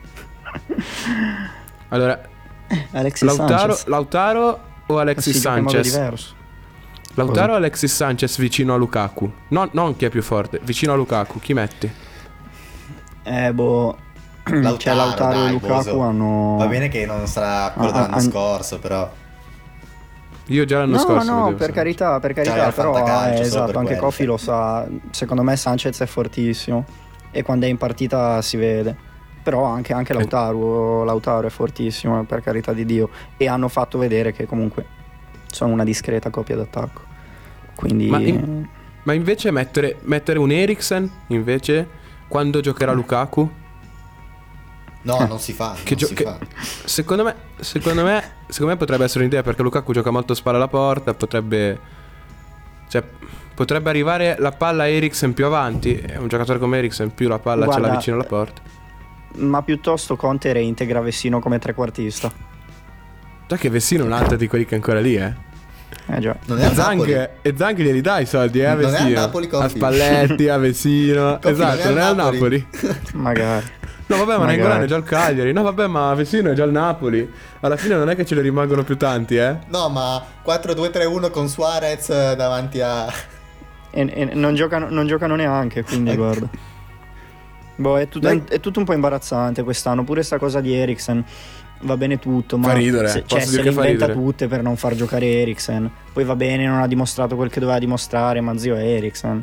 Allora, 1.88 2.20
Alexis 2.92 3.22
Lautaro, 3.29 3.59
Sanchez. 3.75 3.85
Lautaro 3.87 4.61
o 4.87 4.98
Alexis 4.98 5.38
Sanchez? 5.38 6.35
Lautaro 7.14 7.53
o 7.53 7.57
Alexis 7.57 7.94
Sanchez 7.94 8.38
vicino 8.38 8.72
a 8.75 8.77
Lukaku? 8.77 9.31
No, 9.48 9.68
non 9.72 9.96
chi 9.96 10.07
è 10.07 10.11
più 10.11 10.22
forte, 10.22 10.61
vicino 10.62 10.92
a 10.92 10.96
Lukaku, 10.96 11.38
chi 11.40 11.53
metti? 11.53 11.90
Eh, 13.25 13.53
boh. 13.53 13.96
Lautaro, 14.44 14.77
cioè, 14.79 14.94
Lautaro 14.94 15.38
dai, 15.38 15.48
e 15.48 15.53
Lukaku 15.53 15.75
Boso. 15.85 16.01
hanno. 16.01 16.57
Va 16.59 16.66
bene 16.66 16.88
che 16.88 17.07
non 17.07 17.27
sarà 17.27 17.70
quello 17.72 17.90
Ah, 17.90 17.92
dell'anno 17.92 18.16
ah, 18.16 18.20
scorso, 18.20 18.79
però. 18.79 19.11
Io 20.46 20.64
già 20.64 20.79
l'anno 20.79 20.92
No, 20.96 20.98
scorso 20.98 21.31
no, 21.31 21.37
vedevo 21.37 21.44
per 21.51 21.59
Sanchez. 21.59 21.75
carità, 21.77 22.20
per 22.20 22.33
carità, 22.33 22.55
Cioè, 22.64 22.72
però 22.72 23.27
eh, 23.27 23.40
esatto, 23.40 23.66
per 23.66 23.77
anche. 23.77 23.96
Kofi 23.96 24.25
lo 24.25 24.37
sa. 24.37 24.87
Secondo 25.11 25.42
me 25.42 25.55
Sanchez 25.57 26.01
è 26.01 26.07
fortissimo 26.07 26.85
e 27.31 27.42
quando 27.42 27.66
è 27.66 27.68
in 27.68 27.77
partita 27.79 28.42
si 28.42 28.57
vede. 28.57 28.96
Però 29.42 29.64
anche, 29.64 29.92
anche 29.92 30.12
Lautaro, 30.14 31.05
Lautaro 31.05 31.46
è 31.46 31.51
fortissimo, 31.51 32.20
eh, 32.20 32.25
per 32.25 32.42
carità 32.42 32.72
di 32.72 32.85
Dio. 32.85 33.11
E 33.37 33.48
hanno 33.48 33.68
fatto 33.68 33.98
vedere 33.98 34.33
che 34.33 34.46
comunque 34.46 34.85
sono 35.52 35.72
una 35.72 35.84
discreta 35.84 36.30
coppia 36.30 36.56
d'attacco. 36.56 37.00
Quindi 37.76 38.08
Ma 38.08 38.18
in- 38.20 38.68
Ma 39.04 39.12
invece 39.14 39.50
mettere, 39.50 39.96
mettere 40.02 40.38
un 40.38 40.50
Eriksen, 40.52 41.10
invece, 41.28 41.88
quando 42.28 42.60
giocherà 42.60 42.92
Lukaku? 42.92 43.50
No, 45.02 45.26
non 45.26 45.40
si 45.40 45.52
fa. 45.52 45.74
Che 45.82 45.90
non 45.90 45.98
gio- 45.98 46.06
si 46.06 46.14
che- 46.14 46.22
fa. 46.24 46.38
Secondo 46.84 47.24
me, 47.24 47.34
secondo 47.58 48.04
me, 48.04 48.22
secondo 48.46 48.72
me 48.74 48.78
potrebbe 48.78 49.02
essere 49.04 49.20
un'idea 49.24 49.42
perché 49.42 49.62
Lukaku 49.62 49.92
gioca 49.92 50.10
molto 50.12 50.34
spalla 50.34 50.58
alla 50.58 50.68
porta, 50.68 51.14
potrebbe 51.14 51.78
cioè 52.88 53.02
potrebbe 53.54 53.90
arrivare 53.90 54.36
la 54.38 54.52
palla 54.52 54.84
a 54.84 54.86
Eriksen 54.86 55.34
più 55.34 55.46
avanti, 55.46 55.94
è 55.96 56.16
un 56.18 56.28
giocatore 56.28 56.58
come 56.60 56.78
Eriksen 56.78 57.12
più 57.14 57.26
la 57.28 57.38
palla 57.40 57.64
ce 57.64 57.70
l'ha 57.72 57.78
Guarda, 57.78 57.96
vicino 57.96 58.16
alla 58.16 58.24
porta. 58.26 58.62
ma 59.38 59.62
piuttosto 59.62 60.14
Conte 60.14 60.52
reintegra 60.52 61.00
Vessino 61.00 61.40
come 61.40 61.58
trequartista. 61.58 62.30
Già 63.46 63.57
che 63.57 63.70
Vessino 63.70 64.02
è 64.05 64.07
un 64.07 64.12
altro 64.12 64.37
di 64.37 64.46
quelli 64.46 64.64
che 64.64 64.72
è 64.72 64.74
ancora 64.76 65.00
lì, 65.00 65.16
eh. 65.16 65.50
Eh 66.07 66.18
già. 66.20 66.35
Non 66.46 66.59
è 66.59 66.62
E 66.62 66.66
a 66.66 66.72
Napoli. 66.72 67.12
Zang, 67.12 67.31
e 67.42 67.55
Zang 67.57 67.76
glieli 67.78 68.00
dai 68.00 68.22
i 68.22 68.26
soldi, 68.26 68.61
eh, 68.61 68.64
a 68.64 68.74
Non 68.74 68.83
è 68.83 68.87
a 68.87 68.90
Vessino. 68.90 69.20
Napoli, 69.20 69.46
Coffi. 69.48 69.64
a 69.64 69.68
Spalletti, 69.68 70.48
a 70.48 70.57
Vessino. 70.59 71.42
Esatto, 71.42 71.88
non 71.88 71.98
è 71.98 72.02
al 72.02 72.16
Napoli. 72.16 72.66
Magari. 73.14 73.66
No, 74.07 74.16
vabbè, 74.16 74.33
ma 74.33 74.38
Magari. 74.38 74.57
Nengolan 74.57 74.83
è 74.83 74.87
già 74.87 74.96
al 74.96 75.05
Cagliari. 75.05 75.52
No, 75.52 75.62
vabbè, 75.62 75.87
ma 75.87 76.12
Vessino 76.14 76.50
è 76.50 76.55
già 76.55 76.64
al 76.64 76.72
Napoli. 76.72 77.31
Alla 77.61 77.76
fine 77.76 77.94
non 77.94 78.11
è 78.11 78.16
che 78.16 78.24
ce 78.26 78.35
ne 78.35 78.40
rimangono 78.42 78.83
più 78.85 78.96
tanti, 78.96 79.37
eh. 79.37 79.57
No, 79.68 79.88
ma 79.88 80.22
4-2-3-1 80.44 81.31
con 81.31 81.48
Suarez 81.48 82.11
eh, 82.11 82.35
davanti 82.37 82.81
a. 82.81 83.07
E, 83.90 84.11
e 84.12 84.24
non, 84.35 84.55
giocano, 84.55 84.88
non 84.90 85.07
giocano 85.07 85.37
neanche, 85.37 85.83
quindi 85.85 86.14
guarda. 86.16 86.48
Boh, 87.83 87.99
è, 87.99 88.09
tutto- 88.09 88.27
Dai. 88.29 88.42
è 88.49 88.61
tutto 88.61 88.79
un 88.79 88.85
po' 88.85 88.92
imbarazzante 88.95 89.62
quest'anno. 89.62 90.05
Pure 90.05 90.23
sta 90.23 90.38
cosa 90.38 90.61
di 90.61 90.73
Eriksen 90.73 91.25
va 91.85 91.97
bene 91.97 92.18
tutto, 92.18 92.57
ma 92.59 92.68
Fa 92.68 92.75
ridere, 92.75 93.09
se, 93.09 93.23
posso 93.23 93.37
cioè, 93.38 93.49
dire 93.49 93.51
se 93.51 93.62
le 93.62 93.68
inventa 93.71 94.07
ridere. 94.07 94.12
tutte 94.25 94.47
per 94.49 94.62
non 94.62 94.77
far 94.77 94.95
giocare 94.95 95.27
Eriksen. 95.27 95.90
Poi 96.12 96.25
va 96.25 96.37
bene, 96.37 96.66
non 96.66 96.81
ha 96.81 96.87
dimostrato 96.87 97.37
quel 97.37 97.51
che 97.51 97.61
doveva 97.61 97.79
dimostrare, 97.79 98.40
ma 98.40 98.57
zio 98.57 98.77
è 98.77 98.85
Eriksen. 98.85 99.42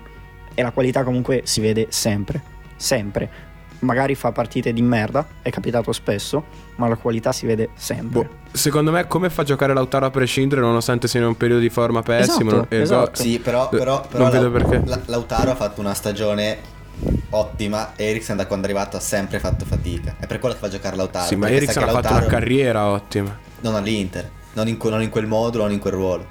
E 0.56 0.62
la 0.62 0.71
qualità 0.71 1.04
comunque 1.04 1.41
si 1.45 1.62
vede 1.62 1.88
sempre, 1.89 2.41
sempre. 2.75 3.47
Magari 3.82 4.13
fa 4.15 4.34
partite 4.34 4.73
di 4.73 4.82
merda, 4.82 5.25
è 5.41 5.49
capitato 5.52 5.93
spesso, 5.93 6.43
ma 6.75 6.89
la 6.89 6.95
qualità 6.97 7.32
si 7.32 7.45
vede 7.45 7.69
sempre. 7.75 8.23
Boh, 8.23 8.30
secondo 8.52 8.91
me, 8.91 9.08
come 9.08 9.30
fa 9.30 9.43
a 9.43 9.45
giocare 9.45 9.73
Lautaro 9.73 10.06
a 10.06 10.10
prescindere, 10.10 10.60
nonostante 10.60 11.08
sia 11.08 11.21
in 11.21 11.28
un 11.28 11.38
periodo 11.38 11.62
di 11.62 11.69
forma 11.69 12.02
pessimo? 12.02 12.49
Esatto, 12.52 12.75
esatto. 12.75 13.21
Sì, 13.21 13.39
però, 13.39 13.69
Eh, 13.71 13.78
però, 13.78 14.02
però 14.06 14.23
non 14.23 14.32
vedo 14.32 14.49
la- 14.49 14.58
perché. 14.65 14.82
la- 14.86 14.99
Lautaro 15.06 15.52
ha 15.52 15.56
fatto 15.56 15.80
una 15.80 15.93
stagione 15.93 16.58
ottima. 17.32 17.93
Eriksen 17.95 18.38
da 18.38 18.45
quando 18.47 18.67
è 18.67 18.69
arrivato 18.69 18.97
ha 18.97 18.99
sempre 18.99 19.39
fatto 19.39 19.65
fatica. 19.65 20.15
È 20.19 20.28
per 20.28 20.39
quello 20.39 20.56
che 20.56 20.60
fa 20.62 20.67
giocare 20.69 20.95
Lautaro. 20.95 21.28
Sì, 21.28 21.36
ma 21.36 21.49
Eriksen 21.49 21.84
ha 21.84 21.86
che 21.86 21.91
fatto 21.91 22.04
Lautaro- 22.08 22.25
una 22.25 22.34
carriera 22.34 22.88
ottima. 22.88 23.38
Non 23.62 23.75
all'Inter. 23.75 24.30
Non 24.54 24.67
in, 24.67 24.78
non 24.82 25.02
in 25.02 25.10
quel 25.10 25.28
modulo, 25.28 25.63
non 25.63 25.71
in 25.73 25.80
quel 25.80 25.93
ruolo. 25.93 26.25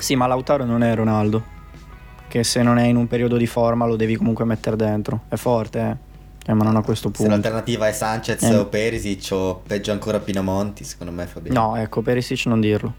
Sì, 0.00 0.16
ma 0.16 0.26
Lautaro 0.26 0.64
non 0.64 0.82
è 0.82 0.94
Ronaldo. 0.94 1.54
Che 2.28 2.42
se 2.44 2.62
non 2.62 2.78
è 2.78 2.84
in 2.84 2.96
un 2.96 3.06
periodo 3.06 3.36
di 3.36 3.46
forma 3.46 3.86
lo 3.86 3.96
devi 3.96 4.16
comunque 4.16 4.44
mettere 4.44 4.76
dentro. 4.76 5.22
È 5.28 5.36
forte, 5.36 5.78
eh. 5.80 6.04
Eh, 6.48 6.54
ma 6.54 6.62
non 6.64 6.76
a 6.76 6.82
questo 6.82 7.08
Se 7.08 7.14
punto. 7.14 7.30
l'alternativa 7.32 7.88
è 7.88 7.92
Sanchez 7.92 8.42
Eh. 8.42 8.54
o 8.54 8.66
Perisic 8.66 9.28
o 9.32 9.62
peggio 9.66 9.90
ancora 9.90 10.20
Pinamonti, 10.20 10.84
secondo 10.84 11.12
me 11.12 11.26
fa 11.26 11.40
bene. 11.40 11.54
No, 11.54 11.74
ecco, 11.76 12.02
Perisic 12.02 12.46
non 12.46 12.60
dirlo. 12.60 12.94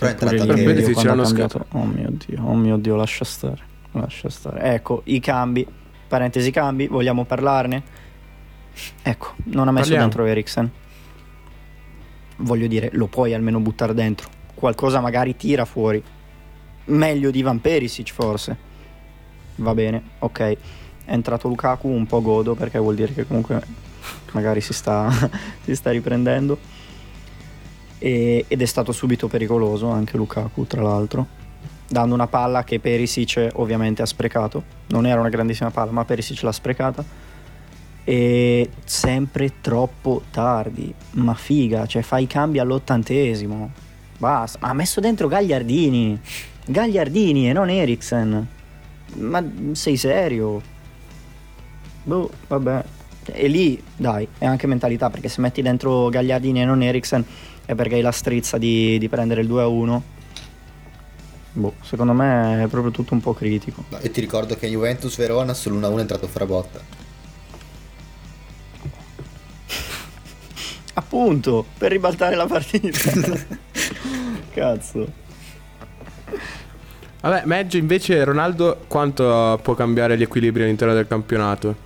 Però 0.00 0.30
è 0.30 0.34
lì, 0.34 0.50
anche- 0.50 0.62
Perisic 0.64 0.92
quando 0.94 1.10
ha 1.12 1.14
l'anno 1.14 1.26
cambiato- 1.28 1.66
Oh 1.72 1.84
mio 1.84 2.10
dio, 2.26 2.42
oh 2.42 2.54
mio 2.54 2.76
dio, 2.76 2.96
lascia 2.96 3.24
stare. 3.24 3.62
Lascia 3.92 4.28
stare. 4.30 4.60
Ecco, 4.74 5.02
i 5.04 5.20
cambi. 5.20 5.66
Parentesi 6.08 6.50
cambi, 6.50 6.86
vogliamo 6.88 7.24
parlarne? 7.24 7.82
Ecco, 9.02 9.34
non 9.44 9.68
ha 9.68 9.72
messo 9.72 9.90
Parliamo. 9.90 10.02
dentro 10.08 10.24
Eriksen. 10.24 10.70
Voglio 12.38 12.66
dire, 12.66 12.88
lo 12.92 13.06
puoi 13.06 13.34
almeno 13.34 13.60
buttare 13.60 13.94
dentro. 13.94 14.28
Qualcosa 14.54 15.00
magari 15.00 15.36
tira 15.36 15.64
fuori. 15.64 16.02
Meglio 16.86 17.30
di 17.30 17.38
Ivan 17.40 17.60
Perisic 17.60 18.12
forse. 18.12 18.56
Va 19.56 19.74
bene, 19.74 20.02
ok. 20.20 20.40
È 20.40 20.56
entrato 21.12 21.48
Lukaku, 21.48 21.88
un 21.88 22.06
po' 22.06 22.22
godo 22.22 22.54
perché 22.54 22.78
vuol 22.78 22.94
dire 22.94 23.12
che 23.12 23.26
comunque 23.26 23.62
magari 24.32 24.60
si 24.60 24.72
sta, 24.72 25.10
si 25.62 25.74
sta 25.74 25.90
riprendendo. 25.90 26.58
E- 28.02 28.46
ed 28.48 28.62
è 28.62 28.64
stato 28.64 28.92
subito 28.92 29.28
pericoloso 29.28 29.88
anche 29.88 30.16
Lukaku, 30.16 30.66
tra 30.66 30.80
l'altro, 30.80 31.26
dando 31.86 32.14
una 32.14 32.26
palla 32.26 32.64
che 32.64 32.80
Perisic 32.80 33.50
ovviamente 33.54 34.00
ha 34.00 34.06
sprecato. 34.06 34.62
Non 34.86 35.06
era 35.06 35.20
una 35.20 35.28
grandissima 35.28 35.70
palla, 35.70 35.90
ma 35.90 36.04
Perisic 36.04 36.42
l'ha 36.42 36.52
sprecata. 36.52 37.04
E 38.02 38.70
sempre 38.84 39.60
troppo 39.60 40.22
tardi. 40.30 40.92
Ma 41.12 41.34
figa, 41.34 41.84
cioè 41.84 42.00
fai 42.00 42.22
i 42.22 42.26
cambi 42.26 42.58
all'ottantesimo. 42.58 43.70
Basta. 44.16 44.58
Ma 44.62 44.68
ha 44.70 44.72
messo 44.72 45.00
dentro 45.00 45.28
Gagliardini. 45.28 46.18
Gagliardini 46.64 47.50
e 47.50 47.52
non 47.52 47.68
Eriksen. 47.68 48.46
Ma 49.16 49.44
sei 49.72 49.96
serio? 49.98 50.62
Boh, 52.02 52.30
vabbè. 52.48 52.84
E 53.32 53.46
lì, 53.46 53.80
dai, 53.94 54.26
è 54.38 54.46
anche 54.46 54.66
mentalità, 54.66 55.10
perché 55.10 55.28
se 55.28 55.40
metti 55.42 55.60
dentro 55.60 56.08
Gagliardini 56.08 56.62
e 56.62 56.64
non 56.64 56.82
Eriksen 56.82 57.24
è 57.70 57.76
perché 57.76 57.94
hai 57.94 58.00
la 58.00 58.10
strizza 58.10 58.58
di, 58.58 58.98
di 58.98 59.08
prendere 59.08 59.42
il 59.42 59.46
2 59.46 59.62
a 59.62 59.68
1. 59.68 60.02
Boh, 61.52 61.74
secondo 61.82 62.12
me 62.12 62.64
è 62.64 62.66
proprio 62.66 62.90
tutto 62.90 63.14
un 63.14 63.20
po' 63.20 63.32
critico. 63.32 63.84
No, 63.90 63.98
e 63.98 64.10
ti 64.10 64.20
ricordo 64.20 64.56
che 64.56 64.66
Juventus 64.66 65.16
Verona 65.16 65.52
sull'1-1 65.52 65.96
è 65.96 66.00
entrato 66.00 66.26
Frabotta. 66.26 66.80
Appunto, 70.94 71.64
per 71.78 71.92
ribaltare 71.92 72.34
la 72.34 72.46
partita. 72.46 72.98
Cazzo. 74.50 75.12
Vabbè, 77.20 77.42
Meggio 77.44 77.76
invece 77.76 78.24
Ronaldo 78.24 78.82
quanto 78.88 79.60
può 79.62 79.74
cambiare 79.74 80.18
gli 80.18 80.22
equilibri 80.22 80.64
all'interno 80.64 80.94
del 80.94 81.06
campionato? 81.06 81.76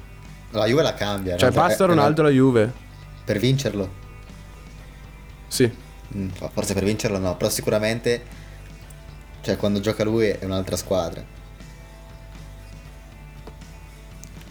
La 0.52 0.64
Juve 0.64 0.82
la 0.82 0.94
cambia. 0.94 1.36
Cioè, 1.36 1.50
basta 1.50 1.84
Ronaldo 1.84 2.22
alla 2.22 2.30
Juve? 2.30 2.72
Per 3.22 3.38
vincerlo. 3.38 4.00
Sì. 5.54 5.70
Mm, 6.16 6.28
forse 6.52 6.74
per 6.74 6.82
vincerlo 6.82 7.16
no, 7.18 7.36
però 7.36 7.48
sicuramente 7.48 8.22
cioè 9.40 9.56
quando 9.56 9.78
gioca 9.78 10.02
lui 10.02 10.26
è 10.26 10.44
un'altra 10.44 10.76
squadra. 10.76 11.22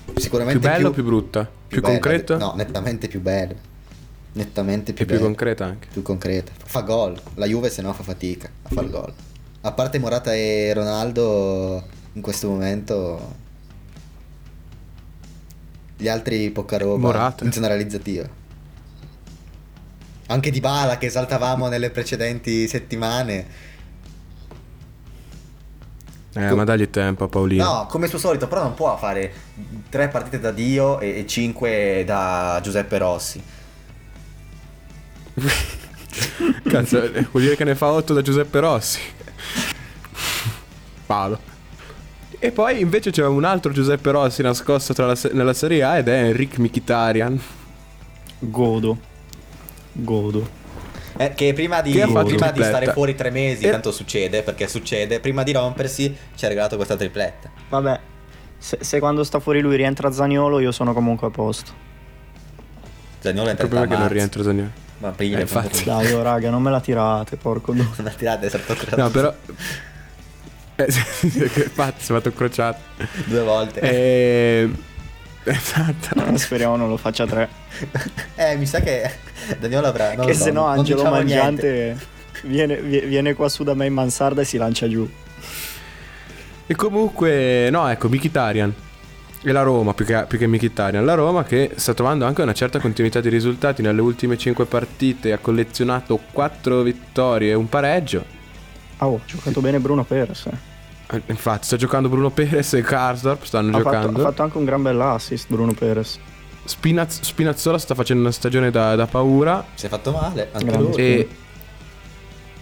Più 0.06 0.22
Sicuramente 0.22 0.60
bello 0.66 0.88
o 0.88 0.92
più 0.92 1.04
brutta? 1.04 1.50
Più, 1.68 1.82
bella, 1.82 1.94
concreto? 1.94 2.38
No, 2.38 2.54
nettamente 2.56 3.10
più 3.10 3.20
bello. 3.20 3.56
Nettamente 4.32 4.94
più 4.94 5.04
E 5.04 5.08
più 5.08 5.20
concreta 5.20 5.66
anche. 5.66 5.90
Più 5.92 6.02
concreta. 6.04 6.54
Fa 6.64 6.80
gol. 6.82 7.20
La 7.34 7.48
Juve 7.48 7.70
se 7.70 7.82
no 7.82 7.92
fa 7.92 8.04
fatica 8.04 8.50
a 8.62 8.70
far 8.70 8.90
gol. 8.90 9.14
A 9.62 9.72
parte 9.74 10.00
Morata 10.00 10.34
e 10.34 10.72
Ronaldo 10.74 11.84
in 12.14 12.22
questo 12.22 12.48
momento 12.48 13.36
gli 15.98 16.08
altri 16.08 16.50
poca 16.52 16.78
roba 16.78 16.98
Morata. 16.98 17.44
in 17.44 17.52
zona 17.52 17.68
realizzativa. 17.68 18.42
Anche 20.28 20.52
Di 20.52 20.60
Bala 20.60 20.98
che 20.98 21.08
esaltavamo 21.08 21.68
nelle 21.68 21.90
precedenti 21.90 22.68
settimane. 22.68 23.72
Eh, 26.36 26.52
ma 26.54 26.64
dagli 26.64 26.90
tempo 26.90 27.26
a 27.26 27.28
Paolino. 27.28 27.64
No, 27.64 27.86
come 27.88 28.08
suo 28.08 28.18
solito, 28.18 28.48
però 28.48 28.64
non 28.64 28.74
può 28.74 28.98
fare 28.98 29.32
tre 29.90 30.08
partite 30.08 30.40
da 30.40 30.52
Dio 30.52 31.00
e, 31.00 31.20
e 31.20 31.28
cinque 31.28 32.04
da 32.06 32.60
Giuseppe 32.64 32.98
Rossi. 32.98 33.44
Cazzo, 36.64 37.00
vuol 37.32 37.44
dire 37.44 37.56
che 37.56 37.64
ne 37.64 37.76
fa 37.76 37.92
8 37.92 38.14
da 38.14 38.22
Giuseppe 38.22 38.60
Rossi. 38.60 39.00
Palo. 41.06 41.52
E 42.40 42.52
poi 42.52 42.82
invece 42.82 43.12
c'è 43.12 43.26
un 43.26 43.44
altro 43.44 43.72
Giuseppe 43.72 44.12
Rossi 44.12 44.42
nascosto 44.42 44.94
tra 44.94 45.06
la 45.06 45.18
nella 45.32 45.54
Serie 45.54 45.84
A 45.84 45.98
ed 45.98 46.08
è 46.08 46.24
Enric 46.24 46.58
Mkhitaryan. 46.58 47.40
Godo. 48.40 49.12
Godo. 49.94 50.62
Eh, 51.18 51.34
che 51.36 51.54
prima 51.54 51.82
di, 51.82 51.92
Che 51.92 52.08
prima 52.08 52.52
di 52.52 52.64
stare 52.64 52.92
fuori 52.92 53.14
tre 53.16 53.30
mesi, 53.30 53.66
E- 53.66 53.70
tanto 53.72 53.92
succede, 53.92 54.42
perché 54.42 54.68
succede, 54.68 55.20
prima 55.20 55.44
di 55.44 55.52
rompersi 55.52 56.16
ci 56.36 56.46
ha 56.46 56.48
regalato 56.48 56.76
questa 56.76 56.96
tripletta. 56.96 57.52
Vabbè, 57.70 58.00
se, 58.58 58.78
se 58.82 59.00
quando 59.00 59.24
sta 59.24 59.40
fuori 59.40 59.62
lui 59.62 59.76
rientra 59.76 60.12
Zaniolo, 60.12 60.60
io 60.60 60.72
sono 60.72 60.94
comunque 60.94 61.28
a 61.28 61.30
posto. 61.30 61.72
Zaniolo 63.20 63.50
è 63.50 63.52
Il 63.54 63.60
entrato 63.60 63.76
problema 63.76 63.84
è 63.84 63.86
a 63.86 63.98
che 63.98 64.04
non 64.04 64.12
rientra 64.14 64.44
Zaniolo. 64.44 64.70
Ma 64.98 65.08
aprile, 65.10 65.38
Eh, 65.38 65.42
infatti. 65.42 65.84
Dai, 65.84 66.12
oh, 66.14 66.22
raga, 66.24 66.50
non 66.50 66.62
me 66.62 66.72
la 66.72 66.80
tirate, 66.82 67.36
porco 67.38 67.74
due. 67.74 67.88
Una 67.98 68.10
tirata 68.10 68.46
è 68.46 68.50
stato 68.50 68.74
creato 68.74 68.96
No, 69.02 69.10
però... 69.10 69.34
Eh, 70.76 70.88
pazzo, 71.76 72.00
si 72.00 72.12
è 72.12 72.16
fatto 72.16 72.32
crociato. 72.34 72.80
due 73.26 73.42
volte. 73.42 73.80
E... 73.82 74.70
Esatto. 75.52 76.38
Speriamo 76.38 76.76
non 76.76 76.88
lo 76.88 76.98
faccia 76.98 77.26
tre. 77.26 77.50
Eh, 78.36 78.56
mi 78.56 78.66
sa 78.66 78.80
che 78.80 79.10
Daniolo 79.60 79.88
avrà. 79.88 80.14
non 80.14 80.26
che 80.26 80.34
se 80.34 80.52
no 80.52 80.66
Angelo 80.66 81.00
diciamo. 81.00 81.16
Mangiante 81.16 81.98
viene, 82.44 82.82
vie- 82.82 83.06
viene 83.06 83.34
qua 83.34 83.50
su 83.50 83.64
da 83.64 83.74
me 83.74 83.86
in 83.86 83.94
mansarda 83.94 84.42
e 84.42 84.46
si 84.46 84.58
lancia 84.58 84.88
giù. 84.88 85.10
E 86.66 86.76
comunque, 86.76 87.70
no, 87.70 87.88
ecco, 87.90 88.08
Mkhitaryan. 88.08 88.74
E 89.46 89.52
la 89.52 89.62
Roma, 89.62 89.94
più 89.94 90.06
che, 90.06 90.24
più 90.28 90.38
che 90.38 90.48
Mkhitaryan. 90.48 91.04
La 91.04 91.16
Roma 91.16 91.44
che 91.44 91.72
sta 91.76 91.94
trovando 91.94 92.26
anche 92.26 92.42
una 92.42 92.54
certa 92.54 92.80
continuità 92.80 93.20
di 93.20 93.30
risultati. 93.30 93.82
Nelle 93.82 94.00
ultime 94.00 94.38
5 94.38 94.66
partite 94.66 95.34
ha 95.34 95.38
collezionato 95.40 96.20
4 96.32 96.82
vittorie 96.82 97.52
e 97.52 97.54
un 97.54 97.68
pareggio. 97.68 98.24
Ah, 98.98 99.08
oh, 99.08 99.16
ha 99.16 99.26
giocato 99.26 99.60
bene 99.60 99.80
Bruno 99.80 100.06
Perez. 100.06 100.48
Eh. 101.16 101.22
Infatti, 101.28 101.66
sta 101.66 101.76
giocando 101.78 102.10
Bruno 102.10 102.30
Perez 102.32 102.74
e 102.74 102.82
Karsdorp 102.82 103.44
stanno 103.44 103.78
Ha 103.78 103.82
fatto, 103.82 103.96
giocando. 103.96 104.20
ha 104.20 104.24
fatto 104.24 104.44
anche 104.44 104.58
un 104.58 104.66
gran 104.66 104.82
bel 104.82 105.00
assist 105.02 105.48
Bruno 105.50 105.74
Perez. 105.74 106.20
Spinaz- 106.66 107.22
Spinazzola 107.22 107.78
sta 107.78 107.94
facendo 107.94 108.22
una 108.24 108.32
stagione 108.32 108.72
da, 108.72 108.96
da 108.96 109.06
paura. 109.06 109.66
Si 109.74 109.86
è 109.86 109.90
fatto 109.90 110.12
male. 110.12 110.50
Anche 110.54 110.66
Grande. 110.66 110.88
lui. 110.88 110.96
E. 110.96 111.28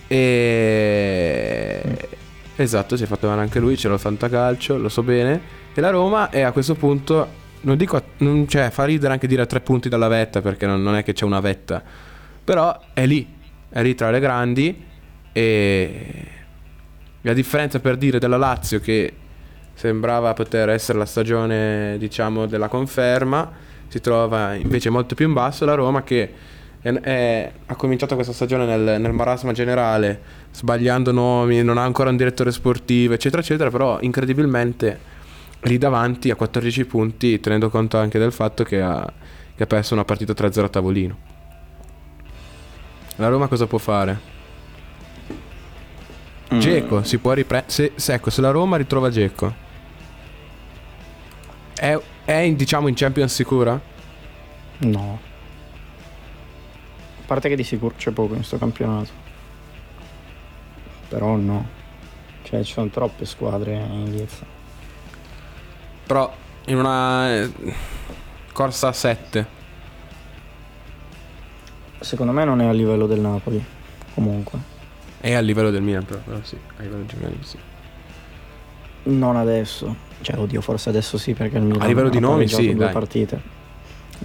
E. 0.07 2.09
Esatto, 2.55 2.95
si 2.97 3.03
è 3.03 3.07
fatto 3.07 3.27
male 3.27 3.41
anche 3.41 3.59
lui. 3.59 3.75
C'è 3.75 3.87
lo 3.89 3.97
fantacalcio, 3.97 4.77
lo 4.77 4.89
so 4.89 5.03
bene. 5.03 5.59
E 5.73 5.81
la 5.81 5.89
Roma 5.89 6.29
è 6.29 6.41
a 6.41 6.51
questo 6.51 6.75
punto. 6.75 7.39
Non 7.61 7.77
dico. 7.77 7.95
a- 7.95 8.03
non- 8.17 8.47
cioè, 8.47 8.69
fa 8.71 8.85
ridere 8.85 9.13
anche 9.13 9.27
dire 9.27 9.43
a 9.43 9.45
tre 9.45 9.61
punti 9.61 9.89
dalla 9.89 10.07
vetta 10.07 10.41
perché 10.41 10.65
non, 10.65 10.81
non 10.81 10.95
è 10.95 11.03
che 11.03 11.13
c'è 11.13 11.25
una 11.25 11.39
vetta. 11.39 11.81
Però 12.43 12.77
è 12.93 13.05
lì. 13.05 13.27
È 13.69 13.81
lì 13.81 13.95
tra 13.95 14.09
le 14.11 14.19
grandi. 14.19 14.83
E. 15.31 16.25
La 17.21 17.34
differenza 17.34 17.79
per 17.79 17.97
dire 17.97 18.19
della 18.19 18.38
Lazio 18.38 18.79
che 18.79 19.13
sembrava 19.73 20.34
poter 20.34 20.69
essere 20.69 20.97
la 20.97 21.05
stagione, 21.05 21.95
diciamo, 21.97 22.45
della 22.45 22.67
conferma, 22.67 23.49
si 23.88 23.99
trova 23.99 24.53
invece 24.53 24.89
molto 24.89 25.15
più 25.15 25.27
in 25.27 25.34
basso 25.34 25.65
la 25.65 25.73
Roma 25.75 26.03
che 26.03 26.34
è- 26.81 26.89
è- 26.93 27.51
ha 27.65 27.75
cominciato 27.75 28.15
questa 28.15 28.34
stagione 28.34 28.65
nel, 28.65 28.99
nel 29.01 29.12
marasma 29.12 29.51
generale, 29.51 30.19
sbagliando 30.51 31.12
nomi, 31.12 31.62
non 31.62 31.77
ha 31.77 31.84
ancora 31.84 32.10
un 32.10 32.17
direttore 32.17 32.51
sportivo, 32.51 33.13
eccetera, 33.13 33.41
eccetera, 33.41 33.69
però 33.69 33.99
incredibilmente 34.01 34.99
lì 35.62 35.77
davanti 35.77 36.31
a 36.31 36.36
14 36.36 36.86
punti, 36.86 37.39
tenendo 37.39 37.69
conto 37.69 37.97
anche 37.97 38.17
del 38.17 38.31
fatto 38.31 38.63
che 38.63 38.81
ha, 38.81 39.12
che 39.55 39.63
ha 39.63 39.67
perso 39.67 39.93
una 39.93 40.05
partita 40.05 40.34
3-0 40.34 40.65
a 40.65 40.69
tavolino. 40.69 41.17
La 43.17 43.27
Roma 43.27 43.47
cosa 43.47 43.67
può 43.67 43.77
fare? 43.77 44.31
Geco 46.59 47.03
si 47.03 47.17
può 47.17 47.31
riprendere. 47.33 47.71
Se, 47.71 47.91
se, 47.95 48.13
ecco, 48.13 48.29
se 48.29 48.41
la 48.41 48.51
Roma 48.51 48.77
ritrova 48.77 49.09
Geco, 49.09 49.53
è, 51.73 51.97
è 52.25 52.33
in- 52.33 52.55
diciamo 52.55 52.87
in 52.87 52.95
Champions 52.95 53.33
sicura? 53.33 53.79
No. 54.79 55.19
A 57.21 57.25
parte 57.25 57.49
che 57.49 57.55
di 57.55 57.63
sicuro 57.63 57.95
c'è 57.95 58.11
poco 58.11 58.29
in 58.29 58.37
questo 58.37 58.57
campionato. 58.57 59.09
Però 61.07 61.35
no. 61.35 61.79
Cioè 62.43 62.63
ci 62.63 62.73
sono 62.73 62.89
troppe 62.89 63.25
squadre 63.25 63.73
in 63.73 64.11
liezza. 64.11 64.45
Però 66.05 66.33
in 66.65 66.77
una 66.77 67.33
eh, 67.33 67.51
corsa 68.51 68.89
a 68.89 68.93
7. 68.93 69.59
Secondo 71.99 72.33
me 72.33 72.43
non 72.43 72.59
è 72.61 72.65
a 72.65 72.71
livello 72.71 73.07
del 73.07 73.19
Napoli. 73.19 73.63
Comunque. 74.13 74.70
È 75.21 75.34
a 75.34 75.39
livello 75.39 75.69
del 75.69 75.81
Milan, 75.84 76.03
però, 76.03 76.19
però 76.19 76.39
sì, 76.41 76.57
a 76.77 76.81
livello 76.81 77.05
generale 77.05 77.36
sì. 77.41 77.57
Non 79.03 79.36
adesso. 79.36 79.95
Cioè, 80.21 80.38
oddio, 80.38 80.62
forse 80.62 80.89
adesso 80.89 81.17
sì 81.17 81.34
perché 81.34 81.57
il 81.57 81.63
Milan 81.63 81.81
A 81.81 81.86
livello 81.86 82.10
di 82.10 82.19
nomi, 82.19 82.47
sì, 82.47 82.73
due 82.73 82.86
dai. 82.86 82.93
partite. 82.93 83.41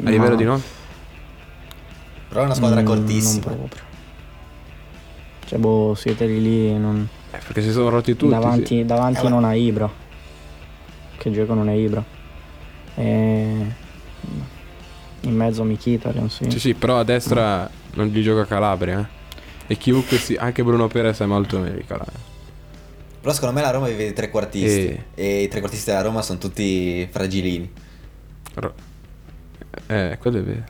A 0.05 0.11
livello 0.11 0.37
di 0.37 0.45
no? 0.45 0.61
Però 2.29 2.41
è 2.43 2.45
una 2.45 2.55
squadra 2.55 2.81
Mm, 2.81 2.85
cortissima. 2.85 3.47
Non 3.51 3.57
proprio. 3.59 3.83
Cioè, 5.47 5.59
boh, 5.59 5.95
siete 5.95 6.27
lì 6.27 6.41
lì 6.43 6.79
non... 6.79 7.07
Eh, 7.31 7.39
perché 7.39 7.63
si 7.63 7.71
sono 7.71 7.89
rotti 7.89 8.17
tutti. 8.17 8.31
davanti 8.31 8.67
sì. 8.79 8.85
davanti 8.85 9.27
Eh, 9.27 9.29
non 9.29 9.45
ha 9.45 9.55
Ibra. 9.55 9.89
Che 11.17 11.31
gioco 11.31 11.55
non 11.55 11.69
è 11.69 11.75
Ibra. 11.75 12.03
E... 12.97 13.85
In 15.21 15.35
mezzo 15.35 15.63
Mkhitaryan, 15.65 16.29
sì. 16.29 16.51
Sì, 16.51 16.59
sì, 16.59 16.75
però 16.75 16.99
a 16.99 17.05
destra 17.05 17.69
non 17.95 18.07
gli 18.07 18.23
gioca 18.23 18.45
Calabria. 18.47 19.01
eh. 19.01 19.16
E 19.67 19.77
chiunque 19.77 20.17
si. 20.19 20.35
Anche 20.35 20.63
Bruno 20.63 20.87
Perez 20.89 21.21
è 21.21 21.27
molto 21.27 21.61
Calabria. 21.87 22.35
Però 23.21 23.33
secondo 23.35 23.55
me 23.57 23.61
la 23.63 23.71
Roma 23.71 23.89
vive 23.89 24.07
di 24.07 24.13
trequartisti. 24.13 24.87
E- 24.89 25.05
E 25.15 25.43
i 25.43 25.49
trequartisti 25.49 25.91
della 25.91 26.03
Roma 26.03 26.23
sono 26.23 26.39
tutti 26.39 27.07
fragilini. 27.11 27.71
Ro- 28.55 28.75
Eh, 29.89 30.17
quello 30.21 30.39
è 30.39 30.43
vero. 30.43 30.65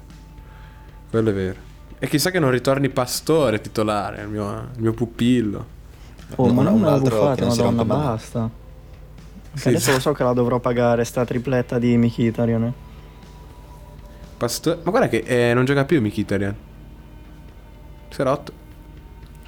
Quello 1.11 1.31
è 1.31 1.33
vero. 1.35 1.59
E 1.99 2.09
chissà 2.09 2.31
che 2.31 2.39
non 2.39 2.51
ritorni 2.51 2.89
Pastore 2.89 3.61
titolare, 3.61 4.23
il 4.23 4.29
mio, 4.29 4.71
il 4.75 4.81
mio 4.83 4.93
pupillo. 4.93 5.75
Oh, 6.37 6.47
ma 6.53 6.61
Un- 6.61 6.65
non 6.65 6.75
un 6.75 6.85
altro 6.85 7.17
buffate, 7.17 7.35
che 7.41 7.47
non 7.47 7.53
si 7.53 7.63
madonna, 7.63 7.85
mai. 7.85 7.97
basta. 8.07 8.51
Sì, 9.55 9.69
Adesso 9.69 9.85
sì. 9.85 9.93
lo 9.93 10.01
so 10.01 10.13
che 10.13 10.23
la 10.23 10.33
dovrò 10.33 10.59
pagare, 10.59 11.05
sta 11.05 11.25
tripletta 11.25 11.79
di 11.79 11.97
Mkhitaryan. 11.97 12.63
eh. 12.65 12.73
Pastore. 14.37 14.81
Ma 14.83 14.91
guarda 14.91 15.09
che 15.09 15.19
eh, 15.51 15.55
non 15.55 15.65
gioca 15.65 15.85
più 15.85 16.01
Mkhitaryan. 16.03 16.55
Si 18.11 18.21
è 18.21 18.25
rotto. 18.25 18.53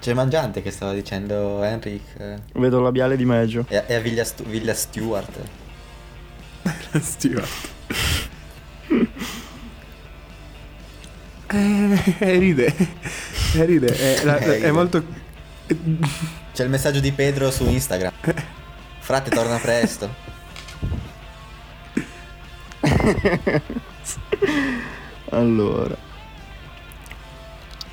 C'è 0.01 0.15
mangiante 0.15 0.63
che 0.63 0.71
stava 0.71 0.93
dicendo 0.93 1.63
Henrik. 1.63 2.03
eh, 2.19 2.37
Vedo 2.55 2.79
il 2.79 2.83
labiale 2.85 3.17
di 3.17 3.25
Meggio. 3.25 3.65
E, 3.69 3.83
e 3.87 3.95
a 3.95 4.01
Villa, 4.01 4.25
Stu- 4.25 4.45
Villa 4.45 4.75
Stewart. 4.75 5.39
Stewart. 7.01 7.69
eh, 11.51 12.39
ride. 12.39 12.75
Eh, 13.55 13.65
ride. 13.65 13.87
È, 14.21 14.25
la- 14.25 14.39
Eh, 14.39 14.61
è 14.61 14.71
molto. 14.71 15.03
C'è 16.55 16.65
il 16.65 16.71
messaggio 16.71 17.01
di 17.01 17.13
Pedro 17.13 17.51
su 17.51 17.67
Instagram. 17.69 18.13
Frate, 19.01 19.31
torna 19.31 19.57
presto. 19.59 20.27
Allora. 25.31 25.97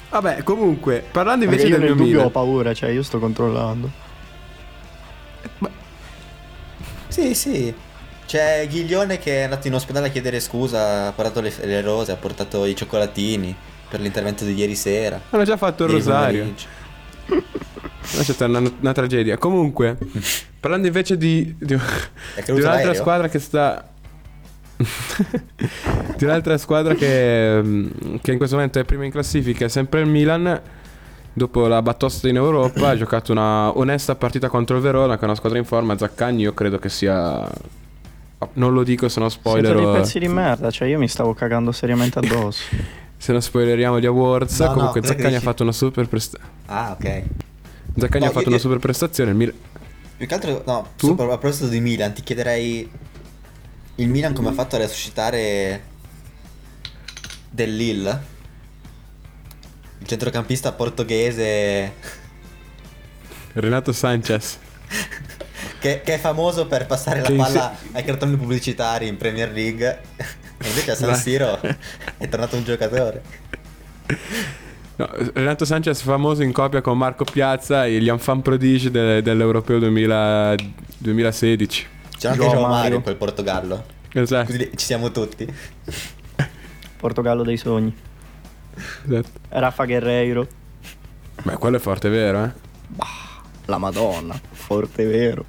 Vabbè, 0.10 0.44
comunque, 0.44 1.04
parlando 1.12 1.46
Perché 1.46 1.64
invece 1.64 1.80
io 1.80 1.86
del 1.86 1.96
mio 1.96 2.06
dubbio 2.06 2.24
ho 2.26 2.30
paura, 2.30 2.74
cioè 2.74 2.90
io 2.90 3.04
sto 3.04 3.20
controllando. 3.20 4.04
Sì, 7.08 7.34
sì. 7.34 7.74
C'è 8.26 8.68
Ghiglione 8.68 9.20
che 9.20 9.40
è 9.40 9.44
andato 9.44 9.68
in 9.68 9.76
ospedale 9.76 10.08
a 10.08 10.10
chiedere 10.10 10.40
scusa, 10.40 11.08
ha 11.08 11.12
portato 11.12 11.42
le, 11.42 11.54
le 11.62 11.82
rose, 11.82 12.12
ha 12.12 12.16
portato 12.16 12.66
i 12.66 12.76
cioccolatini 12.76 13.56
per 13.88 14.00
l'intervento 14.00 14.44
di 14.44 14.54
ieri 14.54 14.76
sera. 14.76 15.22
Hanno 15.30 15.44
già 15.44 15.58
fatto 15.58 15.86
il 15.86 15.92
rosario. 15.92 16.54
c'è 17.26 18.24
stata 18.24 18.46
una, 18.46 18.70
una 18.80 18.92
tragedia. 18.92 19.38
Comunque, 19.38 19.98
parlando 20.60 20.88
invece 20.88 21.18
di, 21.18 21.56
di, 21.58 21.74
È 22.36 22.44
di 22.44 22.52
un'altra 22.52 22.94
squadra 22.94 23.30
che 23.30 23.40
sta. 23.40 23.92
Di 26.18 26.24
un'altra 26.26 26.58
squadra 26.58 26.94
che, 26.96 27.62
mm, 27.64 27.88
che 28.22 28.32
in 28.32 28.38
questo 28.38 28.56
momento 28.56 28.80
è 28.80 28.84
prima 28.84 29.06
in 29.06 29.12
classifica, 29.12 29.66
è 29.66 29.70
sempre 29.70 30.02
il 30.02 30.08
Milan. 30.08 30.62
Dopo 31.38 31.68
la 31.68 31.82
batosta 31.82 32.30
in 32.30 32.38
Europa, 32.38 32.88
ha 32.90 32.96
giocato 32.96 33.34
una 33.34 33.78
onesta 33.78 34.16
partita 34.16 34.48
contro 34.48 34.78
il 34.78 34.82
Verona, 34.82 35.16
che 35.16 35.22
è 35.22 35.26
una 35.26 35.36
squadra 35.36 35.58
in 35.60 35.66
forma. 35.66 35.98
Zaccagni, 35.98 36.44
io 36.44 36.54
credo 36.54 36.80
che 36.80 36.88
sia. 36.88 37.46
Non 38.54 38.74
lo 38.74 38.84
dico, 38.84 39.10
se 39.10 39.20
no 39.20 39.28
Siete 39.28 39.50
spoiler. 39.50 39.76
dei 39.76 39.86
pezzi 39.92 40.20
di 40.20 40.30
merda, 40.30 40.72
cioè 40.72 40.88
io 40.88 40.98
mi 40.98 41.10
stavo 41.10 41.34
cagando 41.34 41.72
seriamente 41.74 42.20
addosso. 42.20 42.64
Se 43.18 43.32
non 43.32 43.42
spoileriamo 43.42 44.00
gli 44.00 44.06
awards. 44.06 44.60
No, 44.60 44.68
no, 44.68 44.74
Comunque, 44.74 45.02
che 45.02 45.08
Zaccagni 45.08 45.36
ha 45.36 45.40
fatto 45.42 45.64
una 45.64 45.72
super 45.72 46.08
prestazione. 46.08 46.52
Ah, 46.68 46.92
ok. 46.98 47.24
Zaccagni 47.98 48.24
No, 48.26 48.30
ha 48.30 48.34
fatto 48.34 48.44
io- 48.44 48.50
una 48.50 48.58
super 48.60 48.78
prestazione. 48.78 49.32
Il 49.32 49.36
Milan. 49.38 49.56
Più 50.18 50.28
che 50.28 50.34
altro, 50.34 50.64
no, 50.66 50.88
Tu? 50.96 51.08
sopra- 51.08 51.26
a 51.26 51.38
proposito 51.38 51.68
di 51.68 51.80
Milan, 51.82 52.14
ti 52.14 52.22
chiederei 52.22 52.90
il 53.96 54.10
Milan 54.10 54.34
come 54.34 54.50
ha 54.50 54.54
fatto 54.54 54.76
a 54.76 54.80
resuscitare 54.80 55.84
del 57.50 57.76
Lille? 57.76 58.34
Il 60.00 60.08
centrocampista 60.08 60.72
portoghese 60.74 61.94
Renato 63.54 63.94
Sanchez. 63.94 64.60
che, 65.80 66.02
che 66.04 66.14
è 66.16 66.20
famoso 66.20 66.68
per 66.68 66.86
passare 66.86 67.22
la 67.22 67.28
Che 67.28 67.36
palla 67.36 67.78
ai 67.94 68.04
cartoni 68.04 68.36
pubblicitari 68.36 69.08
in 69.08 69.18
Premier 69.18 69.52
League. 69.52 70.02
E 70.58 70.68
invece 70.68 70.92
a 70.92 70.96
San 70.96 71.12
Dai. 71.12 71.20
Siro 71.20 71.60
è 72.18 72.28
tornato 72.28 72.58
un 72.58 72.64
giocatore. 72.64 73.22
No, 74.98 75.10
Renato 75.34 75.66
Sanchez 75.66 76.02
famoso 76.02 76.44
in 76.44 76.52
coppia 76.52 76.82
con 76.82 76.98
Marco 76.98 77.24
Piazza 77.24 77.86
e 77.86 78.00
gli 78.00 78.10
enfant 78.10 78.42
prodige 78.42 78.92
de- 78.92 79.22
dell'Europeo 79.22 79.80
2000 79.80 80.56
2016. 80.98 81.88
C'è 82.18 82.30
anche 82.30 82.40
Joao 82.46 82.68
Mario. 82.68 82.96
In 82.98 83.02
quel 83.04 83.16
Portogallo. 83.16 83.84
Esatto, 84.14 84.46
Così 84.52 84.72
ci 84.76 84.86
siamo 84.86 85.12
tutti. 85.12 85.46
Portogallo 86.98 87.44
dei 87.44 87.58
sogni. 87.58 87.94
esatto. 89.08 89.30
Rafa 89.50 89.86
Guerreiro. 89.86 90.48
Beh, 91.44 91.58
quello 91.58 91.78
è 91.78 91.80
forte, 91.80 92.10
vero, 92.10 92.44
eh? 92.46 92.52
La 93.66 93.78
Madonna. 93.78 94.40
Forte 94.52 95.06
vero. 95.06 95.46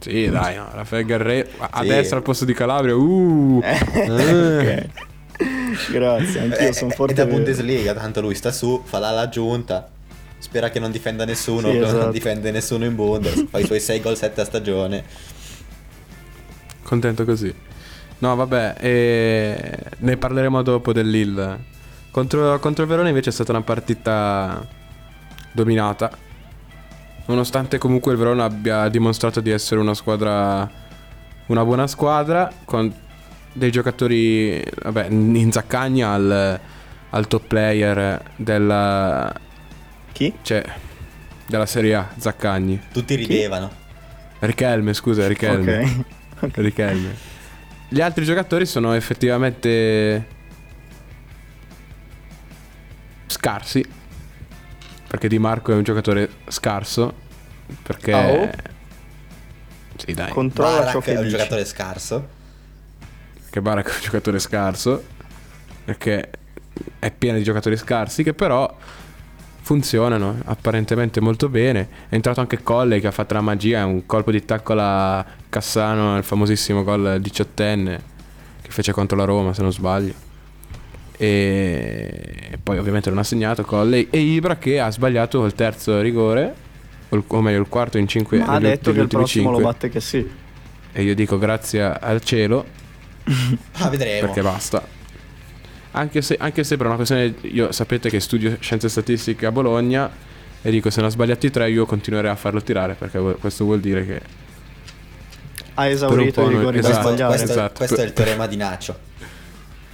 Sì, 0.00 0.28
dai, 0.28 0.56
no, 0.56 0.68
Raffaele 0.72 1.04
Guerrero 1.04 1.48
a 1.58 1.82
Sì. 1.82 1.88
destra 1.88 2.16
al 2.16 2.22
posto 2.22 2.44
di 2.44 2.54
Calabria. 2.54 2.94
Uh. 2.96 3.58
Ok. 3.62 4.86
Grazie, 5.90 6.40
anch'io 6.40 6.68
Eh, 6.68 6.72
sono 6.72 6.90
è 6.90 6.94
forte 6.94 7.14
da 7.14 7.24
vero. 7.24 7.36
Bundesliga, 7.36 7.94
tanto 7.94 8.20
lui 8.20 8.34
sta 8.34 8.50
su, 8.52 8.82
fa 8.84 8.98
la 8.98 9.10
l'aggiunta. 9.10 9.88
Spera 10.38 10.70
che 10.70 10.78
non 10.80 10.90
difenda 10.90 11.24
nessuno, 11.26 11.70
Sì, 11.70 11.76
esatto. 11.78 11.98
non 11.98 12.10
difende 12.10 12.50
nessuno 12.50 12.84
in 12.86 12.94
Bundes. 12.94 13.46
Fa 13.50 13.58
i 13.58 13.64
suoi 13.66 13.78
6 13.80 14.00
gol 14.00 14.16
7 14.16 14.40
a 14.40 14.44
stagione. 14.44 15.04
Contento 16.90 17.24
così. 17.24 17.54
No, 18.18 18.34
vabbè, 18.34 18.74
e... 18.80 19.78
ne 19.98 20.16
parleremo 20.16 20.60
dopo 20.62 20.92
del 20.92 21.08
Lille. 21.08 21.56
Contro, 22.10 22.58
contro 22.58 22.82
il 22.82 22.88
Verona 22.88 23.06
invece 23.06 23.30
è 23.30 23.32
stata 23.32 23.52
una 23.52 23.60
partita 23.60 24.66
dominata. 25.52 26.10
Nonostante 27.26 27.78
comunque 27.78 28.10
il 28.10 28.18
Verona 28.18 28.42
abbia 28.42 28.88
dimostrato 28.88 29.40
di 29.40 29.50
essere 29.50 29.80
una 29.80 29.94
squadra, 29.94 30.68
una 31.46 31.64
buona 31.64 31.86
squadra, 31.86 32.50
con 32.64 32.92
dei 33.52 33.70
giocatori, 33.70 34.60
vabbè, 34.82 35.06
in 35.10 35.52
Zaccagni 35.52 36.02
al, 36.02 36.60
al 37.10 37.26
top 37.28 37.46
player 37.46 38.20
della, 38.34 39.32
Chi? 40.10 40.34
cioè, 40.42 40.64
della 41.46 41.66
Serie 41.66 41.94
A, 41.94 42.08
Zaccagni. 42.16 42.80
Tutti 42.92 43.14
ridevano. 43.14 43.70
Richelme, 44.40 44.92
scusa, 44.92 45.28
Richelme. 45.28 45.82
Ok. 45.82 46.18
Richelme. 46.54 47.14
Gli 47.88 48.00
altri 48.00 48.24
giocatori 48.24 48.66
sono 48.66 48.92
effettivamente 48.94 50.26
scarsi. 53.26 53.84
Perché 55.08 55.28
Di 55.28 55.38
Marco 55.38 55.72
è 55.72 55.74
un 55.74 55.82
giocatore 55.82 56.28
scarso. 56.48 57.12
Perché. 57.82 58.12
Oh? 58.14 58.50
Sì, 59.96 60.12
dai. 60.12 60.30
Controlla 60.30 60.90
ciò 60.90 61.00
Barak 61.00 61.02
che 61.02 61.12
è 61.12 61.16
un 61.16 61.22
dici. 61.24 61.36
giocatore 61.36 61.64
scarso. 61.64 62.28
Che 63.50 63.60
Barak 63.60 63.90
è 63.90 63.94
un 63.94 64.00
giocatore 64.02 64.38
scarso. 64.38 65.04
Perché 65.84 66.30
è 66.98 67.10
pieno 67.10 67.38
di 67.38 67.42
giocatori 67.42 67.76
scarsi. 67.76 68.22
Che 68.22 68.34
però 68.34 68.72
funzionano 69.70 70.36
apparentemente 70.46 71.20
molto 71.20 71.48
bene. 71.48 71.88
È 72.08 72.16
entrato 72.16 72.40
anche 72.40 72.60
Colle 72.60 72.98
che 72.98 73.06
ha 73.06 73.12
fatto 73.12 73.34
la 73.34 73.40
magia. 73.40 73.86
Un 73.86 74.04
colpo 74.04 74.32
di 74.32 74.44
tacco 74.44 74.72
alla 74.72 75.24
Cassano. 75.48 76.16
Il 76.16 76.24
famosissimo 76.24 76.82
gol 76.82 77.20
diciottenne. 77.20 78.00
Che 78.62 78.70
fece 78.72 78.90
contro 78.90 79.16
la 79.16 79.22
Roma, 79.22 79.52
se 79.54 79.62
non 79.62 79.70
sbaglio. 79.72 80.12
E 81.16 82.58
poi 82.60 82.78
ovviamente 82.78 83.10
non 83.10 83.20
ha 83.20 83.22
segnato 83.22 83.62
Colley. 83.62 84.08
E 84.10 84.18
Ibra 84.18 84.56
che 84.56 84.80
ha 84.80 84.90
sbagliato 84.90 85.44
il 85.44 85.54
terzo 85.54 86.00
rigore. 86.00 86.52
O, 87.10 87.14
il- 87.14 87.22
o 87.24 87.40
meglio, 87.40 87.60
il 87.60 87.68
quarto 87.68 87.96
in 87.96 88.08
cinque. 88.08 88.38
Ma 88.38 88.46
ha 88.54 88.58
detto 88.58 88.92
che 88.92 88.98
il 88.98 89.06
prossimo 89.06 89.50
lo 89.50 89.56
cinque. 89.58 89.72
batte 89.72 89.88
che 89.88 90.00
sì. 90.00 90.28
E 90.92 91.02
io 91.04 91.14
dico 91.14 91.38
grazie 91.38 91.82
al 91.84 92.20
cielo. 92.22 92.66
Ah, 93.78 93.88
vedremo. 93.88 94.26
Perché 94.26 94.42
basta. 94.42 94.82
Anche 95.92 96.22
se, 96.22 96.36
anche 96.38 96.62
se 96.64 96.76
per 96.76 96.86
una 96.86 96.94
questione. 96.96 97.34
Io 97.42 97.72
sapete 97.72 98.08
che 98.10 98.20
studio 98.20 98.56
scienze 98.60 98.88
statistiche 98.88 99.46
a 99.46 99.52
Bologna. 99.52 100.08
E 100.62 100.70
dico, 100.70 100.90
se 100.90 101.00
ne 101.00 101.06
ha 101.06 101.10
sbagliati 101.10 101.50
tre, 101.50 101.70
io 101.70 101.86
continuerei 101.86 102.30
a 102.30 102.36
farlo 102.36 102.62
tirare. 102.62 102.94
Perché 102.94 103.18
questo 103.40 103.64
vuol 103.64 103.80
dire 103.80 104.06
che. 104.06 104.20
Ha 105.74 105.86
esaurito 105.88 106.42
i 106.44 106.48
rigori 106.48 106.80
da 106.80 106.88
esatto, 106.88 107.02
questo, 107.02 107.08
sbagliare. 107.08 107.28
questo- 107.36 107.52
Esatto. 107.52 107.72
questo 107.78 107.96
è 108.00 108.04
il 108.04 108.12
teorema 108.12 108.46
di 108.46 108.56
Nacho. 108.56 108.98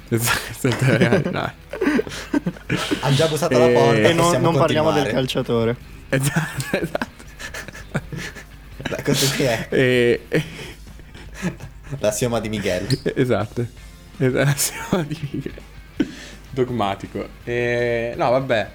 Esatto, 0.09 1.31
dai. 1.31 1.51
Ha 3.01 3.13
già 3.13 3.27
bussato 3.27 3.59
la 3.59 3.67
porta. 3.69 3.97
E 4.09 4.13
non, 4.13 4.41
non 4.41 4.55
parliamo 4.55 4.93
del 4.93 5.07
calciatore. 5.09 5.77
esatto, 6.09 6.65
esatto. 6.79 7.15
Dai, 8.89 9.03
Questo 9.03 9.35
qui 9.35 9.45
è 9.45 9.67
E, 9.71 10.21
l'assioma 11.99 12.39
di 12.39 12.49
Miguel. 12.49 12.87
esatto. 13.17 13.67
Esatto. 14.19 15.07
Dogmatico. 16.57 17.29
E, 17.45 18.15
no, 18.17 18.31
vabbè. 18.31 18.71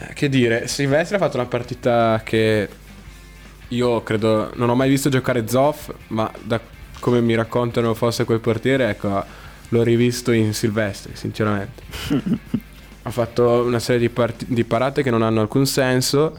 Eh, 0.00 0.12
Che 0.14 0.28
dire, 0.28 0.66
Silvestre 0.66 1.16
ha 1.16 1.20
fatto 1.20 1.36
una 1.36 1.46
partita 1.46 2.20
che 2.24 2.68
io 3.68 4.02
credo 4.02 4.50
non 4.56 4.68
ho 4.68 4.74
mai 4.74 4.88
visto 4.88 5.08
giocare 5.08 5.46
Zoff, 5.46 5.90
ma 6.08 6.30
da 6.42 6.60
come 6.98 7.20
mi 7.20 7.34
raccontano 7.34 7.94
fosse 7.94 8.24
quel 8.24 8.40
portiere, 8.40 8.88
ecco, 8.88 9.22
l'ho 9.68 9.82
rivisto 9.82 10.32
in 10.32 10.52
Silvestri, 10.54 11.12
sinceramente. 11.14 11.82
ha 13.02 13.10
fatto 13.10 13.62
una 13.62 13.78
serie 13.78 14.00
di, 14.00 14.08
part- 14.08 14.44
di 14.46 14.64
parate 14.64 15.02
che 15.02 15.10
non 15.10 15.22
hanno 15.22 15.40
alcun 15.40 15.66
senso 15.66 16.36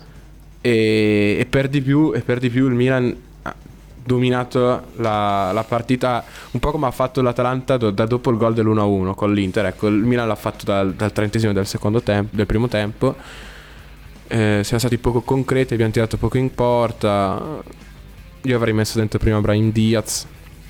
e, 0.60 1.38
e 1.40 1.46
per 1.46 1.70
di 1.70 1.82
più, 1.82 2.12
e 2.14 2.22
per 2.22 2.40
di 2.40 2.50
più 2.50 2.68
il 2.68 2.74
Milan 2.74 3.16
dominato 4.06 4.84
la, 4.98 5.52
la 5.52 5.64
partita 5.64 6.24
un 6.52 6.60
po' 6.60 6.72
come 6.72 6.86
ha 6.86 6.92
fatto 6.92 7.22
l'Atalanta 7.22 7.76
do- 7.78 7.90
da 7.92 8.06
dopo 8.06 8.30
il 8.30 8.38
gol 8.38 8.54
dell'1-1 8.54 9.14
con 9.16 9.34
l'Inter. 9.34 9.66
Ecco, 9.66 9.88
il 9.88 9.96
Milan 9.96 10.28
l'ha 10.28 10.36
fatto 10.36 10.64
dal, 10.64 10.94
dal 10.94 11.12
trentesimo 11.12 11.52
del 11.54 11.66
secondo 11.66 12.02
tempo, 12.02 12.36
del 12.36 12.46
primo 12.46 12.68
tempo. 12.68 13.16
Eh, 14.28 14.62
siamo 14.64 14.80
stati 14.80 14.98
poco 14.98 15.22
concreti, 15.22 15.74
abbiamo 15.74 15.92
tirato 15.92 16.18
poco 16.18 16.38
in 16.38 16.54
porta. 16.54 17.42
Io 18.44 18.56
avrei 18.56 18.74
messo 18.74 19.00
dentro 19.00 19.18
prima 19.18 19.40
Brahim 19.42 19.72
Diaz, 19.72 20.26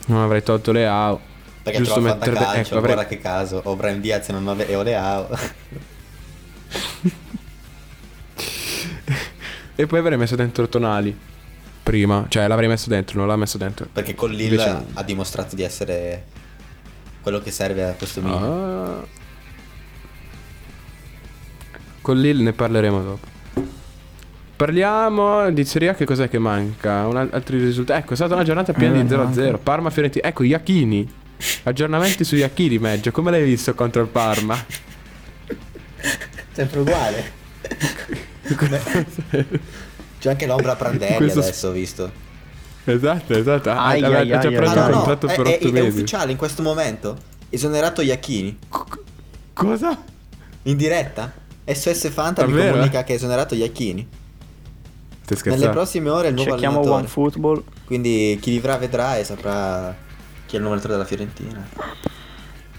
non 0.08 0.22
avrei 0.22 0.42
tolto 0.44 0.72
Leao. 0.72 1.20
Perché 1.62 1.80
Giusto 1.80 2.00
mettere 2.00 2.32
fantacalcio, 2.36 2.60
ecco, 2.70 2.78
avrei- 2.78 2.94
guarda 2.94 3.10
che 3.10 3.20
caso. 3.20 3.60
O 3.66 3.76
Brian 3.76 4.00
Diaz 4.00 4.30
non 4.30 4.48
ave- 4.48 4.68
e 4.68 4.76
Oleao. 4.76 5.28
E 9.78 9.86
poi 9.88 10.00
avrei 10.00 10.18
messo 10.18 10.36
dentro 10.38 10.70
Tonali. 10.70 11.16
Prima, 11.86 12.26
cioè 12.30 12.48
l'avrei 12.48 12.68
messo 12.68 12.90
dentro, 12.90 13.20
non 13.20 13.28
l'ha 13.28 13.36
messo 13.36 13.60
dentro. 13.60 13.88
Perché 13.94 14.16
con 14.16 14.32
Lille 14.32 14.56
Invece- 14.56 14.86
ha 14.94 15.04
dimostrato 15.04 15.56
di 15.56 15.62
essere 15.62 16.26
quello 17.22 17.40
che 17.42 17.52
serve 17.52 17.84
a 17.84 17.92
questo 17.92 18.24
Milan. 18.24 18.44
Ah. 18.44 19.06
Con 22.02 22.20
Lille 22.20 22.42
ne 22.42 22.54
parleremo 22.54 23.04
dopo. 23.04 23.28
Parliamo 24.56 25.52
di 25.52 25.64
Serie 25.64 25.90
A, 25.90 25.94
che 25.94 26.06
cos'è 26.06 26.28
che 26.28 26.40
manca? 26.40 27.06
Un 27.06 27.18
al- 27.18 27.30
altri 27.32 27.60
risultati. 27.60 28.00
Ecco, 28.02 28.14
è 28.14 28.16
stata 28.16 28.34
una 28.34 28.44
giornata 28.44 28.74
piena 28.74 28.98
Eh, 28.98 29.04
di 29.04 29.08
0-0. 29.10 29.44
manca. 29.52 29.58
Parma 29.60 29.90
Fiorentina. 29.92 30.28
Ecco, 30.28 30.42
Iachini. 30.42 31.08
Aggiornamenti 31.64 32.24
su 32.24 32.36
Iachini, 32.36 32.80
Meggio. 32.80 33.12
Come 33.12 33.30
l'hai 33.30 33.44
visto 33.44 33.76
contro 33.76 34.02
il 34.02 34.08
Parma? 34.08 34.58
Sempre 36.52 36.80
uguale. 36.80 37.32
C'è 40.26 40.32
anche 40.32 40.48
l'ombra 40.48 40.76
Prandelli 40.76 41.16
Questo- 41.18 41.40
adesso, 41.40 41.68
ho 41.68 41.72
visto. 41.72 42.12
esatto, 42.86 43.34
esatto. 43.34 43.70
Ha, 43.70 43.86
Ai, 43.86 44.04
aveva 44.04 44.20
ai, 44.22 44.28
già 44.28 44.40
ai, 44.40 44.56
preso 44.56 44.72
ai, 44.72 44.78
un 44.78 44.84
ai. 44.86 44.92
contratto 44.94 45.28
è, 45.28 45.36
per 45.36 45.46
è- 45.46 45.54
8 45.58 45.68
è 45.68 45.72
mesi. 45.72 45.88
ufficiale 45.88 46.32
in 46.32 46.38
questo 46.38 46.62
momento. 46.64 47.16
Esonerato 47.52 48.02
Iachini. 48.02 48.58
Cosa? 49.54 50.04
In 50.64 50.78
diretta. 50.78 51.32
SOS 51.64 52.10
Fanta 52.10 52.44
mi 52.46 52.54
Davvero? 52.54 52.72
comunica 52.74 53.04
che 53.04 53.14
è 53.14 53.16
esonerato 53.18 53.54
Iachini. 53.54 54.08
Stai 55.26 55.52
Nelle 55.52 55.70
prossime 55.70 56.10
ore 56.10 56.30
il 56.30 56.34
nuovo 56.34 56.50
Cerchiamo 56.50 56.78
allenatore. 56.80 57.02
OneFootball. 57.04 57.64
Quindi 57.86 58.38
chi 58.42 58.50
vivrà 58.52 58.78
vedrà 58.78 59.18
e 59.18 59.24
saprà 59.24 59.96
chi 60.48 60.56
è 60.56 60.60
il 60.60 60.66
nuovo 60.66 60.76
allenatore 60.80 60.94
della 60.94 61.06
Fiorentina. 61.06 61.68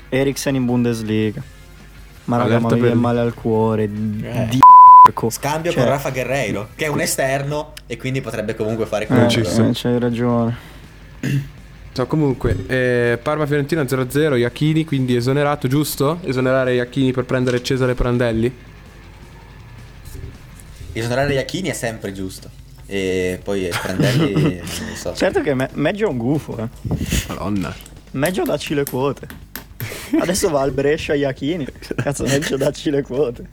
Eriksen 0.08 0.54
in 0.56 0.64
Bundesliga. 0.64 1.42
Ma 2.24 2.38
raga, 2.38 2.58
ma 2.58 2.72
mi 2.72 2.80
viene 2.80 2.94
male 2.96 3.20
al 3.20 3.34
cuore. 3.34 3.84
Eh. 3.84 3.88
Di 4.50 4.58
Scambio 5.30 5.70
Cioè- 5.72 5.82
con 5.82 5.90
Rafa 5.90 6.10
Guerreiro, 6.10 6.68
che 6.74 6.84
è 6.86 6.88
un 6.88 7.00
esterno 7.00 7.72
e 7.86 7.96
quindi 7.96 8.20
potrebbe 8.20 8.54
comunque 8.54 8.86
fare 8.86 9.04
Eh, 9.04 9.06
quello. 9.06 9.28
ci 9.28 9.44
sto. 9.44 9.64
eh, 9.64 9.70
c'hai 9.72 9.98
ragione. 9.98 10.56
So, 11.92 12.06
comunque, 12.06 12.56
eh, 12.66 13.18
Parma-Fiorentina 13.22 13.86
0-0, 13.86 14.36
Iachini, 14.36 14.84
quindi 14.84 15.16
esonerato, 15.16 15.66
giusto? 15.66 16.18
Esonerare 16.24 16.74
Iachini 16.74 17.12
per 17.12 17.24
prendere 17.24 17.62
Cesare 17.62 17.94
Prandelli? 17.94 18.52
Esonerare 20.92 21.34
Iachini 21.34 21.68
è 21.68 21.72
sempre 21.74 22.12
giusto. 22.12 22.50
e 22.88 23.40
poi 23.42 23.68
prenderli 23.82 24.32
non 24.62 24.88
lo 24.90 24.94
so. 24.94 25.12
Certo 25.14 25.40
che 25.40 25.54
me- 25.54 25.70
Meggio 25.74 26.04
è 26.06 26.08
un 26.08 26.18
gufo, 26.18 26.56
eh. 26.58 26.68
Madonna. 27.28 27.74
Meggio 28.12 28.44
dacci 28.44 28.74
le 28.74 28.84
quote. 28.84 29.26
Adesso 30.20 30.50
va 30.50 30.60
al 30.60 30.72
Brescia 30.72 31.14
Iachini. 31.14 31.66
Cazzo, 31.96 32.24
Meggio 32.24 32.56
dacci 32.56 32.90
le 32.90 33.02
quote. 33.02 33.46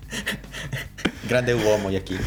Grande 1.22 1.52
uomo, 1.54 1.90
Iachini. 1.90 2.24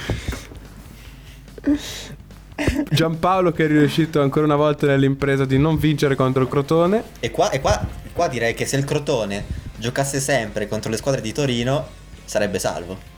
Giampaolo 2.91 3.53
che 3.53 3.65
è 3.65 3.69
riuscito 3.69 4.23
ancora 4.23 4.47
una 4.47 4.57
volta 4.57 4.87
nell'impresa 4.87 5.45
di 5.45 5.59
non 5.59 5.77
vincere 5.77 6.15
contro 6.15 6.43
il 6.43 6.49
Crotone. 6.49 7.03
E 7.21 7.31
qua, 7.31 7.51
e 7.51 7.61
qua, 7.61 7.87
qua 8.13 8.29
direi 8.29 8.55
che 8.55 8.65
se 8.65 8.77
il 8.77 8.85
Crotone 8.85 9.45
giocasse 9.77 10.21
sempre 10.21 10.67
contro 10.67 10.91
le 10.91 10.97
squadre 10.97 11.21
di 11.21 11.33
Torino 11.33 11.87
sarebbe 12.25 12.59
salvo. 12.59 13.15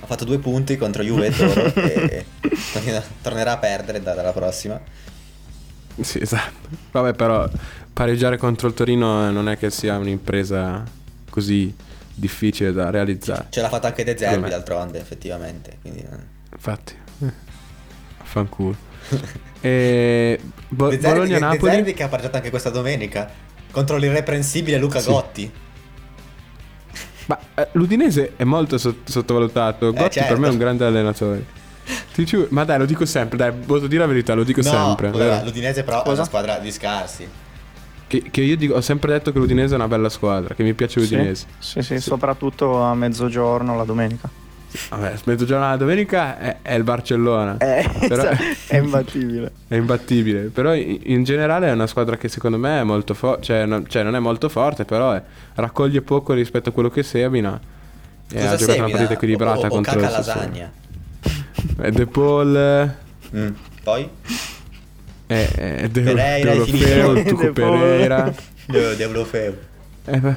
Ha 0.00 0.06
fatto 0.06 0.24
due 0.24 0.38
punti 0.38 0.76
contro 0.76 1.02
Juve 1.02 1.26
e 1.26 1.30
Toro 1.30 1.74
e 1.74 2.24
tornerà 3.20 3.52
a 3.52 3.58
perdere 3.58 4.00
da- 4.00 4.14
dalla 4.14 4.32
prossima. 4.32 4.80
Sì, 6.00 6.20
esatto. 6.22 6.68
Vabbè, 6.92 7.14
però 7.14 7.48
pareggiare 7.98 8.36
contro 8.36 8.68
il 8.68 8.74
Torino 8.74 9.26
eh, 9.26 9.32
non 9.32 9.48
è 9.48 9.58
che 9.58 9.70
sia 9.70 9.96
un'impresa 9.96 10.84
così 11.28 11.74
difficile 12.14 12.72
da 12.72 12.90
realizzare. 12.90 13.46
Ce 13.48 13.60
l'ha 13.60 13.68
fatta 13.68 13.88
anche 13.88 14.04
De 14.04 14.16
Zerbi 14.16 14.48
d'altronde, 14.48 15.00
effettivamente. 15.00 15.78
Quindi, 15.80 16.02
eh. 16.02 16.16
Infatti. 16.52 16.94
eh, 17.24 17.32
Fanculo. 18.22 18.76
e 19.60 20.38
Bo- 20.68 20.90
De 20.90 21.00
Zerbi, 21.00 21.06
De 21.06 21.12
Bologna-Napoli. 21.12 21.72
Zerbi 21.72 21.94
che 21.94 22.04
ha 22.04 22.08
pareggiato 22.08 22.36
anche 22.36 22.50
questa 22.50 22.70
domenica 22.70 23.28
contro 23.72 23.96
l'irreprensibile 23.96 24.78
Luca 24.78 25.00
Sì. 25.00 25.10
Gotti. 25.10 25.52
Ma 27.26 27.38
eh, 27.56 27.68
l'Udinese 27.72 28.34
è 28.36 28.44
molto 28.44 28.78
sot- 28.78 29.10
sottovalutato. 29.10 29.92
Gotti 29.92 30.12
certo. 30.12 30.34
per 30.34 30.38
me 30.38 30.46
è 30.46 30.50
un 30.52 30.58
grande 30.58 30.84
allenatore. 30.84 31.44
Ti 32.14 32.24
giuro, 32.24 32.46
ma 32.50 32.62
dai, 32.62 32.78
lo 32.78 32.84
dico 32.84 33.04
sempre, 33.06 33.36
dai, 33.36 33.50
posso 33.50 33.88
dire 33.88 34.02
la 34.02 34.06
verità, 34.06 34.34
lo 34.34 34.44
dico 34.44 34.60
no, 34.62 34.70
sempre. 34.70 35.10
vero? 35.10 35.42
l'Udinese 35.42 35.82
però 35.82 36.04
è 36.04 36.08
una 36.10 36.24
squadra 36.24 36.58
di 36.58 36.70
scarsi. 36.70 37.28
Che, 38.08 38.22
che 38.30 38.40
io 38.40 38.56
dico, 38.56 38.74
ho 38.74 38.80
sempre 38.80 39.12
detto 39.12 39.30
che 39.32 39.38
l'Udinese 39.38 39.74
è 39.74 39.76
una 39.76 39.86
bella 39.88 40.08
squadra, 40.08 40.54
che 40.54 40.62
mi 40.62 40.72
piace 40.74 40.98
l'Udinese. 40.98 41.46
Sì, 41.58 41.82
sì, 41.82 42.00
soprattutto 42.00 42.80
a 42.82 42.94
mezzogiorno 42.94 43.76
la 43.76 43.84
domenica. 43.84 44.28
Vabbè, 44.90 45.14
mezzogiorno 45.24 45.64
alla 45.66 45.76
domenica 45.76 46.38
è, 46.38 46.56
è 46.62 46.74
il 46.74 46.82
Barcellona. 46.84 47.56
Eh, 47.58 47.88
Però- 48.08 48.28
è 48.68 48.76
imbattibile. 48.78 49.52
È 49.68 49.74
imbattibile. 49.76 50.40
Però 50.52 50.74
in, 50.74 50.98
in 51.04 51.24
generale 51.24 51.68
è 51.68 51.72
una 51.72 51.86
squadra 51.86 52.16
che 52.16 52.28
secondo 52.28 52.56
me 52.58 52.80
è 52.80 52.82
molto 52.82 53.12
forte. 53.14 53.42
Cioè, 53.44 53.66
no- 53.66 53.86
cioè, 53.86 54.02
non 54.02 54.14
è 54.14 54.18
molto 54.18 54.48
forte, 54.48 54.84
però 54.86 55.12
è- 55.12 55.22
raccoglie 55.54 56.00
poco 56.02 56.32
rispetto 56.32 56.70
a 56.70 56.72
quello 56.72 56.88
che 56.90 57.02
semina. 57.02 57.58
E 58.30 58.34
Cosa 58.34 58.44
ha 58.50 58.56
giocato 58.56 58.64
semina? 58.64 58.84
una 58.84 58.90
partita 58.92 59.12
equilibrata 59.14 59.58
o, 59.60 59.62
o, 59.62 59.66
o 59.66 59.68
contro 59.68 60.00
Sassuolo. 60.00 60.16
lasagna. 60.16 60.72
E 61.82 61.90
De 61.90 62.06
Paul. 62.06 62.56
eh, 62.56 63.06
Mm. 63.36 63.50
Poi? 63.82 64.08
E, 65.28 65.82
e 65.84 65.88
De, 65.88 66.00
Pereira, 66.02 66.52
De 66.54 66.58
hai 66.60 66.64
finito? 66.64 66.86
Olofeo, 66.86 67.12
De 67.14 67.24
Tuco. 67.24 67.52
Pereira. 67.52 68.34
De, 68.66 68.96
De 68.96 69.04
Olofeu. 69.04 69.54
eh, 70.06 70.34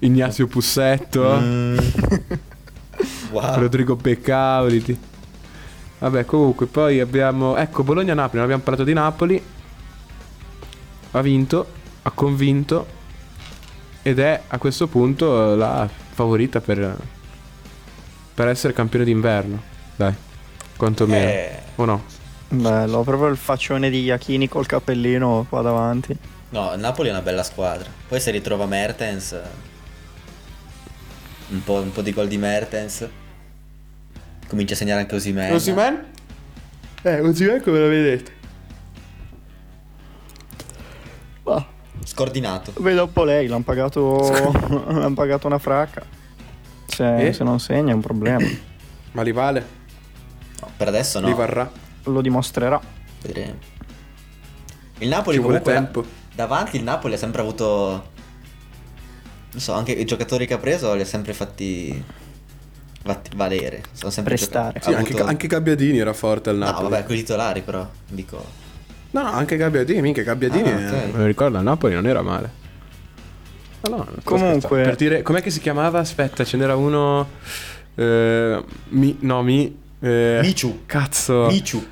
Ignazio 0.00 0.46
Pussetto. 0.46 1.38
Mm. 1.40 1.78
Wow. 3.30 3.58
Rodrigo 3.58 3.94
Beccauri. 3.94 4.82
ti- 4.82 4.98
Vabbè, 5.98 6.24
comunque, 6.24 6.64
poi 6.66 6.98
abbiamo. 7.00 7.54
Ecco, 7.56 7.82
Bologna-Napoli. 7.82 8.34
Non 8.36 8.44
abbiamo 8.44 8.62
parlato 8.62 8.84
di 8.84 8.94
Napoli. 8.94 9.42
Ha 11.10 11.20
vinto, 11.20 11.66
ha 12.02 12.10
convinto. 12.10 12.86
Ed 14.02 14.18
è 14.18 14.40
a 14.46 14.56
questo 14.58 14.86
punto 14.86 15.54
la 15.54 15.86
favorita 16.12 16.60
per. 16.60 16.96
Per 18.34 18.48
essere 18.48 18.72
campione 18.72 19.04
d'inverno. 19.04 19.60
Dai, 19.96 20.14
quantomeno. 20.76 21.28
Eh, 21.28 21.58
O 21.76 21.84
no? 21.84 22.02
Bello, 22.48 23.02
proprio 23.02 23.28
il 23.28 23.36
faccione 23.36 23.90
di 23.90 24.02
Iachini 24.02 24.48
col 24.48 24.66
cappellino 24.66 25.46
qua 25.48 25.62
davanti. 25.62 26.16
no, 26.50 26.72
il 26.74 26.80
Napoli 26.80 27.08
è 27.08 27.10
una 27.10 27.22
bella 27.22 27.42
squadra. 27.42 27.88
Poi 28.08 28.20
se 28.20 28.30
ritrova 28.30 28.66
Mertens. 28.66 29.38
Un 31.48 31.62
po', 31.62 31.74
un 31.80 31.92
po' 31.92 32.02
di 32.02 32.12
gol 32.12 32.28
di 32.28 32.38
Mertens. 32.38 33.08
Comincia 34.48 34.74
a 34.74 34.76
segnare 34.76 35.00
anche 35.00 35.14
Osimen. 35.16 35.52
Osimen? 35.52 36.04
Eh, 37.02 37.20
Osimen 37.20 37.60
come 37.62 37.78
lo 37.80 37.88
vedete? 37.88 38.32
Ah, 41.44 41.64
Scordinato. 42.04 42.72
vedo 42.78 43.04
un 43.04 43.12
po' 43.12 43.24
lei, 43.24 43.46
l'hanno 43.48 43.62
pagato, 43.64 44.18
l'han 44.88 45.14
pagato 45.14 45.46
una 45.46 45.58
fracca. 45.58 46.02
Se, 46.86 47.26
Eh? 47.26 47.32
se 47.32 47.44
non 47.44 47.58
segna 47.60 47.90
è 47.90 47.94
un 47.94 48.00
problema. 48.00 48.46
Ma 49.12 49.22
li 49.22 49.32
vale? 49.32 49.66
No, 50.60 50.70
per 50.76 50.88
adesso 50.88 51.18
no. 51.20 51.26
Li 51.26 51.34
varrà? 51.34 51.70
Lo 52.06 52.20
dimostrerà. 52.20 52.80
Vedremo. 53.22 53.54
Il 54.98 55.08
Napoli 55.08 55.36
Ci 55.36 55.42
comunque 55.42 55.72
tempo. 55.72 56.04
davanti 56.34 56.76
il 56.76 56.82
Napoli 56.82 57.14
ha 57.14 57.18
sempre 57.18 57.42
avuto 57.42 58.14
non 59.52 59.60
so, 59.60 59.72
anche 59.72 59.92
i 59.92 60.04
giocatori 60.04 60.46
che 60.46 60.54
ha 60.54 60.58
preso 60.58 60.94
li 60.94 61.00
ha 61.02 61.06
sempre 61.06 61.32
fatti 61.32 62.02
valere, 63.36 63.82
sono 63.92 64.10
sempre 64.10 64.34
Prestare. 64.34 64.80
Sì, 64.82 64.92
anche, 64.92 65.10
avuto- 65.12 65.28
anche 65.28 65.46
Gabbiadini 65.46 65.98
era 65.98 66.12
forte 66.12 66.50
al 66.50 66.56
No, 66.56 66.64
Napoli. 66.66 66.88
vabbè, 66.90 67.04
con 67.04 67.14
i 67.14 67.18
titolari 67.18 67.62
però, 67.62 67.88
dico. 68.08 68.44
No, 69.12 69.22
no, 69.22 69.30
anche 69.30 69.56
Gabbiadini, 69.56 70.00
minchia, 70.02 70.22
Gabbiadini, 70.24 70.68
Ah, 70.70 70.74
ok. 70.76 70.92
eh, 70.92 71.10
me 71.12 71.18
lo 71.18 71.24
ricordo, 71.26 71.56
al 71.58 71.62
Napoli 71.64 71.94
non 71.94 72.06
era 72.06 72.22
male. 72.22 72.50
No, 73.88 73.96
no, 73.96 74.06
Comunque-. 74.24 74.82
Per 74.82 74.96
dire, 74.96 75.22
com'è 75.22 75.40
che 75.40 75.50
si 75.50 75.60
chiamava? 75.60 76.00
Aspetta, 76.00 76.42
ce 76.44 76.56
n'era 76.56 76.74
uno... 76.74 77.28
eh, 77.94 78.64
mi, 78.88 79.16
no, 79.20 79.42
mi... 79.42 79.78
eh, 80.00 80.40
Michu. 80.42 80.80
Cazzo. 80.86 81.46
Michu, 81.46 81.86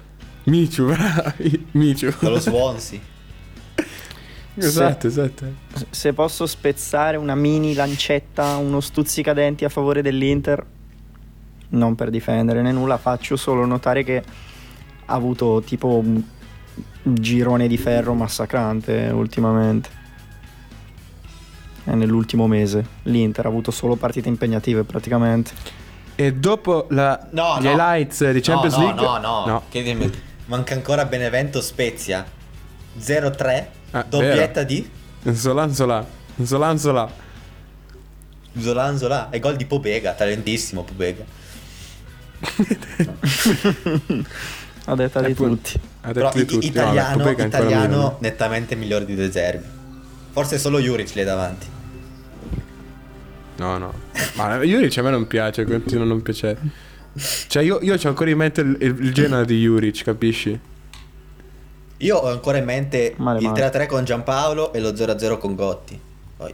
Michu, 0.44 0.84
bravi. 0.86 1.66
Michu. 1.72 2.12
dallo 2.20 2.38
Swansea. 2.40 3.00
esatto, 4.56 5.06
esatto. 5.06 5.44
Se 5.90 6.12
posso 6.12 6.46
spezzare 6.46 7.16
una 7.16 7.34
mini 7.34 7.74
lancetta, 7.74 8.56
uno 8.56 8.80
stuzzicadenti 8.80 9.64
a 9.64 9.68
favore 9.68 10.02
dell'Inter, 10.02 10.64
non 11.70 11.94
per 11.94 12.10
difendere 12.10 12.62
né 12.62 12.72
nulla, 12.72 12.98
faccio 12.98 13.36
solo 13.36 13.64
notare 13.64 14.04
che 14.04 14.22
ha 15.06 15.12
avuto 15.14 15.62
tipo 15.64 15.88
un 15.88 16.22
girone 17.02 17.66
di 17.66 17.76
ferro 17.78 18.14
massacrante 18.14 19.10
ultimamente. 19.12 20.02
E 21.86 21.94
nell'ultimo 21.94 22.46
mese 22.46 22.86
l'Inter 23.02 23.44
ha 23.46 23.48
avuto 23.48 23.70
solo 23.70 23.96
partite 23.96 24.28
impegnative 24.28 24.84
praticamente. 24.84 25.52
E 26.14 26.32
dopo 26.32 26.86
la, 26.90 27.28
No, 27.32 27.56
gli 27.58 27.64
no. 27.64 27.70
highlights 27.72 28.30
di 28.30 28.40
Champions 28.40 28.76
no, 28.76 28.80
no, 28.80 28.86
League... 28.86 29.02
No, 29.04 29.18
no, 29.18 29.46
no. 29.46 29.62
Che- 29.68 29.82
manca 30.46 30.74
ancora 30.74 31.04
Benevento 31.06 31.60
Spezia 31.60 32.24
0-3, 32.98 33.66
Ah, 33.92 34.04
doppietta 34.08 34.62
di 34.64 34.88
Zola, 35.32 35.72
Zola. 35.72 36.06
Zola, 36.42 36.76
Zola. 36.76 37.22
Zolan 38.56 38.98
Zola 38.98 39.30
e 39.30 39.38
gol 39.40 39.56
di 39.56 39.64
Pobega, 39.66 40.12
talentissimo 40.12 40.84
Pobega. 40.84 41.24
A 44.86 44.94
detta 44.94 45.20
di 45.22 45.34
tutti. 45.34 45.80
Ha 46.02 46.12
Però 46.12 46.26
detto 46.30 46.36
di 46.38 46.42
i- 46.42 46.46
tutti. 46.46 46.66
italiano, 46.66 47.24
Vabbè, 47.24 47.44
italiano 47.46 48.16
nettamente 48.20 48.74
migliore 48.76 49.06
di 49.06 49.14
De 49.14 49.30
Zerbi. 49.32 49.64
Forse 50.32 50.58
solo 50.58 50.78
Juric 50.78 51.14
lì 51.14 51.24
davanti. 51.24 51.66
No, 53.56 53.78
no. 53.78 53.92
Ma 54.34 54.58
Juric 54.60 54.98
a 54.98 55.02
me 55.02 55.10
non 55.10 55.26
piace, 55.26 55.64
continua 55.64 56.04
a 56.04 56.08
non 56.08 56.20
piacere. 56.22 56.58
Cioè, 57.48 57.62
io, 57.62 57.78
io 57.82 57.96
c'ho 57.96 58.08
ancora 58.08 58.30
in 58.30 58.36
mente 58.36 58.60
il, 58.60 58.76
il, 58.80 58.96
il 59.00 59.14
Genoa 59.14 59.44
di 59.44 59.60
Juric, 59.60 60.02
capisci? 60.04 60.58
Io 61.98 62.16
ho 62.16 62.28
ancora 62.28 62.58
in 62.58 62.64
mente 62.64 63.14
Male, 63.16 63.38
il 63.38 63.44
male. 63.48 63.70
3-3 63.70 63.86
con 63.86 64.04
Giampaolo 64.04 64.72
e 64.72 64.80
lo 64.80 64.90
0-0 64.90 65.38
con 65.38 65.54
Gotti. 65.54 65.98
Poi 66.36 66.52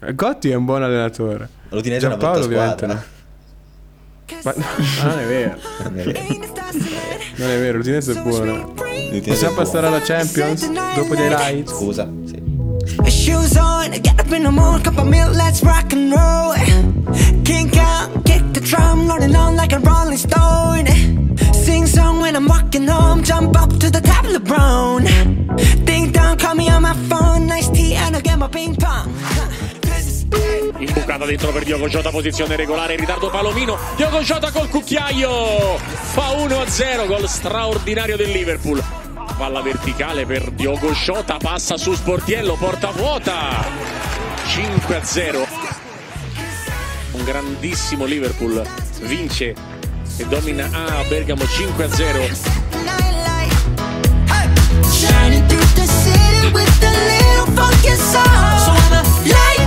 Eh, 0.00 0.14
Gotti 0.14 0.50
è 0.50 0.54
un 0.54 0.64
buon 0.64 0.82
allenatore. 0.84 1.48
l'Udinese 1.70 2.06
è 2.06 2.08
una 2.08 2.16
Giampaolo 2.18 2.46
brutta 2.46 2.72
ovviamente 2.74 2.84
squadra. 2.86 2.94
no. 2.94 3.16
Ma 4.44 4.52
no, 4.56 5.08
non 5.10 5.18
è 5.18 5.26
vero. 5.26 5.56
Non 5.82 5.98
è 5.98 6.02
vero. 6.04 6.20
Non 7.36 7.48
è 7.50 7.58
vero, 7.58 7.76
l'Udinese 7.78 8.12
è 8.12 8.22
buono. 8.22 8.74
Possiamo 9.26 9.54
passare 9.56 9.86
alla 9.88 10.00
Champions? 10.00 10.70
Dopo 10.70 11.14
gli 11.14 11.18
highlights? 11.20 11.72
Scusa, 11.72 12.08
sì. 12.24 12.47
Shoes 13.08 13.56
on, 13.56 13.90
get 13.90 14.18
up 14.18 14.30
in 14.32 14.42
the 14.44 14.50
morning, 14.50 14.82
cup 14.82 14.98
of 14.98 15.06
milk, 15.06 15.34
let's 15.34 15.62
rock 15.62 15.92
and 15.92 16.10
roll. 16.12 16.54
King 17.44 17.70
out, 17.78 18.24
kick 18.24 18.42
the 18.52 18.60
drum, 18.60 19.08
rolling 19.08 19.34
on 19.34 19.56
like 19.56 19.72
a 19.72 19.78
rolling 19.78 20.18
stone. 20.18 20.86
Sing 21.52 21.86
song 21.86 22.20
when 22.20 22.36
I'm 22.36 22.46
walking 22.46 22.86
home, 22.86 23.22
jump 23.22 23.56
up 23.56 23.70
to 23.78 23.90
the 23.90 24.00
top 24.00 24.24
of 24.24 24.32
the 24.32 24.40
brown. 24.40 25.04
Ding 25.84 26.12
dong, 26.12 26.36
call 26.38 26.54
me 26.54 26.68
on 26.68 26.82
my 26.82 26.94
phone, 27.08 27.46
nice 27.46 27.68
tea, 27.70 27.94
and 27.94 28.14
I'll 28.14 28.22
get 28.22 28.38
my 28.38 28.48
ping 28.48 28.76
pong. 28.76 29.12
Imbucata 30.78 31.24
dentro 31.24 31.50
per 31.50 31.64
Diogo 31.64 31.88
Jota, 31.88 32.10
posizione 32.10 32.54
regolare, 32.54 32.94
in 32.94 33.00
ritardo 33.00 33.30
Palomino. 33.30 33.76
Diogo 33.96 34.20
Jota 34.20 34.52
col 34.52 34.68
cucchiaio. 34.68 35.76
Fa 35.78 36.30
1-0, 36.36 37.06
gol 37.06 37.28
straordinario 37.28 38.16
del 38.16 38.30
Liverpool. 38.30 38.82
Palla 39.36 39.60
verticale 39.62 40.26
per 40.26 40.50
Diogo 40.50 40.92
Jota, 40.92 41.36
passa 41.36 41.76
su 41.76 41.94
Sportiello, 41.94 42.54
porta 42.54 42.90
vuota. 42.90 43.64
5-0. 44.46 45.46
Un 47.12 47.24
grandissimo 47.24 48.04
Liverpool 48.04 48.66
vince 49.00 49.54
e 50.16 50.26
domina 50.26 50.68
a 50.72 51.02
Bergamo 51.08 51.46
5 51.46 51.84
a 51.84 51.90
0. 51.92 52.28
Shining 54.90 55.46
through 55.46 55.72
the 55.74 55.86
city 55.86 56.50
with 56.52 56.82
a 56.82 56.90
little 56.90 57.54
funky 57.54 57.94
soul. 57.94 58.58
So 58.58 58.72
I'ma 58.72 59.02
light 59.24 59.57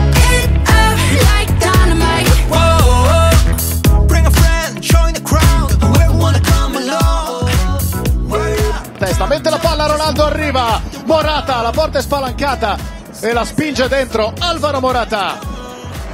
mette 9.32 9.50
la 9.50 9.60
palla, 9.60 9.86
Ronaldo 9.86 10.26
arriva, 10.26 10.82
Morata, 11.06 11.62
la 11.62 11.72
porta 11.72 12.00
è 12.00 12.02
spalancata 12.02 12.78
e 13.22 13.32
la 13.32 13.46
spinge 13.46 13.88
dentro 13.88 14.34
Alvaro 14.38 14.82
Morata. 14.82 15.40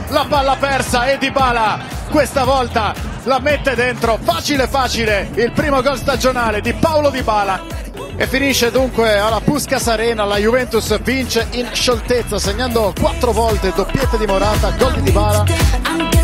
La 0.09 0.23
palla 0.29 0.55
persa 0.55 1.07
e 1.07 1.17
Dybala 1.17 1.79
questa 2.11 2.43
volta 2.43 2.93
la 3.23 3.39
mette 3.39 3.73
dentro, 3.73 4.19
facile 4.21 4.67
facile, 4.67 5.31
il 5.33 5.51
primo 5.51 5.81
gol 5.81 5.97
stagionale 5.97 6.61
di 6.61 6.73
Paolo 6.73 7.09
Dybala. 7.09 7.59
E 8.15 8.27
finisce 8.27 8.69
dunque 8.69 9.17
alla 9.17 9.41
Puskas 9.41 9.87
Arena, 9.87 10.23
la 10.23 10.37
Juventus 10.37 11.01
vince 11.01 11.47
in 11.53 11.67
scioltezza 11.71 12.37
segnando 12.37 12.93
quattro 12.99 13.31
volte 13.31 13.73
doppiette 13.75 14.19
di 14.19 14.27
Morata, 14.27 14.69
gol 14.77 14.93
di 14.93 15.01
Dybala. 15.01 16.16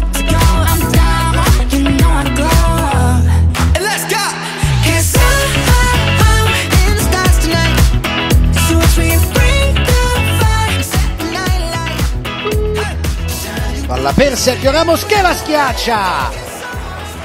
Palla 13.93 14.11
per 14.11 14.35
Sergio 14.35 14.71
Ramos 14.71 15.05
che 15.05 15.21
la 15.21 15.35
schiaccia! 15.35 16.31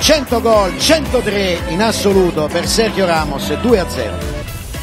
100 0.01 0.41
gol, 0.43 0.79
103 0.79 1.61
in 1.69 1.81
assoluto 1.81 2.47
per 2.47 2.69
Sergio 2.69 3.07
Ramos, 3.07 3.51
2 3.55 3.79
a 3.79 3.89
0. 3.89 4.12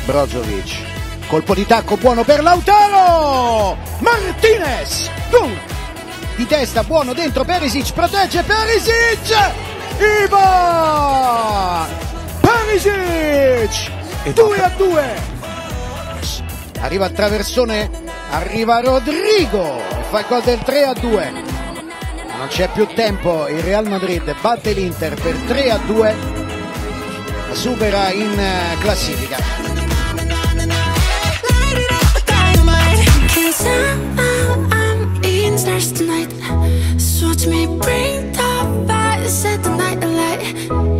Brozovic, 0.05 1.27
colpo 1.27 1.53
di 1.53 1.63
tacco 1.67 1.95
buono 1.97 2.23
per 2.23 2.41
Lautaro! 2.41 3.77
Martinez! 3.99 5.11
Gol! 5.29 5.55
Di 6.35 6.47
testa 6.47 6.83
buono 6.83 7.13
dentro 7.13 7.43
Perisic, 7.43 7.93
protegge 7.93 8.41
Perisic! 8.41 9.51
Ivan! 10.25 11.87
Perisic! 12.39 13.91
2 14.33 14.57
a 14.57 14.71
2! 14.75 15.33
Arriva 16.79 17.05
il 17.05 17.13
traversone, 17.13 17.91
arriva 18.31 18.79
Rodrigo 18.79 19.77
e 19.77 20.03
fa 20.09 20.21
il 20.21 20.25
gol 20.27 20.41
del 20.41 20.59
3 20.63 20.83
a 20.83 20.93
2. 20.93 21.44
Non 22.37 22.47
c'è 22.47 22.69
più 22.69 22.85
tempo, 22.93 23.47
il 23.47 23.61
Real 23.61 23.87
Madrid 23.87 24.35
batte 24.41 24.73
l'Inter 24.73 25.13
per 25.19 25.35
3 25.47 25.71
a 25.71 25.77
2, 25.77 26.15
la 27.47 27.55
supera 27.55 28.11
in 28.11 28.37
eh, 28.37 28.77
classifica. 28.79 29.73
Tonight. 35.93 36.31
So 36.99 37.27
watch 37.27 37.47
me 37.47 37.67
bring 37.67 38.31
the 38.31 38.85
fire, 38.87 39.27
set 39.27 39.61
the 39.61 39.69
night 39.69 40.01
light. 40.01 40.94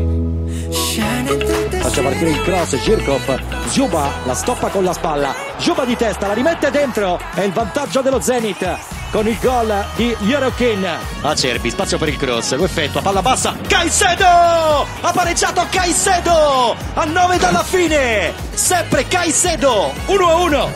Faccia 1.96 2.10
partire 2.10 2.32
il 2.32 2.42
cross, 2.42 2.76
Girkov, 2.76 3.70
Zuba 3.70 4.12
la 4.26 4.34
stoppa 4.34 4.68
con 4.68 4.84
la 4.84 4.92
spalla, 4.92 5.34
Zuba 5.56 5.86
di 5.86 5.96
testa, 5.96 6.28
la 6.28 6.34
rimette 6.34 6.70
dentro, 6.70 7.18
è 7.34 7.40
il 7.40 7.54
vantaggio 7.54 8.02
dello 8.02 8.20
Zenit 8.20 8.78
con 9.12 9.26
il 9.26 9.38
gol 9.40 9.74
di 9.96 10.14
Yorokin. 10.20 10.86
Acerbi, 11.22 11.70
spazio 11.70 11.98
per 11.98 12.10
il 12.10 12.18
cross, 12.18 12.54
lo 12.56 12.66
effettua, 12.66 13.02
palla 13.02 13.22
bassa, 13.22 13.56
Caicedo! 13.66 14.26
Ha 14.26 15.12
pareggiato 15.14 15.66
Caicedo! 15.70 16.76
A 16.96 17.06
9 17.06 17.38
dalla 17.38 17.64
fine! 17.64 18.34
Sempre 18.54 19.08
Caicedo! 19.08 19.94
1-1! 20.08 20.68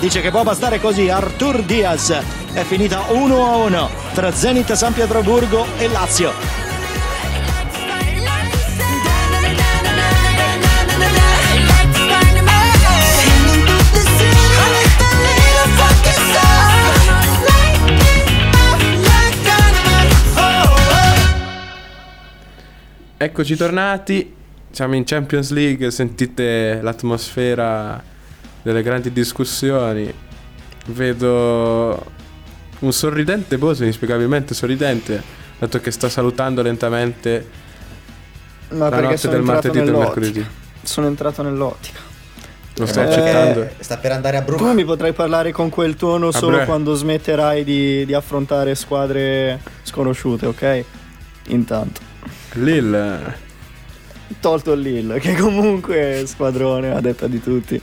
Dice 0.00 0.20
che 0.20 0.30
può 0.30 0.42
bastare 0.42 0.82
così 0.82 1.08
Artur 1.08 1.62
Diaz. 1.62 2.14
È 2.52 2.62
finita 2.64 3.06
1-1 3.08 3.88
tra 4.12 4.30
Zenit 4.30 4.70
San 4.74 4.92
Pietroburgo 4.92 5.64
e 5.78 5.88
Lazio. 5.88 6.61
Eccoci 23.22 23.54
tornati, 23.54 24.34
siamo 24.72 24.96
in 24.96 25.04
Champions 25.04 25.50
League, 25.52 25.92
sentite 25.92 26.80
l'atmosfera 26.82 28.02
delle 28.60 28.82
grandi 28.82 29.12
discussioni. 29.12 30.12
Vedo 30.86 32.04
un 32.80 32.92
sorridente 32.92 33.58
Boso, 33.58 33.84
inspiegabilmente 33.84 34.54
sorridente, 34.54 35.22
dato 35.56 35.78
che 35.78 35.92
sta 35.92 36.08
salutando 36.08 36.62
lentamente 36.62 37.48
Ma 38.70 38.88
la 38.88 38.96
perché 38.96 39.04
notte 39.04 39.16
sono 39.18 39.32
del 39.34 39.40
entrato 39.42 39.66
martedì 39.68 39.78
e 39.78 39.82
del 39.84 39.92
nell'ottica. 39.92 40.20
mercoledì. 40.20 40.46
Sono 40.82 41.06
entrato 41.06 41.42
nell'ottica. 41.44 42.00
Lo 42.74 42.86
stai 42.86 43.04
Eh, 43.04 43.08
accettando? 43.08 43.68
Sta 43.78 43.98
per 43.98 44.10
andare 44.10 44.36
a 44.38 44.42
Tu 44.42 44.56
Bruma. 44.56 44.72
mi 44.72 44.84
potrai 44.84 45.12
parlare 45.12 45.52
con 45.52 45.68
quel 45.70 45.94
tono 45.94 46.32
solo 46.32 46.56
bre. 46.56 46.64
quando 46.64 46.92
smetterai 46.94 47.62
di, 47.62 48.04
di 48.04 48.14
affrontare 48.14 48.74
squadre 48.74 49.60
sconosciute, 49.84 50.46
ok? 50.46 50.84
Intanto. 51.50 52.10
Lille, 52.54 53.50
Tolto 54.40 54.72
il 54.72 54.80
Lille, 54.80 55.18
che 55.20 55.34
comunque 55.34 56.20
è 56.20 56.26
squadrone 56.26 56.90
a 56.92 57.00
detta 57.00 57.26
di 57.26 57.40
tutti. 57.40 57.80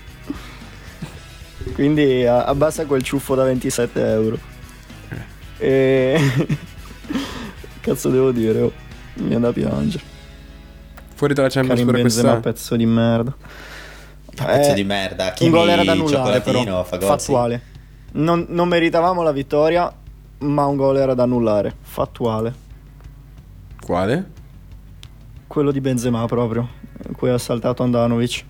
Quindi 1.74 2.26
a- 2.26 2.46
abbassa 2.46 2.86
quel 2.86 3.02
ciuffo 3.04 3.36
da 3.36 3.44
27 3.44 4.12
euro. 4.12 4.38
E... 5.58 6.20
Cazzo 7.82 8.10
devo 8.10 8.32
dire, 8.32 8.62
oh. 8.62 8.72
Mi 9.16 9.28
viene 9.28 9.42
da 9.42 9.52
piangere. 9.52 10.04
fuori 11.16 11.34
dalla 11.34 11.50
Champions 11.50 11.82
Benzema, 11.84 12.02
questa. 12.02 12.36
pezzo 12.40 12.76
di 12.76 12.86
merda. 12.86 13.36
Pezzo 14.36 14.72
Eh, 14.72 14.74
di 14.74 14.84
merda. 14.84 15.26
Un 15.26 15.32
Kimi, 15.36 15.50
gol 15.52 15.70
era 15.70 15.84
da 15.84 15.92
annullare 15.92 16.40
però, 16.42 16.84
fattuale. 16.84 17.62
Non, 18.14 18.46
non 18.50 18.68
meritavamo 18.70 19.22
la 19.22 19.32
vittoria, 19.32 19.92
ma 20.40 20.66
un 20.66 20.76
gol 20.78 20.98
era 20.98 21.14
da 21.14 21.24
annullare, 21.24 21.76
fattuale. 21.82 22.54
Quale? 23.82 24.32
Quello 25.50 25.72
di 25.72 25.82
Benzema 25.82 26.24
proprio, 26.28 26.70
cui 27.18 27.32
ha 27.32 27.38
saltato 27.40 27.82
Andanovic. 27.82 28.46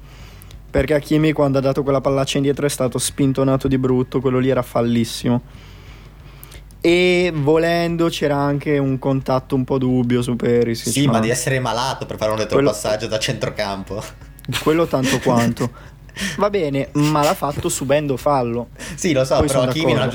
Perché 0.70 0.96
Hakimi 0.96 1.32
quando 1.32 1.58
ha 1.60 1.62
dato 1.62 1.82
quella 1.82 2.02
pallaccia 2.02 2.36
indietro 2.36 2.66
è 2.66 2.70
stato 2.70 2.98
spintonato 2.98 3.70
di 3.70 3.78
brutto, 3.78 4.20
quello 4.20 4.38
lì 4.38 4.50
era 4.50 4.62
fallissimo. 4.62 5.42
E 6.82 7.32
volendo 7.34 8.10
c'era 8.10 8.36
anche 8.36 8.78
un 8.78 9.00
contatto 9.00 9.56
un 9.56 9.64
po' 9.64 9.78
dubbio 9.78 10.22
su 10.22 10.36
Perisic. 10.36 10.92
Sì, 10.92 11.08
ma 11.08 11.22
di 11.22 11.30
essere 11.30 11.62
malato 11.62 12.06
per 12.06 12.18
fare 12.18 12.32
un 12.32 12.36
Quello- 12.36 12.58
retropassaggio 12.58 13.08
da 13.08 13.18
centrocampo. 13.18 14.04
Quello 14.62 14.86
tanto 14.86 15.20
quanto. 15.20 15.72
Va 16.38 16.50
bene, 16.50 16.90
ma 16.94 17.24
l'ha 17.24 17.34
fatto 17.34 17.70
subendo 17.70 18.18
fallo. 18.18 18.70
Sì, 18.96 19.14
lo 19.14 19.24
so, 19.26 19.38
Poi 19.38 19.48
però 19.48 19.68
Kimi 19.68 19.94
non 19.94 20.04
ha 20.04 20.10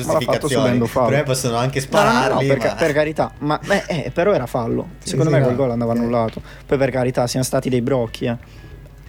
fallo. 0.87 1.09
Per 1.09 1.17
me 1.17 1.23
possono 1.23 1.57
anche 1.57 1.87
No, 1.91 2.03
no, 2.03 2.05
no, 2.05 2.13
no, 2.13 2.19
spararli, 2.21 2.47
per, 2.47 2.59
ma... 2.59 2.75
per 2.75 2.93
carità, 2.93 3.33
ma 3.39 3.61
beh, 3.65 3.85
eh, 3.87 4.11
però 4.13 4.33
era 4.33 4.47
fallo. 4.47 4.89
Secondo 4.99 5.31
sì, 5.31 5.35
me 5.37 5.39
no. 5.41 5.45
quel 5.47 5.57
gol 5.57 5.71
andava 5.71 5.93
Ok. 5.93 5.99
annullato. 5.99 6.43
Poi 6.67 6.79
per 6.79 6.91
carità, 6.91 7.27
siano 7.27 7.45
stati 7.45 7.69
dei 7.69 7.81
brocchi. 7.83 8.27
eh. 8.27 8.63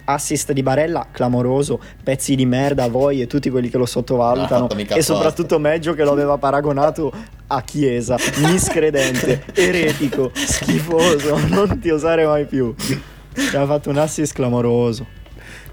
Assist 0.08 0.52
di 0.52 0.62
Barella, 0.62 1.08
clamoroso, 1.10 1.80
pezzi 2.04 2.36
di 2.36 2.46
merda, 2.46 2.86
voi 2.88 3.20
e 3.22 3.26
tutti 3.26 3.50
quelli 3.50 3.68
che 3.68 3.76
lo 3.76 3.86
sottovalutano. 3.86 4.68
E 4.68 5.02
soprattutto 5.02 5.58
Meggio 5.58 5.94
che 5.94 6.04
lo 6.04 6.12
aveva 6.12 6.38
paragonato 6.38 7.12
a 7.48 7.60
Chiesa, 7.62 8.16
miscredente, 8.38 9.42
eretico, 9.54 10.30
schifoso, 10.32 11.38
non 11.48 11.80
ti 11.80 11.90
osare 11.90 12.24
mai 12.24 12.46
più. 12.46 12.72
Ci 12.76 13.56
ha 13.56 13.66
fatto 13.66 13.90
un 13.90 13.98
assist 13.98 14.32
clamoroso. 14.32 15.15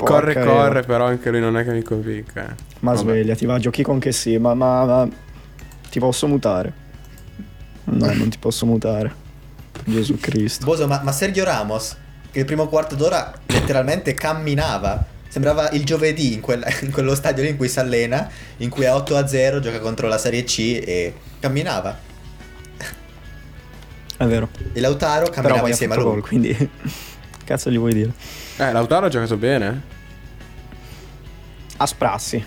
Corre, 0.04 0.34
Porca 0.34 0.50
corre, 0.50 0.80
Eva. 0.80 0.88
però 0.88 1.06
anche 1.06 1.30
lui 1.30 1.40
non 1.40 1.58
è 1.58 1.64
che 1.64 1.72
mi 1.72 1.82
convinca. 1.82 2.42
eh. 2.50 2.56
Ma 2.80 2.92
Vabbè. 2.94 3.02
svegliati, 3.04 3.46
va, 3.46 3.58
giochi 3.60 3.84
con 3.84 4.00
che 4.00 4.12
sì, 4.12 4.38
ma, 4.38 4.54
ma- 4.54 4.86
ma- 4.86 5.08
ti 5.90 6.00
posso 6.00 6.28
mutare? 6.28 6.74
No, 7.86 8.14
non 8.14 8.30
ti 8.30 8.38
posso 8.38 8.66
mutare. 8.66 9.22
Gesù 9.86 10.18
Cristo. 10.20 10.66
Boso, 10.66 10.88
ma, 10.88 11.02
ma 11.04 11.12
Sergio 11.12 11.44
Ramos, 11.44 11.96
che 12.32 12.40
il 12.40 12.46
primo 12.46 12.68
quarto 12.68 12.96
d'ora 12.96 13.34
letteralmente 13.48 14.14
camminava. 14.14 15.06
Sembrava 15.28 15.70
il 15.72 15.84
giovedì 15.84 16.34
in, 16.34 16.42
quel- 16.42 16.64
in 16.84 16.92
quello 16.92 17.16
stadio 17.16 17.44
lì 17.44 17.50
in 17.50 17.58
cui 17.58 17.68
si 17.68 17.80
allena, 17.80 18.30
in 18.58 18.70
cui 18.70 18.86
a 18.86 18.96
8 18.96 19.16
a 19.18 19.28
0 19.28 19.60
gioca 19.60 19.80
contro 19.80 20.08
la 20.08 20.18
Serie 20.20 20.44
C 20.44 20.60
e 20.86 21.14
camminava. 21.40 21.98
È 24.16 24.26
vero. 24.26 24.50
E 24.74 24.80
Lautaro 24.80 25.26
Però 25.30 25.32
camminava 25.42 25.68
insieme 25.68 25.94
a 25.96 25.98
lui. 25.98 26.06
gol, 26.06 26.22
quindi 26.22 26.70
cazzo 27.44 27.70
gli 27.70 27.78
vuoi 27.78 27.94
dire? 27.94 28.12
Eh, 28.58 28.72
Lautaro 28.72 29.06
ha 29.06 29.10
giocato 29.10 29.38
bene. 29.38 29.82
A 31.78 31.86
sprassi. 31.86 32.44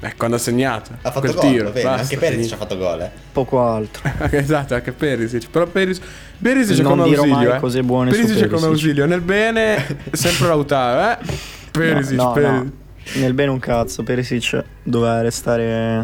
Eh, 0.00 0.14
quando 0.16 0.36
ha 0.36 0.38
segnato. 0.38 0.92
Ha 1.02 1.10
fatto 1.10 1.20
quel 1.20 1.34
gol, 1.34 1.40
tiro. 1.50 1.70
bene, 1.70 1.82
basta, 1.82 2.02
anche 2.02 2.16
Perisic 2.18 2.36
finito. 2.40 2.54
ha 2.54 2.58
fatto 2.58 2.76
gol. 2.76 3.00
eh. 3.02 3.10
Poco 3.32 3.64
altro. 3.64 4.10
esatto, 4.30 4.74
anche 4.74 4.92
Perisic. 4.92 5.50
Però 5.50 5.66
Perisic, 5.66 6.04
Perisic 6.40 6.78
è 6.78 6.82
Non 6.82 6.92
come 6.98 7.08
dirò 7.08 7.22
mai 7.22 7.30
ausilio. 7.32 7.54
Eh. 7.54 7.58
cose 7.58 7.82
buone 7.82 8.10
Perisic 8.10 8.36
è 8.36 8.46
come 8.48 8.48
Perisic. 8.48 8.68
ausilio. 8.70 9.06
Nel 9.06 9.20
bene, 9.20 9.98
sempre 10.12 10.46
Lautaro, 10.46 11.20
eh. 11.20 11.26
Perisic, 11.72 12.16
no, 12.16 12.22
no, 12.24 12.32
Perisic. 12.32 12.54
no. 12.64 12.72
Nel 13.20 13.34
bene 13.34 13.50
un 13.50 13.58
cazzo, 13.58 14.02
Perisic 14.02 14.64
doveva 14.82 15.20
restare 15.20 15.96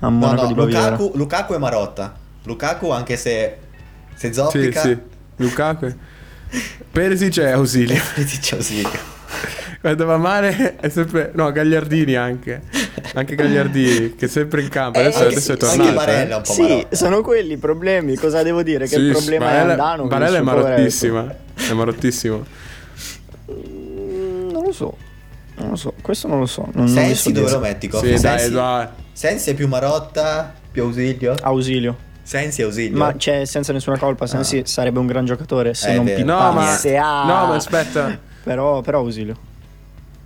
a 0.00 0.08
No, 0.08 0.10
Monaco 0.10 0.42
no, 0.42 0.46
di 0.48 0.54
Baviera. 0.54 0.90
Lukaku, 0.90 1.12
Lukaku 1.16 1.54
e 1.54 1.58
Marotta. 1.58 2.14
Lukaku 2.44 2.90
anche 2.90 3.16
se, 3.16 3.58
se 4.14 4.26
Sì, 4.28 4.32
zoppica... 4.34 4.80
sì. 4.80 4.98
Lukaku. 5.36 5.94
Perisic 6.90 7.40
è 7.40 7.50
ausilio. 7.50 8.00
Perisic 8.14 8.52
è 8.52 8.54
ausilio. 8.56 9.14
Quando 9.80 10.06
va 10.06 10.16
male 10.16 10.76
è 10.76 10.88
sempre... 10.88 11.30
No, 11.34 11.52
Gagliardini 11.52 12.14
anche. 12.14 12.62
Anche 13.14 13.34
Gagliardini, 13.34 14.14
che 14.14 14.26
è 14.26 14.28
sempre 14.28 14.62
in 14.62 14.68
campo. 14.68 14.98
Adesso, 14.98 15.18
anche 15.18 15.34
adesso 15.34 15.52
è 15.52 15.56
sì, 15.58 15.64
anche 15.64 15.76
tornato. 15.76 15.94
Barella 15.94 16.34
eh. 16.34 16.36
un 16.36 16.42
po' 16.42 16.52
Sì, 16.52 16.86
sono 16.90 17.20
quelli 17.22 17.52
i 17.52 17.56
problemi. 17.56 18.16
Cosa 18.16 18.42
devo 18.42 18.62
dire? 18.62 18.88
Che 18.88 18.96
Sì, 18.96 19.00
il 19.00 19.12
problema 19.12 19.44
Barella, 19.44 19.68
è 19.68 19.70
Andano. 19.72 20.06
Barella 20.06 20.38
è 20.38 20.40
marottissima. 20.40 21.34
È 21.54 21.72
marottissima. 21.72 22.38
Non 23.46 24.62
lo 24.64 24.72
so. 24.72 24.96
Non 25.56 25.70
lo 25.70 25.76
so. 25.76 25.94
Questo 26.02 26.28
non 26.28 26.40
lo 26.40 26.46
so. 26.46 26.62
Non, 26.72 26.84
non 26.84 26.86
vi 26.86 26.92
so 26.92 27.00
Sensi 27.00 27.32
dove 27.32 27.50
lo 27.50 27.60
metti? 27.60 27.90
Sì, 27.92 28.08
dai, 28.08 28.18
Sensi, 28.18 28.50
dai. 28.50 28.88
Sensi 29.12 29.50
è 29.50 29.54
più 29.54 29.68
Marotta, 29.68 30.52
più 30.70 30.82
ausilio? 30.82 31.36
Ausilio. 31.42 32.05
Sensi 32.26 32.60
ausilio? 32.62 32.98
Ma 32.98 33.14
cioè, 33.16 33.44
senza 33.44 33.72
nessuna 33.72 33.96
colpa, 33.98 34.26
Sensi 34.26 34.62
sarebbe 34.64 34.98
un 34.98 35.06
gran 35.06 35.24
giocatore 35.24 35.74
se 35.74 35.92
Eh, 35.92 35.94
non 35.94 36.04
vero. 36.06 36.24
No, 36.24 36.52
ma... 36.52 36.72
Ah. 36.72 37.24
No, 37.24 37.46
ma 37.46 37.54
aspetta. 37.54 38.18
Però, 38.42 38.80
però 38.80 38.98
ausilio. 38.98 39.36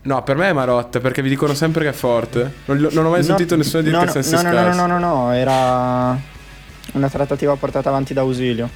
No, 0.03 0.23
per 0.23 0.37
me 0.37 0.49
è 0.49 0.53
Marotta, 0.55 0.99
perché 1.01 1.21
vi 1.21 1.29
dicono 1.29 1.53
sempre 1.53 1.85
che 1.85 1.91
è 1.91 1.93
forte. 1.93 2.53
Non, 2.67 2.89
non 2.93 3.05
ho 3.05 3.11
mai 3.11 3.21
No, 3.21 3.25
sentito 3.27 3.55
nessuno 3.57 3.83
dire 3.83 3.95
no, 3.97 4.01
che 4.01 4.07
no, 4.07 4.13
Sensi 4.13 4.33
no, 4.35 4.41
è 4.41 4.43
no, 4.45 4.51
no, 4.51 4.57
scarso. 4.57 4.87
no, 4.87 4.87
no, 4.87 4.99
no, 4.99 5.33
era 5.33 6.19
una 6.93 7.09
trattativa 7.11 7.55
portata 7.57 7.89
avanti 7.91 8.15
da 8.15 8.23
Ausilio. 8.23 8.69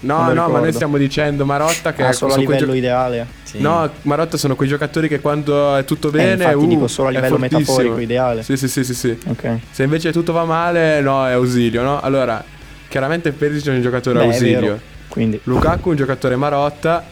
No, 0.00 0.32
no, 0.32 0.48
ma 0.48 0.58
noi 0.60 0.72
stiamo 0.72 0.96
dicendo 0.96 1.44
Marotta 1.44 1.92
che 1.92 2.04
Ah, 2.04 2.08
è 2.08 2.12
solo 2.12 2.34
a 2.34 2.36
livello 2.36 2.66
gio- 2.66 2.74
ideale. 2.74 3.26
Sì. 3.42 3.60
No, 3.60 3.90
Marotta 4.02 4.36
sono 4.36 4.54
quei 4.54 4.68
giocatori 4.68 5.08
che 5.08 5.20
quando 5.20 5.74
è 5.76 5.84
tutto 5.84 6.08
Eh, 6.08 6.12
bene, 6.12 6.44
infatti 6.44 6.64
uh, 6.64 6.66
dico 6.68 6.86
solo 6.88 7.08
a 7.08 7.10
livello 7.10 7.38
metaforico, 7.38 7.98
ideale. 7.98 8.42
Sì, 8.42 8.56
sì, 8.56 8.68
sì, 8.68 8.84
sì, 8.84 8.94
sì. 8.94 9.18
Ok. 9.26 9.58
Se 9.70 9.82
invece 9.82 10.12
tutto 10.12 10.32
va 10.32 10.44
male, 10.44 11.00
no, 11.00 11.26
è 11.26 11.32
ausilio, 11.32 11.82
no? 11.82 12.00
Allora, 12.00 12.42
chiaramente 12.88 13.32
Perisic 13.32 13.72
è 13.72 13.74
un 13.74 13.82
giocatore 13.82 14.18
Beh, 14.18 14.24
è 14.24 14.28
ausilio. 14.28 14.60
vero. 14.60 14.80
Quindi 15.08 15.40
Lukaku 15.44 15.88
è 15.88 15.90
un 15.90 15.96
giocatore 15.96 16.36
Marotta 16.36 17.04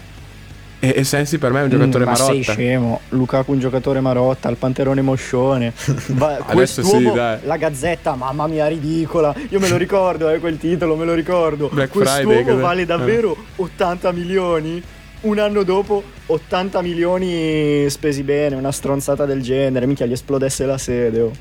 e, 0.94 1.00
e 1.00 1.04
Sensi 1.04 1.38
per 1.38 1.52
me 1.52 1.60
è 1.60 1.62
un 1.64 1.70
giocatore 1.70 2.04
Mm, 2.04 2.08
ma 2.08 2.14
sei 2.14 2.26
Marotta. 2.26 2.52
scemo. 2.52 3.00
Lukaku 3.10 3.52
un 3.52 3.58
giocatore 3.60 4.00
marotta, 4.00 4.48
il 4.48 4.56
panterone 4.56 5.02
moscione. 5.02 5.72
Va, 6.08 6.38
Adesso 6.46 6.82
sì, 6.82 7.10
dai. 7.12 7.38
la 7.44 7.56
gazzetta, 7.56 8.14
mamma 8.14 8.46
mia, 8.46 8.66
ridicola. 8.66 9.34
Io 9.50 9.60
me 9.60 9.68
lo 9.68 9.76
ricordo, 9.76 10.28
eh, 10.30 10.38
quel 10.38 10.58
titolo, 10.58 10.96
me 10.96 11.04
lo 11.04 11.14
ricordo. 11.14 11.68
Black 11.72 11.90
quest'uomo 11.92 12.32
Friday, 12.36 12.56
vale 12.60 12.84
davvero 12.84 13.36
80 13.56 14.12
milioni? 14.12 14.82
Un 15.18 15.38
anno 15.38 15.62
dopo 15.62 16.02
80 16.26 16.82
milioni 16.82 17.88
spesi 17.88 18.22
bene, 18.22 18.54
una 18.54 18.70
stronzata 18.70 19.24
del 19.24 19.42
genere, 19.42 19.86
minchia 19.86 20.06
gli 20.06 20.12
esplodesse 20.12 20.66
la 20.66 20.78
sede. 20.78 21.20
oh. 21.20 21.32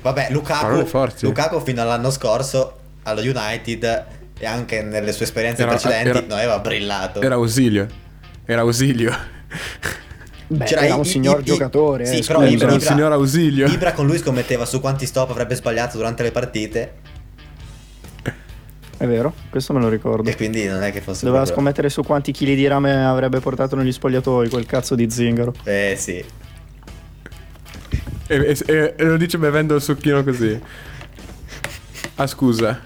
Vabbè, 0.00 0.28
Lukaku. 0.30 0.84
Lukaku 1.20 1.60
fino 1.60 1.82
all'anno 1.82 2.10
scorso 2.10 2.76
allo 3.04 3.20
United 3.20 4.04
e 4.38 4.46
anche 4.46 4.82
nelle 4.82 5.12
sue 5.12 5.24
esperienze 5.26 5.62
Era- 5.62 5.70
precedenti 5.72 6.08
era- 6.08 6.20
non 6.26 6.38
aveva 6.38 6.58
brillato. 6.58 7.20
Era 7.20 7.34
ausilio. 7.36 7.86
Era 8.52 8.60
ausilio. 8.60 9.16
Beh, 10.48 10.64
C'era 10.66 10.82
era 10.82 10.94
i- 10.94 10.98
un 10.98 11.04
i- 11.04 11.08
signor 11.08 11.40
i- 11.40 11.44
giocatore. 11.44 12.04
sì, 12.04 12.18
eh, 12.18 12.24
però. 12.26 12.44
Ibra- 12.44 12.64
Era 12.66 12.72
un 12.74 12.78
Ibra- 12.80 12.90
signor 12.94 13.12
ausilio. 13.12 13.66
Ibra 13.66 13.92
con 13.92 14.06
lui 14.06 14.18
scommetteva 14.18 14.66
su 14.66 14.80
quanti 14.80 15.06
stop 15.06 15.30
avrebbe 15.30 15.54
sbagliato 15.54 15.96
durante 15.96 16.22
le 16.22 16.30
partite 16.30 16.92
È 18.98 19.06
vero, 19.06 19.32
questo 19.50 19.72
me 19.72 19.80
lo 19.80 19.88
ricordo. 19.88 20.28
e 20.28 20.36
quindi 20.36 20.64
non 20.66 20.82
è 20.82 20.92
che 20.92 21.00
fosse 21.00 21.20
Doveva 21.24 21.38
proprio- 21.44 21.54
scommettere 21.54 21.88
su 21.88 22.02
quanti 22.02 22.30
chili 22.32 22.54
di 22.54 22.66
rame 22.66 23.04
avrebbe 23.04 23.40
portato 23.40 23.74
negli 23.74 23.90
spogliatoi, 23.92 24.48
quel 24.50 24.66
cazzo 24.66 24.94
di 24.94 25.10
zingaro. 25.10 25.54
Eh 25.64 25.94
sì. 25.98 26.22
E, 28.28 28.56
e- 28.66 28.94
e- 28.96 29.04
lo 29.04 29.16
dice 29.16 29.38
bevendo 29.38 29.74
il 29.74 29.80
succhino 29.82 30.22
così. 30.22 30.60
Ah, 32.16 32.26
scusa. 32.26 32.80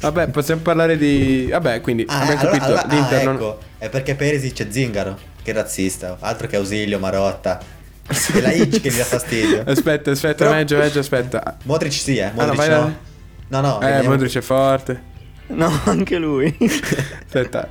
Vabbè, 0.00 0.28
possiamo 0.28 0.60
parlare 0.60 0.96
di. 0.98 1.46
Vabbè, 1.50 1.80
quindi 1.80 2.04
Ah, 2.08 2.20
abbiamo 2.20 2.40
allora, 2.40 2.58
capito. 2.58 2.64
allora- 2.80 2.86
L'Inter 2.94 3.20
ah, 3.28 3.32
non. 3.32 3.54
È 3.78 3.88
perché 3.88 4.14
Perisic 4.14 4.66
è 4.66 4.70
zingaro. 4.70 5.18
Che 5.42 5.52
razzista. 5.52 6.16
Altro 6.20 6.46
che 6.46 6.56
Ausilio, 6.56 6.98
Marotta. 6.98 7.60
È 8.06 8.40
la 8.40 8.52
Hitch 8.52 8.80
che 8.80 8.90
gli 8.90 8.96
dà 8.96 9.04
fastidio. 9.04 9.62
Aspetta, 9.66 10.10
aspetta, 10.10 10.44
Però- 10.44 10.56
meglio, 10.56 10.78
meglio, 10.78 11.00
aspetta. 11.00 11.56
Modric 11.64 11.92
sì, 11.92 12.16
eh. 12.16 12.26
no, 12.26 12.32
Modric 12.34 12.56
vai 12.56 12.68
no. 12.68 12.74
là. 12.74 12.94
No, 13.48 13.60
no. 13.60 13.80
Eh, 13.80 13.86
vediamo. 13.86 14.10
Modric 14.10 14.36
è 14.36 14.40
forte. 14.40 15.02
No, 15.48 15.70
anche 15.84 16.18
lui. 16.18 16.56
Aspetta. 16.58 17.68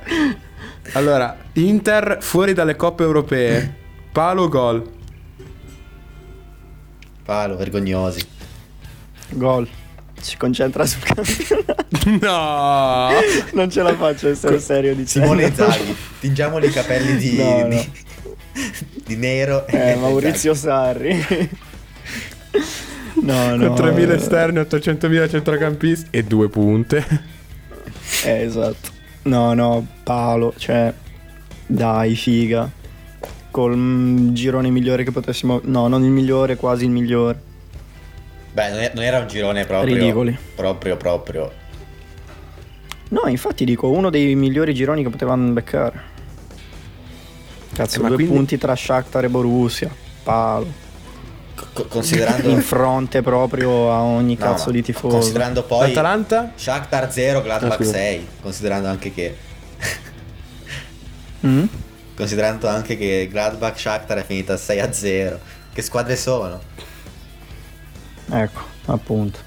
Allora, 0.92 1.36
Inter 1.54 2.18
fuori 2.20 2.52
dalle 2.54 2.76
coppe 2.76 3.02
europee. 3.02 3.74
Palo 4.12 4.48
gol. 4.48 4.90
Palo, 7.24 7.56
vergognosi. 7.56 8.26
Gol. 9.30 9.68
Si 10.20 10.36
concentra 10.36 10.84
sul 10.86 11.02
campionato. 11.02 11.84
No! 12.20 13.10
Non 13.52 13.70
ce 13.70 13.82
la 13.82 13.94
faccio 13.94 14.26
a 14.26 14.30
essere 14.30 14.58
serio 14.58 14.94
dicendo. 14.94 15.28
Simone 15.28 15.54
Zaghi. 15.54 15.96
Tingiamoli 16.20 16.66
i 16.66 16.70
capelli 16.70 17.16
di, 17.16 17.36
No, 17.36 17.60
no. 17.62 17.68
di, 17.68 17.90
di 19.04 19.16
nero. 19.16 19.66
Eh, 19.66 19.94
Maurizio 20.00 20.54
Sarri. 20.54 21.26
No, 23.18 23.56
no. 23.56 23.72
Con 23.72 23.86
3.000 23.86 24.10
eh, 24.10 24.14
esterni, 24.14 24.58
800.000 24.60 25.30
centrocampisti 25.30 26.08
e 26.10 26.22
due 26.24 26.48
punte. 26.48 27.04
Eh, 28.24 28.42
esatto. 28.42 28.90
No, 29.22 29.54
no, 29.54 29.84
Paolo, 30.02 30.54
cioè, 30.56 30.92
dai, 31.66 32.14
figa. 32.14 32.70
Col 33.50 33.74
mm, 33.76 34.34
girone 34.34 34.70
migliore 34.70 35.02
che 35.02 35.12
potessimo... 35.12 35.60
No, 35.64 35.88
non 35.88 36.04
il 36.04 36.10
migliore, 36.10 36.56
quasi 36.56 36.84
il 36.84 36.90
migliore. 36.90 37.40
Beh, 38.56 38.70
non, 38.70 38.78
è- 38.78 38.92
non 38.94 39.04
era 39.04 39.18
un 39.18 39.26
girone 39.26 39.66
proprio. 39.66 39.94
Ridicoli. 39.94 40.38
Proprio, 40.54 40.96
proprio. 40.96 41.52
No, 43.10 43.26
infatti 43.26 43.66
dico, 43.66 43.90
uno 43.90 44.08
dei 44.08 44.34
migliori 44.34 44.72
gironi 44.72 45.02
che 45.02 45.10
potevano 45.10 45.52
beccare. 45.52 46.00
Cazzo, 47.74 47.98
Eh, 48.02 48.06
due 48.06 48.14
quindi- 48.14 48.32
punti 48.32 48.56
tra 48.56 48.74
Shakhtar 48.74 49.24
e 49.24 49.28
Borussia. 49.28 49.90
Paolo. 50.22 50.72
Co- 51.74 51.84
considerando. 51.84 52.48
In 52.48 52.62
fronte 52.62 53.20
proprio 53.20 53.92
a 53.92 54.00
ogni 54.00 54.36
No, 54.38 54.46
cazzo 54.46 54.70
di 54.70 54.80
tifoso. 54.82 55.16
Considerando 55.18 55.62
poi. 55.62 55.88
L'Atalanta? 55.88 56.52
Shakhtar 56.56 57.12
0, 57.12 57.40
Ah, 57.40 57.42
Gladbach 57.42 57.76
scusa. 57.76 57.92
6. 57.92 58.26
Considerando 58.40 58.88
anche 58.88 59.12
che. 59.12 59.36
Mm? 61.46 61.64
Considerando 62.16 62.68
anche 62.68 62.96
che 62.96 63.28
Gladbach 63.30 63.78
Shakhtar 63.78 64.16
è 64.16 64.24
finita 64.24 64.56
6 64.56 64.80
a 64.80 64.90
0. 64.90 65.38
Che 65.74 65.82
squadre 65.82 66.16
sono? 66.16 66.58
Ecco, 68.30 68.60
appunto. 68.86 69.38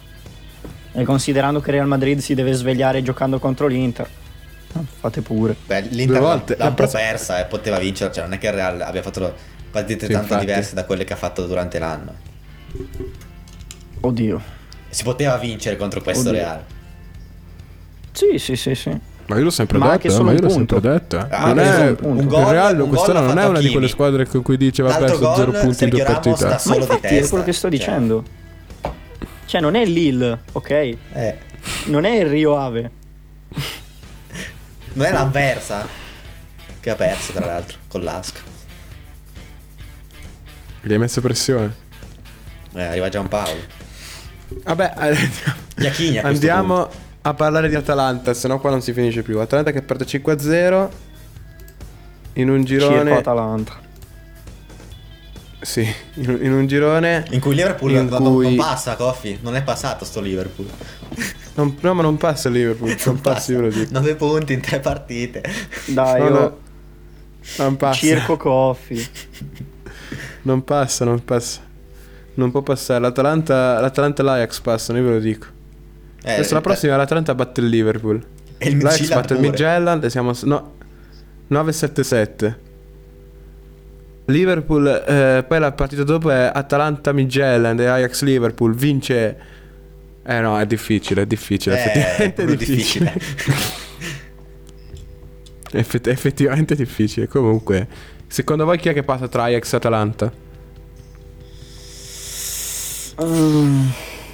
E 0.91 1.03
considerando 1.03 1.59
che 1.59 1.71
Real 1.71 1.88
Madrid 1.88 2.19
si 2.19 2.34
deve 2.34 2.53
svegliare 2.53 3.01
giocando 3.01 3.39
contro 3.39 3.67
l'Inter. 3.67 4.07
eh, 4.75 4.80
Fate 4.99 5.21
pure. 5.21 5.55
Beh, 5.65 5.82
Due 5.84 5.89
l'Inter 5.95 6.21
l'ha, 6.21 6.27
volte. 6.27 6.55
l'ha 6.57 6.67
un 6.67 6.73
prossima- 6.73 7.01
persa 7.01 7.39
e 7.39 7.45
poteva 7.45 7.77
vincere. 7.77 8.11
Cioè, 8.11 8.23
non 8.23 8.34
è 8.34 8.38
che 8.38 8.47
il 8.47 8.53
Real 8.53 8.82
abbia 8.82 9.01
fatto 9.01 9.34
partite 9.71 10.05
Sì, 10.07 10.11
tanto 10.11 10.27
infatti. 10.34 10.45
diverse 10.45 10.73
da 10.75 10.86
quelle 10.86 11.03
che 11.03 11.13
ha 11.13 11.17
fatto 11.17 11.45
durante 11.45 11.77
l'anno. 11.80 12.13
Oddio. 14.01 14.41
Si 14.89 15.03
poteva 15.03 15.38
vincere 15.38 15.75
contro 15.77 16.01
questo 16.01 16.30
Oddio. 16.30 16.41
Real. 16.41 16.63
Sì, 18.11 18.38
sì, 18.38 18.55
sì, 18.55 18.75
sì. 18.75 18.97
Ma 19.27 19.38
io 19.38 19.43
l'ho 19.43 19.49
sempre 19.51 19.77
Ma 19.77 19.95
detto, 19.95 20.07
eh, 20.07 20.23
ma 20.23 20.32
io 20.32 20.38
un 20.38 20.43
l'ho 20.43 20.49
sempre 20.49 20.80
detto. 20.80 21.17
eh. 21.19 21.25
Ah, 21.30 21.47
non 21.53 21.59
è 21.59 21.95
un 22.01 22.17
il 22.17 22.25
gol- 22.25 22.45
Real 22.45 22.80
un 22.80 22.89
quest'anno 22.89 23.21
non 23.21 23.38
è 23.38 23.45
una 23.45 23.59
di 23.59 23.69
quelle 23.69 23.88
squadre 23.88 24.25
con 24.25 24.41
cui 24.41 24.57
dice 24.57 24.82
va 24.82 24.89
L'altro 24.97 25.19
perso 25.19 25.36
0 25.36 25.51
gol, 25.51 25.61
punti 25.61 25.84
in 25.84 25.89
due 25.91 26.03
partite. 26.03 26.45
Ma 26.45 26.75
infatti 26.75 27.15
è 27.17 27.27
quello 27.27 27.43
che 27.43 27.53
sto 27.53 27.69
cioè. 27.69 27.77
dicendo. 27.77 28.23
Cioè, 28.25 28.38
non 29.59 29.75
è 29.75 29.83
Lille, 29.85 30.41
ok? 30.51 30.69
Eh, 30.69 31.37
Non 31.85 32.05
è 32.05 32.19
il 32.19 32.27
Rio 32.27 32.55
Ave. 32.55 32.91
non 34.93 35.05
è 35.05 35.11
l'avversa 35.11 35.87
che 36.79 36.89
ha 36.91 36.95
perso, 36.95 37.33
tra 37.33 37.45
l'altro, 37.45 37.77
con 37.87 38.03
l'Asco. 38.03 38.39
Gli 40.81 40.91
hai 40.93 40.99
messo 40.99 41.19
pressione. 41.21 41.73
Eh, 42.73 42.83
arriva 42.83 43.09
Giampaolo. 43.09 43.61
Vabbè, 44.63 44.93
eh, 45.77 45.83
Iachini 45.83 46.19
a 46.19 46.27
andiamo 46.27 46.87
a 47.21 47.33
parlare 47.33 47.69
di 47.69 47.75
Atalanta, 47.75 48.33
sennò 48.33 48.59
qua 48.59 48.69
non 48.69 48.81
si 48.81 48.93
finisce 48.93 49.23
più. 49.23 49.39
Atalanta 49.39 49.71
che 49.71 49.81
perde 49.81 50.05
5-0 50.05 50.89
in 52.33 52.49
un 52.49 52.65
Circo 52.65 52.87
girone... 52.87 53.17
Atalanta. 53.17 53.87
Sì, 55.62 55.82
in, 56.16 56.30
un- 56.30 56.39
in 56.41 56.53
un 56.53 56.68
girone... 56.68 57.26
In 57.32 57.39
cui 57.41 57.53
Liverpool 57.53 57.91
In 57.91 58.05
non, 58.05 58.24
non 58.24 58.34
cui- 58.34 58.55
passa, 58.55 58.95
Coffi. 58.95 59.39
Non 59.41 59.55
è 59.55 59.64
passato 59.64 60.05
sto 60.05 60.22
Liverpool. 60.22 60.68
Non- 61.60 61.76
no, 61.82 61.93
ma 61.93 62.01
non 62.01 62.16
passa 62.16 62.47
il 62.47 62.53
Liverpool, 62.53 62.95
non 63.05 63.20
passa, 63.20 63.51
io 63.51 63.60
ve 63.60 63.66
lo 63.66 63.74
dico. 63.74 63.91
9 63.91 64.16
punti 64.16 64.53
in 64.53 64.62
3 64.62 64.80
partite. 64.80 65.43
Dai, 65.88 66.20
No, 66.22 66.26
io... 66.26 66.34
no, 66.34 66.57
non 67.57 67.76
passa. 67.76 67.99
Circo 67.99 68.38
Coffee. 68.38 69.05
Non 70.41 70.64
passa, 70.64 71.03
non 71.03 71.24
passa. 71.26 71.60
Non 72.36 72.49
può 72.51 72.62
passare. 72.62 73.01
L'Atalanta, 73.01 73.80
l'Atalanta 73.82 74.22
e 74.22 74.26
l'Ajax 74.26 74.62
passano, 74.62 74.97
io 74.99 75.03
ve 75.05 75.12
lo 75.12 75.20
dico. 75.20 75.47
Eh, 76.24 76.34
Adesso 76.36 76.53
la 76.53 76.60
eh, 76.60 76.64
prossima 76.64 76.95
l'Atalanta 76.95 77.36
batte 77.36 77.60
il 77.60 77.68
Liverpool. 77.68 78.26
E 78.57 78.70
il 78.70 78.78
L'Ajax 78.78 79.10
batte 79.10 79.34
il 79.34 79.39
e 80.05 80.10
siamo... 80.10 80.32
No, 80.43 80.74
9-7-7. 81.51 82.55
Liverpool, 84.30 84.88
eh, 84.88 85.43
poi 85.47 85.59
la 85.59 85.71
partita 85.71 86.03
dopo 86.03 86.30
è 86.32 86.51
Atalanta 86.53 87.11
Midtjylland 87.11 87.80
e 87.80 87.86
Ajax 87.86 88.21
Liverpool. 88.23 88.75
Vince... 88.75 89.38
Eh 90.23 90.39
no, 90.41 90.59
è 90.59 90.65
difficile, 90.65 91.23
è 91.23 91.25
difficile. 91.25 91.75
Eh, 91.75 91.80
effettivamente 91.80 92.23
è 92.23 92.45
proprio 92.45 92.55
difficile. 92.55 93.13
Effett- 95.71 96.07
effettivamente 96.07 96.73
è 96.73 96.77
difficile. 96.77 97.27
Comunque, 97.27 97.88
secondo 98.27 98.65
voi 98.65 98.80
chi 98.80 98.89
è 98.89 98.93
che 98.93 99.03
passa 99.03 99.27
tra 99.27 99.43
Ajax 99.43 99.73
e 99.73 99.75
Atalanta? 99.75 100.32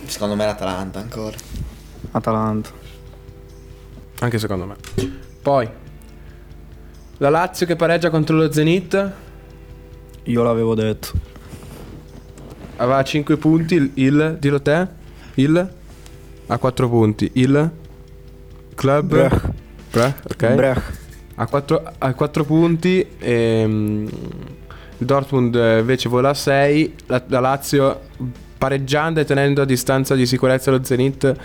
Secondo 0.05 0.35
me 0.35 0.45
l'Atalanta 0.45 0.99
ancora. 0.99 1.35
Atalanta. 2.11 2.69
Anche 4.19 4.39
secondo 4.39 4.65
me. 4.65 4.75
Poi, 5.41 5.69
la 7.17 7.29
Lazio 7.29 7.65
che 7.65 7.75
pareggia 7.75 8.09
contro 8.09 8.35
lo 8.35 8.51
Zenit. 8.51 9.11
Io 10.25 10.43
l'avevo 10.43 10.75
detto. 10.75 11.09
Aveva 12.77 13.03
5 13.03 13.37
punti. 13.37 13.75
Il, 13.75 13.91
il 13.95 14.37
dillo 14.39 14.61
te. 14.61 14.87
Il 15.35 15.69
a 16.47 16.57
4 16.57 16.89
punti. 16.89 17.29
Il 17.33 17.71
club. 18.75 19.07
Brech. 19.07 19.41
Brech, 19.91 20.15
ok. 20.31 20.53
Brech. 20.53 20.81
A 21.35 21.45
4, 21.47 21.93
a 21.97 22.13
4 22.13 22.43
punti. 22.45 23.05
ehm, 23.19 24.09
il 24.97 25.05
Dortmund 25.05 25.55
eh, 25.55 25.79
invece 25.79 26.09
vola 26.09 26.29
a 26.29 26.33
6. 26.33 26.95
La, 27.07 27.23
la 27.27 27.39
Lazio 27.39 28.01
pareggiando 28.57 29.19
e 29.19 29.25
tenendo 29.25 29.61
a 29.61 29.65
distanza 29.65 30.15
di 30.15 30.25
sicurezza 30.25 30.71
lo 30.71 30.83
Zenit. 30.83 31.35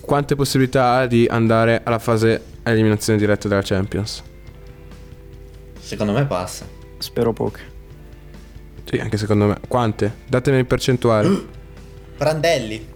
Quante 0.00 0.34
possibilità 0.34 0.96
ha 0.96 1.06
di 1.06 1.26
andare 1.30 1.80
alla 1.84 1.98
fase 1.98 2.42
a 2.62 2.70
eliminazione 2.70 3.18
diretta 3.18 3.48
della 3.48 3.62
Champions? 3.62 4.22
Secondo 5.78 6.12
me 6.12 6.26
passa. 6.26 6.66
Spero 6.98 7.32
poche. 7.32 7.71
Sì, 8.92 8.98
anche 8.98 9.16
secondo 9.16 9.46
me. 9.46 9.58
Quante? 9.68 10.12
Datemi 10.26 10.58
in 10.58 10.66
percentuale. 10.66 11.46
Prandelli. 12.14 12.86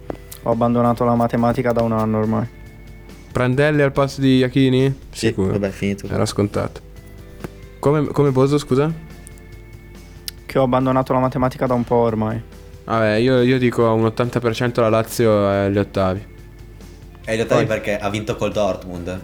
Ho 0.43 0.51
abbandonato 0.51 1.03
la 1.03 1.15
matematica 1.15 1.71
da 1.71 1.81
un 1.81 1.91
anno 1.91 2.19
ormai. 2.19 2.47
Prandelli 3.31 3.81
al 3.81 3.91
posto 3.91 4.21
di 4.21 4.37
Iachini? 4.37 4.95
Sì, 5.09 5.27
Sicuro. 5.27 5.53
vabbè, 5.53 5.71
finito. 5.71 6.07
Era 6.07 6.27
scontato. 6.27 6.81
Come, 7.79 8.05
come 8.09 8.29
Boso, 8.29 8.59
scusa? 8.59 8.93
Che 10.45 10.59
ho 10.59 10.63
abbandonato 10.63 11.13
la 11.13 11.19
matematica 11.19 11.65
da 11.65 11.73
un 11.73 11.83
po' 11.83 11.95
ormai. 11.95 12.39
Vabbè, 12.83 13.15
io, 13.15 13.41
io 13.41 13.57
dico 13.57 13.91
un 13.91 14.05
80% 14.05 14.79
la 14.79 14.89
Lazio 14.89 15.49
è 15.49 15.55
agli 15.65 15.79
ottavi. 15.79 16.25
E 17.25 17.35
gli 17.35 17.41
ottavi 17.41 17.65
Poi- 17.65 17.75
perché 17.75 17.97
ha 17.97 18.09
vinto 18.11 18.35
col 18.35 18.51
Dortmund. 18.51 19.19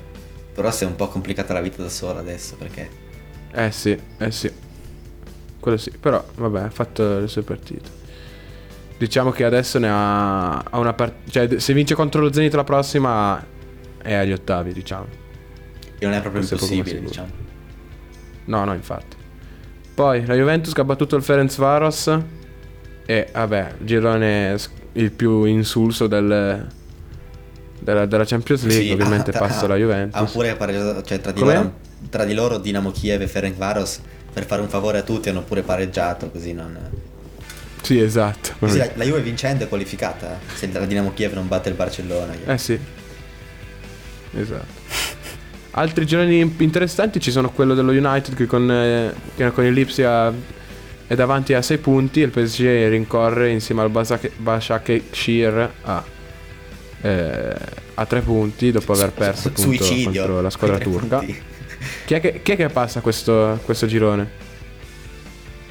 Però 0.55 0.71
si 0.71 0.86
è 0.86 0.88
un 0.88 0.95
po' 0.95 1.07
complicata 1.07 1.53
la 1.53 1.61
vita 1.61 1.84
da 1.84 1.89
sola 1.89 2.19
adesso 2.19 2.55
perché... 2.55 2.89
Eh 3.53 3.71
sì, 3.71 3.95
eh 4.17 4.32
sì. 4.32 4.51
Quello 5.64 5.78
sì. 5.78 5.91
Però, 5.97 6.22
vabbè, 6.36 6.59
ha 6.64 6.70
fatto 6.70 7.20
le 7.20 7.28
sue 7.30 7.41
partite. 7.43 7.89
Diciamo 8.97 9.32
che 9.32 9.45
adesso 9.45 9.80
ne 9.80 9.88
ha, 9.89 10.57
ha 10.57 10.78
una 10.78 10.91
partita... 10.91 11.32
Cioè, 11.47 11.57
se 11.59 11.74
vince 11.74 11.95
contro 11.95 12.20
lo 12.20 12.34
Zenit 12.34 12.53
la 12.53 12.66
prossima 12.66 13.41
è 14.01 14.14
agli 14.14 14.34
ottavi, 14.34 14.74
diciamo. 14.74 15.05
che 15.97 16.05
non 16.05 16.14
è 16.16 16.20
proprio 16.20 16.45
Questo 16.45 16.55
è 16.55 16.57
impossibile, 16.74 16.89
sicuro. 16.89 17.07
diciamo. 17.09 17.32
No, 18.45 18.66
no, 18.66 18.74
infatti. 18.74 19.16
Poi 19.95 20.26
la 20.26 20.36
Juventus 20.36 20.74
che 20.74 20.82
ha 20.82 20.84
battuto 20.84 21.16
il 21.16 21.24
Ferenc 21.24 21.55
Varos. 21.55 22.20
E 23.05 23.30
vabbè, 23.32 23.74
il 23.80 23.86
girone 23.86 24.57
il 24.93 25.11
più 25.11 25.45
insulso 25.45 26.07
del, 26.07 26.68
della, 27.80 28.05
della 28.05 28.26
Champions 28.26 28.64
League. 28.66 28.86
Sì, 28.86 28.91
ovviamente 28.91 29.32
ha- 29.32 29.39
passa 29.39 29.64
ha- 29.64 29.68
la 29.70 29.74
Ha 29.76 29.78
Juventus. 29.78 30.32
pure 30.32 30.55
pareggiato, 30.55 31.01
cioè 31.03 31.22
tra 31.22 31.32
di, 31.32 31.39
loro, 31.39 31.74
tra 32.09 32.26
di 32.26 32.34
loro 32.34 32.57
Dinamo 32.57 32.91
Kiev 32.91 33.22
e 33.22 33.28
Ferencvaros 33.28 34.01
per 34.34 34.45
fare 34.45 34.61
un 34.61 34.67
favore 34.67 34.97
a 34.97 35.03
tutti 35.03 35.29
hanno 35.29 35.43
pure 35.43 35.61
pareggiato 35.61 36.29
così 36.31 36.53
non... 36.53 36.77
Sì, 37.81 37.99
esatto. 37.99 38.53
Così 38.59 38.77
la, 38.77 38.89
la 38.95 39.03
Juve 39.03 39.21
vincendo 39.21 39.65
è 39.65 39.67
qualificata 39.67 40.39
eh, 40.39 40.55
se 40.55 40.69
la 40.71 40.86
Dinamo 40.86 41.13
Kiev 41.13 41.34
non 41.34 41.47
batte 41.47 41.69
il 41.69 41.75
Barcellona. 41.75 42.34
Eh 42.45 42.57
sì. 42.57 42.79
Esatto. 44.36 44.81
Altri 45.71 46.05
gironi 46.05 46.39
interessanti 46.59 47.19
ci 47.19 47.31
sono 47.31 47.49
quello 47.51 47.73
dello 47.73 47.91
United 47.91 48.36
che 48.36 48.45
con, 48.45 48.71
eh, 48.71 49.13
che 49.36 49.51
con 49.51 49.65
il 49.65 49.73
Lipsia 49.73 50.31
è 51.07 51.15
davanti 51.15 51.53
a 51.53 51.61
6 51.61 51.77
punti 51.79 52.21
e 52.21 52.25
il 52.25 52.31
PSG 52.31 52.88
rincorre 52.88 53.49
insieme 53.49 53.81
al 53.81 53.89
Başakşehir 53.89 55.69
a, 55.81 56.03
eh, 57.01 57.55
a 57.95 58.05
3 58.05 58.21
punti 58.21 58.71
dopo 58.71 58.93
aver 58.93 59.11
perso 59.11 59.49
appunto 59.49 59.84
Suicidio. 59.84 60.21
contro 60.21 60.41
la 60.41 60.49
squadra 60.49 60.77
turca. 60.79 61.17
punti. 61.17 61.51
Chi 62.05 62.13
è 62.13 62.19
che, 62.19 62.41
chi 62.41 62.51
è 62.51 62.55
che 62.55 62.67
passa 62.69 63.01
questo, 63.01 63.59
questo 63.65 63.86
girone? 63.88 64.41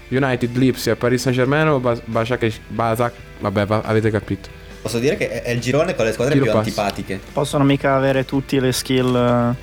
United, 0.08 0.54
Lipsia, 0.56 0.94
Paris 0.96 1.22
Saint 1.22 1.36
Germain 1.38 1.66
o 1.68 1.78
Bas- 1.80 2.02
Başak- 2.04 2.60
Basak? 2.68 3.12
Vabbè, 3.40 3.66
va- 3.66 3.80
avete 3.82 4.10
capito. 4.10 4.48
Posso 4.82 4.98
dire 4.98 5.16
che 5.16 5.42
è, 5.42 5.50
il 5.50 5.60
girone 5.60 5.94
con 5.94 6.04
le 6.04 6.12
squadre 6.12 6.34
più 6.34 6.44
passa? 6.44 6.58
antipatiche. 6.58 7.20
Possono 7.32 7.64
mica 7.64 7.94
avere 7.94 8.24
tutte 8.24 8.60
le 8.60 8.72
skill 8.72 9.14
eh, 9.14 9.54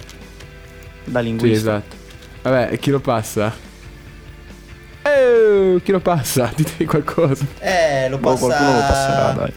da 1.03 1.19
Sì, 1.19 1.25
linguista. 1.25 1.57
esatto. 1.77 1.95
Vabbè, 2.41 2.79
chi 2.79 2.89
lo 2.89 2.99
passa? 2.99 3.53
Eh, 5.03 5.79
chi 5.83 5.91
lo 5.91 5.99
passa? 5.99 6.51
Ditemi 6.55 6.85
qualcosa. 6.85 7.45
Eh, 7.59 8.09
lo 8.09 8.17
Boh, 8.17 8.31
passa... 8.31 8.45
qualcuno 8.47 8.73
lo 8.73 8.79
passerà, 8.79 9.31
dai. 9.33 9.53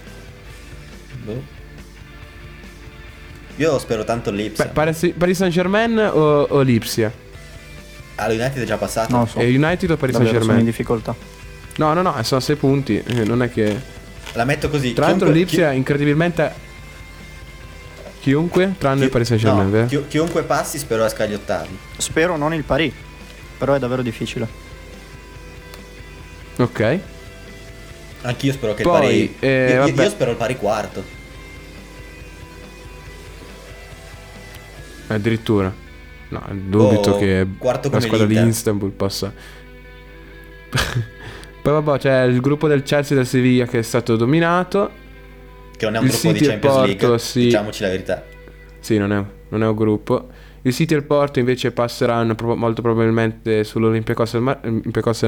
Boh. 1.24 1.42
Io 3.56 3.78
spero 3.78 4.04
tanto 4.04 4.30
l'Ipsia. 4.30 4.64
Beh, 4.64 4.70
Paris, 4.72 5.12
Paris 5.16 5.36
Saint 5.36 5.52
Germain 5.52 5.98
o, 5.98 6.42
o 6.42 6.60
Lipsia? 6.62 7.12
Allo 8.16 8.32
United 8.34 8.62
è 8.62 8.66
già 8.66 8.76
passato. 8.76 9.16
Lo 9.16 9.26
so. 9.26 9.38
E 9.38 9.44
United 9.54 9.90
o 9.90 9.96
Paris 9.96 10.14
Saint 10.16 10.30
Davvero 10.30 10.44
sono 10.44 10.58
in 10.58 10.64
Germain? 10.64 10.64
difficoltà. 10.64 11.14
No, 11.76 11.92
no, 11.94 12.02
no, 12.02 12.22
sono 12.22 12.40
6 12.40 12.56
punti. 12.56 13.02
eh, 13.04 13.24
Non 13.24 13.42
è 13.42 13.50
che. 13.50 13.80
La 14.34 14.44
metto 14.44 14.68
così. 14.70 14.92
Tra 14.94 15.06
l'altro, 15.06 15.26
chiunque- 15.30 15.44
Lipsia 15.50 15.72
incredibilmente. 15.72 16.70
Chiunque, 18.20 18.74
tranne 18.78 18.98
chi- 18.98 19.04
il 19.04 19.10
Paris 19.10 19.26
Saint 19.26 19.42
Germain, 19.42 19.64
no, 19.64 19.70
vero? 19.70 19.86
chi- 19.86 20.04
chiunque 20.08 20.42
passi 20.44 20.78
spero 20.78 21.04
esca 21.04 21.24
agli 21.24 21.34
ottavi. 21.34 21.76
Spero 21.96 22.36
non 22.36 22.54
il 22.54 22.62
pari. 22.62 22.92
Però 23.58 23.74
è 23.74 23.78
davvero 23.78 24.02
difficile. 24.02 24.46
Ok. 26.58 26.98
Anch'io 28.22 28.52
spero 28.52 28.74
che 28.74 28.82
Poi, 28.84 29.22
il 29.22 29.28
pari. 29.30 29.36
eh, 29.40 29.72
io, 29.72 30.02
io- 30.02 30.08
spero 30.10 30.30
il 30.30 30.36
pari 30.36 30.56
quarto. 30.56 31.02
Addirittura. 35.14 35.72
No, 36.28 36.42
dubito 36.66 37.12
Oh, 37.12 37.18
che 37.18 37.46
la 37.90 38.00
squadra 38.00 38.26
di. 38.26 38.38
Istanbul 38.38 38.90
possa. 38.90 39.32
Poi 41.62 41.72
vabbè, 41.80 41.98
c'è 41.98 42.22
il 42.24 42.40
gruppo 42.40 42.66
del 42.66 42.82
Chelsea 42.82 43.12
e 43.12 43.16
del 43.20 43.26
Sevilla 43.28 43.66
che 43.66 43.78
è 43.80 43.82
stato 43.82 44.16
dominato. 44.16 44.90
Che 45.76 45.84
non 45.84 45.96
è 45.96 45.98
un 45.98 46.04
Il 46.06 46.10
gruppo 46.10 46.28
City 46.28 46.40
di 46.40 46.46
Champions 46.46 46.74
Porto, 46.76 46.86
League. 47.06 47.18
sì. 47.18 47.40
Diciamoci 47.44 47.82
la 47.82 47.88
verità. 47.88 48.24
Sì, 48.80 48.96
non 48.98 49.12
è, 49.12 49.24
non 49.50 49.62
è 49.62 49.66
un 49.66 49.74
gruppo. 49.76 50.28
Il 50.62 50.72
City 50.72 50.94
e 50.94 50.96
il 50.96 51.04
Porto 51.04 51.38
invece 51.40 51.70
passeranno 51.72 52.34
pro- 52.34 52.56
molto 52.56 52.82
probabilmente 52.82 53.62
sull'Olympiacos 53.64 54.34
e 54.34 54.36
il 54.38 54.42
Mar- 54.42 54.60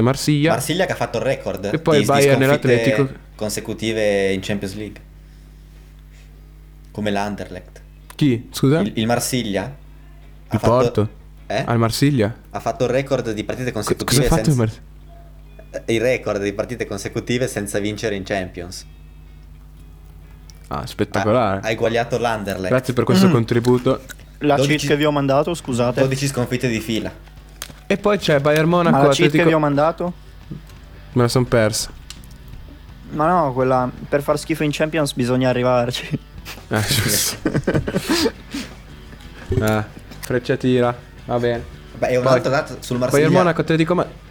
Marsiglia. 0.01 0.51
Marsiglia 0.51 0.85
che 0.85 0.91
ha 0.93 0.95
fatto 0.95 1.17
il 1.19 1.23
record 1.25 1.69
E 1.73 1.79
poi 1.79 1.95
di, 1.95 2.01
il 2.01 2.07
Bayern 2.07 2.41
e 2.41 2.45
l'Atletico. 2.47 3.07
consecutive 3.35 4.31
in 4.31 4.39
Champions 4.41 4.75
League. 4.75 5.01
Come 6.91 7.11
l'Anderlecht. 7.11 7.81
Chi? 8.15 8.47
Scusa? 8.51 8.79
Il, 8.79 8.87
Il, 8.87 8.93
il 8.99 9.05
Marsiglia 9.07 9.63
ha 10.47 10.57
fatto, 10.57 10.67
Porto? 10.69 11.09
eh? 11.47 11.63
Al 11.65 11.77
Marsiglia? 11.77 12.33
ha 12.51 12.59
fatto 12.59 12.85
il 12.85 12.89
record 12.89 13.31
di 13.31 13.43
partite 13.43 13.71
Co- 13.71 13.75
consecutive 13.79 14.21
cosa 14.21 14.33
ha 14.33 14.37
fatto 14.37 14.49
il 14.49 14.55
senza, 14.55 14.81
Mar- 15.69 15.83
il 15.87 16.01
record 16.01 16.41
di 16.41 16.53
partite 16.53 16.85
consecutive 16.85 17.47
senza 17.47 17.79
vincere 17.79 18.15
in 18.15 18.23
Champions. 18.23 18.85
Ah, 20.67 20.79
Ha, 20.79 20.85
spettacolare. 20.87 21.59
ha 21.61 21.69
eguagliato 21.69 22.17
l'Anderlecht. 22.17 22.69
Grazie 22.69 22.93
per 22.93 23.03
questo 23.03 23.29
contributo. 23.29 24.01
La 24.39 24.55
12 24.55 24.77
cheat 24.77 24.89
che 24.91 24.97
vi 24.97 25.05
ho 25.05 25.11
mandato, 25.11 25.53
scusate. 25.53 25.99
12 26.01 26.27
sconfitte 26.27 26.67
di 26.67 26.79
fila. 26.79 27.11
E 27.87 27.97
poi 27.97 28.17
c'è 28.17 28.39
Bayern 28.39 28.67
Ma 28.67 28.77
Monaco, 28.77 28.97
la 28.97 29.03
cheat 29.03 29.15
che 29.17 29.23
Atletico... 29.25 29.47
vi 29.47 29.53
ho 29.53 29.59
mandato? 29.59 30.13
Me 31.13 31.21
la 31.21 31.27
son 31.27 31.47
persa. 31.47 31.91
Ma 33.11 33.27
no, 33.27 33.53
quella 33.53 33.89
per 34.09 34.21
far 34.23 34.39
schifo 34.39 34.63
in 34.63 34.71
Champions 34.71 35.13
bisogna 35.13 35.49
arrivarci. 35.49 36.19
Ah, 36.69 36.81
giusto. 36.81 37.37
ah, 39.61 39.85
frecciatina. 40.19 40.95
Va 41.25 41.39
bene. 41.39 41.63
Beh, 41.97 42.07
è 42.07 42.17
un 42.17 42.23
Poi- 42.23 42.33
altro 42.33 42.51
dato 42.51 42.77
sul 42.79 42.97
Marsiglia. 42.97 43.29
Monaco, 43.29 43.61
Atletico... 43.61 43.95
Ma... 43.95 44.23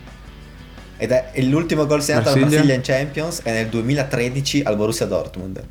Ed 0.97 1.11
è 1.11 1.33
l'ultimo 1.43 1.87
gol 1.87 2.03
segnato 2.03 2.29
al 2.29 2.39
Marsiglia? 2.39 2.57
Marsiglia 2.59 2.75
in 2.75 2.83
Champions 2.83 3.43
è 3.43 3.53
nel 3.53 3.69
2013 3.69 4.63
al 4.63 4.77
Borussia 4.77 5.07
Dortmund. 5.07 5.65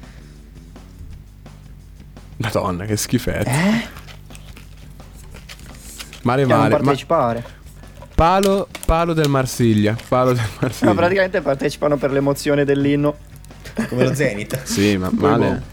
Madonna, 2.38 2.86
che 2.86 2.98
schifetto. 2.98 3.50
Male 6.24 6.42
Cioè, 6.42 6.50
non 6.52 6.60
male. 6.60 6.70
Ma 6.70 6.82
partecipare. 6.82 7.44
palo, 8.16 8.68
palo 8.86 9.14
del 9.14 9.30
Marsiglia. 9.30 9.96
Palo 10.08 10.34
del 10.34 10.48
Marsiglia. 10.60 10.92
Ma 10.92 10.98
praticamente 10.98 11.42
partecipano 11.42 11.98
per 11.98 12.12
l'emozione 12.12 12.66
dell'inno. 12.66 13.16
Come 13.88 14.04
lo 14.04 14.14
Zenith. 14.14 14.62
Sì, 14.64 14.98
ma 14.98 15.10
male. 15.12 15.72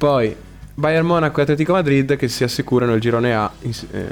Poi 0.00 0.34
Bayern 0.72 1.04
Monaco 1.04 1.40
e 1.40 1.42
Atletico 1.42 1.72
Madrid 1.72 2.16
che 2.16 2.26
si 2.28 2.42
assicurano 2.42 2.94
il 2.94 3.02
girone 3.02 3.34
A 3.34 3.52
eh, 3.60 4.06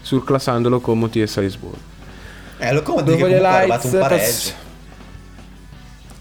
surclassando 0.00 0.68
Lokomotiv 0.68 1.22
e 1.22 1.26
Salisburgo. 1.28 1.78
Eh, 2.58 2.72
Lokomotiv 2.72 3.16
che 3.16 3.36
ha 3.36 3.60
rubato 3.62 3.86
un 3.86 3.92
pass- 3.92 4.08
pareggio. 4.08 4.50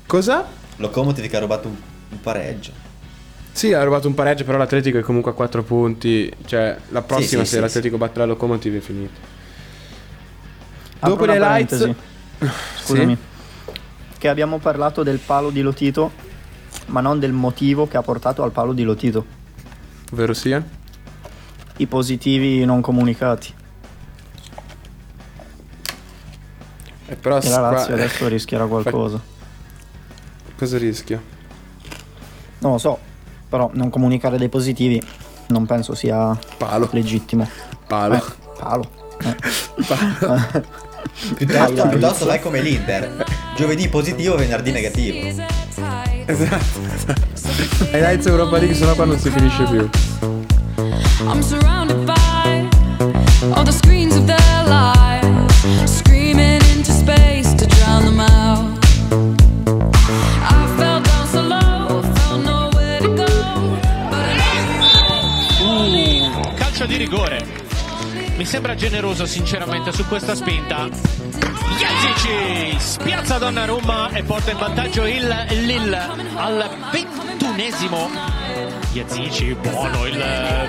Cosa? 0.06 0.46
Lokomotiv 0.76 1.28
che 1.28 1.36
ha 1.36 1.40
rubato 1.40 1.68
un, 1.68 1.76
un 2.10 2.22
pareggio. 2.22 2.72
Sì, 3.52 3.74
ha 3.74 3.84
rubato 3.84 4.08
un 4.08 4.14
pareggio, 4.14 4.44
però 4.44 4.60
l'Atletico 4.60 5.00
è 5.00 5.02
comunque 5.02 5.32
a 5.32 5.34
4 5.34 5.64
punti. 5.64 6.32
Cioè, 6.46 6.78
la 6.90 7.02
prossima, 7.02 7.42
sì, 7.42 7.50
se 7.50 7.56
sì, 7.56 7.62
l'Atletico 7.62 7.98
batterà 7.98 8.26
Lokomotiv 8.26 8.76
è 8.76 8.82
finita. 8.82 9.20
Apro 11.00 11.10
Dopo 11.10 11.26
le 11.26 11.40
lights. 11.40 11.90
Scusami. 12.84 13.18
Che 14.18 14.30
abbiamo 14.30 14.60
parlato 14.60 15.04
del 15.04 15.20
palo 15.20 15.50
di 15.50 15.62
Lotito, 15.62 16.12
ma 16.88 17.02
non 17.02 17.20
del 17.20 17.32
motivo 17.34 17.88
che 17.88 17.98
ha 17.98 18.02
portato 18.02 18.44
al 18.44 18.52
palo 18.52 18.74
di 18.74 18.84
Lotito. 18.84 19.26
Ovvero 20.12 20.34
sia? 20.34 20.64
I 21.78 21.88
positivi 21.88 22.64
non 22.66 22.82
comunicati. 22.82 23.54
Eh, 27.08 27.16
però 27.16 27.38
E 27.40 27.50
la 27.50 27.58
qua- 27.58 27.72
Lazio 27.72 27.94
adesso 27.94 28.28
rischierà 28.28 28.66
qualcosa. 28.66 29.20
Cosa 30.58 30.78
rischia? 30.78 31.22
Non 32.60 32.72
lo 32.74 32.78
so, 32.78 32.98
però 33.50 33.70
non 33.74 33.90
comunicare 33.90 34.38
dei 34.38 34.50
positivi 34.50 35.02
non 35.48 35.66
penso 35.66 35.94
sia 35.94 36.38
Palo. 36.58 36.90
legittimo. 36.92 37.48
Palo. 37.88 38.16
Eh, 38.16 38.24
palo. 38.58 38.90
Eh. 39.20 40.64
Piuttosto, 41.36 41.88
piuttosto 41.88 42.26
vai 42.26 42.40
come 42.42 42.62
l'Inter. 42.62 43.24
Giovedì 43.56 43.88
positivo, 43.88 44.36
venerdì 44.36 44.72
negativo. 44.72 45.44
Esatto. 46.26 46.80
Ai 47.92 48.02
lights 48.02 48.26
Europa 48.26 48.58
League, 48.58 48.76
sennò 48.76 48.94
qua 48.96 49.06
non 49.06 49.20
si 49.20 49.30
finisce 49.30 49.64
più. 49.66 49.90
I'm 51.28 51.42
surrounded 51.42 52.04
by 52.06 52.68
all 53.54 53.64
the 53.64 53.72
screens 53.72 54.16
of 54.16 54.26
their 54.26 54.64
lives, 54.68 55.98
screaming 55.98 56.62
into 56.76 56.92
space 56.92 57.54
to 57.56 57.66
drown 57.68 58.06
them 58.06 58.20
out. 58.20 58.84
I 60.42 60.68
fell 60.78 61.02
down 61.02 61.28
so 61.28 61.42
low, 61.42 62.02
felt 62.02 62.44
nowhere 62.44 63.00
to 63.02 63.14
go. 63.14 63.26
But 64.10 64.44
Uh, 65.62 66.54
calcio 66.56 66.86
di 66.86 66.98
rigore. 66.98 67.46
Mi 68.38 68.46
sembra 68.46 68.76
generoso 68.76 69.26
sinceramente 69.26 69.92
su 69.92 70.06
questa 70.06 70.36
spinta. 70.36 70.90
Yazici 71.78 72.80
spiazza 72.80 73.38
Donnarumma 73.38 74.10
e 74.12 74.24
porta 74.24 74.52
in 74.52 74.58
vantaggio 74.58 75.06
il 75.06 75.28
Lille 75.50 76.10
al 76.36 76.70
ventunesimo. 76.92 78.10
Yazici, 78.94 79.54
buono 79.56 80.06
il 80.06 80.18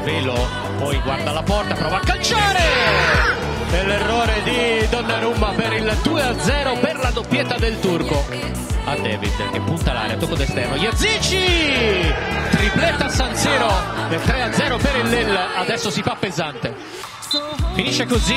velo, 0.03 0.35
poi 0.79 0.99
guarda 1.01 1.31
la 1.31 1.43
porta, 1.43 1.75
prova 1.75 1.97
a 1.99 2.01
calciare! 2.01 2.59
E 3.71 3.85
l'errore 3.85 4.43
di 4.43 4.89
Donnarumma 4.89 5.53
per 5.53 5.73
il 5.75 5.97
2-0 6.03 6.81
per 6.81 6.99
la 6.99 7.11
doppietta 7.11 7.57
del 7.57 7.79
turco. 7.79 8.25
A 8.85 8.97
David 8.97 9.51
che 9.51 9.61
punta 9.61 9.93
l'area, 9.93 10.17
tocco 10.17 10.35
d'esterno. 10.35 10.77
Yazici! 10.77 12.15
Tripletta 12.51 13.09
San 13.09 13.35
Siro 13.37 13.71
e 14.11 14.17
3-0 14.17 14.81
per 14.81 14.97
il 14.97 15.09
Lille, 15.09 15.47
adesso 15.57 15.91
si 15.91 16.03
fa 16.03 16.17
pesante. 16.19 16.75
Finisce 17.75 18.07
così, 18.07 18.35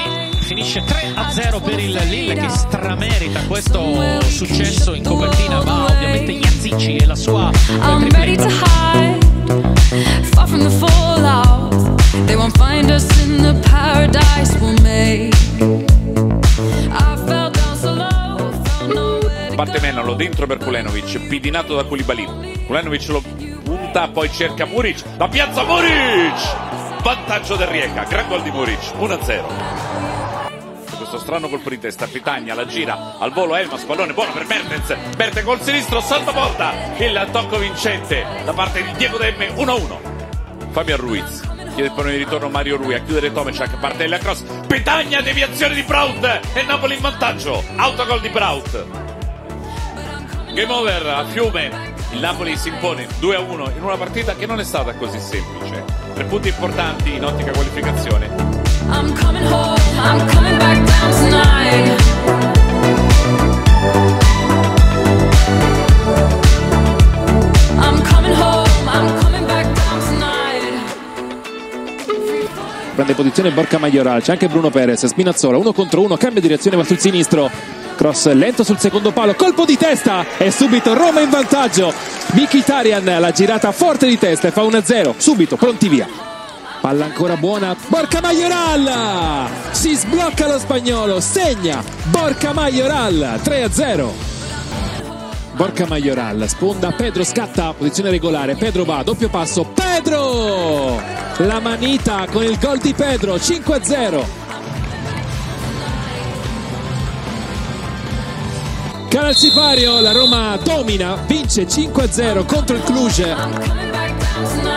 finisce 0.49 0.81
3-0 0.81 1.61
per 1.61 1.79
il 1.79 1.95
Lille 2.07 2.33
che 2.33 2.49
stramerita 2.49 3.45
questo 3.45 4.19
successo 4.23 4.95
in 4.95 5.03
copertina, 5.03 5.61
ma 5.63 5.85
ovviamente 5.85 6.31
Yazici 6.31 6.95
e 6.95 7.05
la 7.05 7.13
sua 7.13 7.51
I'm 7.83 8.09
ready 8.09 8.35
to 8.35 8.47
hide, 8.47 9.23
far 10.33 10.47
from 10.47 10.63
the 10.63 10.71
fallout. 10.71 11.71
They 12.25 12.35
won't 12.35 12.57
find 12.57 12.89
us 12.89 13.05
in 13.21 13.43
the 13.43 13.53
paradise 13.69 14.57
we'll 14.57 14.75
make. 14.81 15.35
I 16.89 17.15
fell 17.27 17.51
down 17.51 17.77
so 17.77 17.93
low, 17.93 18.51
felt 18.63 18.91
nowhere 18.91 19.49
to 19.49 19.55
Parte 19.55 19.79
Menalo 19.81 20.15
dentro 20.15 20.47
per 20.47 20.57
Kulenovic, 20.57 21.27
pidinato 21.27 21.75
da 21.75 21.83
Koulibaly. 21.83 22.65
Kulenovic 22.65 23.07
lo 23.09 23.21
punta, 23.63 24.07
poi 24.07 24.31
cerca 24.31 24.65
Muric, 24.65 25.03
la 25.15 25.27
piazza 25.27 25.63
Muric! 25.63 26.67
Vantaggio 27.03 27.55
del 27.55 27.67
Rieca, 27.67 28.03
gran 28.03 28.27
gol 28.27 28.41
di 28.41 28.49
Muric, 28.49 28.93
1-0. 28.97 29.88
Questo 31.09 31.25
strano 31.25 31.49
colpo 31.49 31.69
di 31.69 31.79
testa, 31.79 32.05
Pitagna 32.05 32.53
la 32.53 32.67
gira 32.67 33.15
al 33.17 33.33
volo 33.33 33.55
Elmas, 33.55 33.81
pallone 33.81 34.13
buono 34.13 34.31
per 34.31 34.45
Mertens, 34.45 34.95
Mertens 35.17 35.43
col 35.43 35.59
sinistro, 35.59 36.01
salta 36.01 36.31
porta, 36.31 36.71
il 36.99 37.29
tocco 37.31 37.57
vincente 37.57 38.23
da 38.45 38.53
parte 38.53 38.83
di 38.83 38.91
Diego 38.91 39.17
Demme, 39.17 39.47
1-1. 39.47 40.69
Fabian 40.69 40.99
Ruiz, 40.99 41.41
chiede 41.73 41.85
il 41.85 41.91
pallone 41.93 42.11
di 42.11 42.17
ritorno 42.19 42.49
Mario 42.49 42.77
Rui 42.77 42.93
a 42.93 42.99
chiudere 42.99 43.33
Tomecak, 43.33 43.79
parte 43.79 44.05
la 44.05 44.19
cross, 44.19 44.43
Pitagna, 44.67 45.19
deviazione 45.21 45.73
di 45.73 45.81
Braut 45.81 46.41
e 46.53 46.61
Napoli 46.61 46.93
in 46.93 47.01
vantaggio, 47.01 47.63
autogol 47.77 48.21
di 48.21 48.29
Braut. 48.29 48.85
Game 50.53 50.71
over 50.71 51.07
a 51.07 51.25
Fiume. 51.25 51.97
Il 52.11 52.19
Napoli 52.19 52.55
si 52.55 52.69
impone 52.69 53.07
2-1 53.19 53.77
in 53.77 53.83
una 53.83 53.97
partita 53.97 54.35
che 54.35 54.45
non 54.45 54.59
è 54.59 54.63
stata 54.63 54.93
così 54.93 55.19
semplice. 55.19 55.83
Tre 56.13 56.23
punti 56.25 56.49
importanti 56.49 57.15
in 57.15 57.25
ottica 57.25 57.51
qualificazione. 57.51 58.27
I'm 58.91 59.15
coming 59.15 59.45
home, 59.51 59.77
I'm 59.95 60.27
coming 60.27 60.38
posizione 73.19 73.51
Borca 73.51 73.77
Majoral, 73.77 74.21
c'è 74.21 74.31
anche 74.31 74.47
Bruno 74.47 74.69
Perez, 74.69 75.05
Spinazzola, 75.05 75.57
uno 75.57 75.73
contro 75.73 76.01
uno, 76.01 76.15
cambia 76.15 76.39
direzione, 76.39 76.77
va 76.77 76.85
sul 76.85 76.99
sinistro. 76.99 77.51
Cross 77.97 78.31
lento 78.31 78.63
sul 78.63 78.77
secondo 78.77 79.11
palo, 79.11 79.35
colpo 79.35 79.65
di 79.65 79.75
testa 79.75 80.25
e 80.37 80.51
subito 80.51 80.93
Roma 80.93 81.19
in 81.19 81.29
vantaggio. 81.29 81.93
Mkhitaryan 82.31 83.19
la 83.19 83.31
girata 83.31 83.73
forte 83.73 84.07
di 84.07 84.17
testa 84.17 84.47
e 84.47 84.51
fa 84.51 84.61
1-0, 84.61 85.15
subito 85.17 85.57
pronti 85.57 85.89
via. 85.89 86.07
Palla 86.79 87.03
ancora 87.03 87.35
buona, 87.35 87.75
Borca 87.87 88.21
Majoral! 88.21 89.49
Si 89.71 89.93
sblocca 89.95 90.47
lo 90.47 90.57
spagnolo, 90.57 91.19
segna 91.19 91.83
Borca 92.03 92.53
Majoral, 92.53 93.41
3-0. 93.43 94.38
Borca 95.59 95.85
Majoral, 95.85 96.47
sponda 96.47 96.93
Pedro 96.93 97.21
scatta, 97.25 97.73
posizione 97.73 98.09
regolare, 98.11 98.55
Pedro 98.55 98.85
va, 98.85 99.03
doppio 99.03 99.27
passo, 99.27 99.65
Pedro! 99.65 100.97
La 101.39 101.59
manita 101.59 102.25
con 102.31 102.45
il 102.45 102.57
gol 102.57 102.77
di 102.77 102.93
Pedro, 102.93 103.35
5-0. 103.35 104.25
Calcipario, 109.09 109.99
la 109.99 110.13
Roma 110.13 110.57
domina, 110.63 111.15
vince 111.27 111.67
5-0 111.67 112.45
contro 112.45 112.77
il 112.77 112.83
Cluj. 112.83 114.68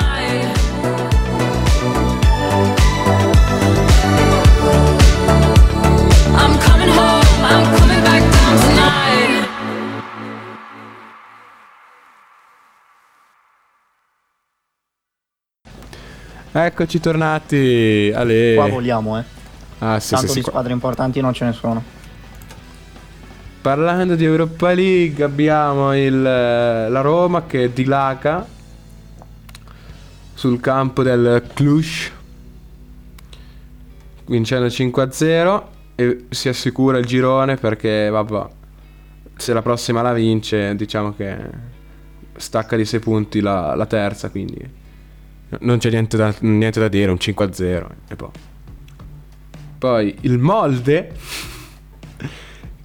Eccoci 16.54 17.00
tornati. 17.00 18.12
Ale. 18.14 18.52
Qua 18.54 18.68
vogliamo, 18.68 19.18
eh. 19.18 19.24
Ah, 19.78 19.98
sì, 19.98 20.08
sì, 20.08 20.14
Tanto 20.14 20.28
sì. 20.28 20.34
di 20.34 20.40
qua- 20.42 20.50
squadre 20.50 20.72
importanti 20.74 21.20
non 21.22 21.32
ce 21.32 21.46
ne 21.46 21.52
sono. 21.52 21.82
Parlando 23.62 24.16
di 24.16 24.24
Europa 24.24 24.72
League, 24.74 25.24
abbiamo 25.24 25.96
il, 25.96 26.20
la 26.20 27.00
Roma 27.00 27.46
che 27.46 27.72
dilaga 27.72 28.46
sul 30.34 30.60
campo 30.60 31.02
del 31.02 31.42
Cluj, 31.54 32.10
vincendo 34.26 34.66
5-0 34.66 35.62
e 35.94 36.24
si 36.28 36.48
assicura 36.48 36.98
il 36.98 37.06
girone 37.06 37.56
perché, 37.56 38.10
vabbè, 38.10 38.46
se 39.36 39.52
la 39.52 39.62
prossima 39.62 40.02
la 40.02 40.12
vince, 40.12 40.74
diciamo 40.74 41.14
che 41.14 41.36
stacca 42.36 42.76
di 42.76 42.84
6 42.84 43.00
punti 43.00 43.40
la, 43.40 43.74
la 43.74 43.86
terza, 43.86 44.28
quindi 44.28 44.80
non 45.60 45.78
c'è 45.78 45.90
niente 45.90 46.16
da, 46.16 46.34
niente 46.40 46.80
da 46.80 46.88
dire, 46.88 47.10
un 47.10 47.18
5-0 47.20 47.86
e 48.08 48.16
poi. 48.16 48.30
Poi 49.78 50.16
il 50.20 50.38
Molde 50.38 51.12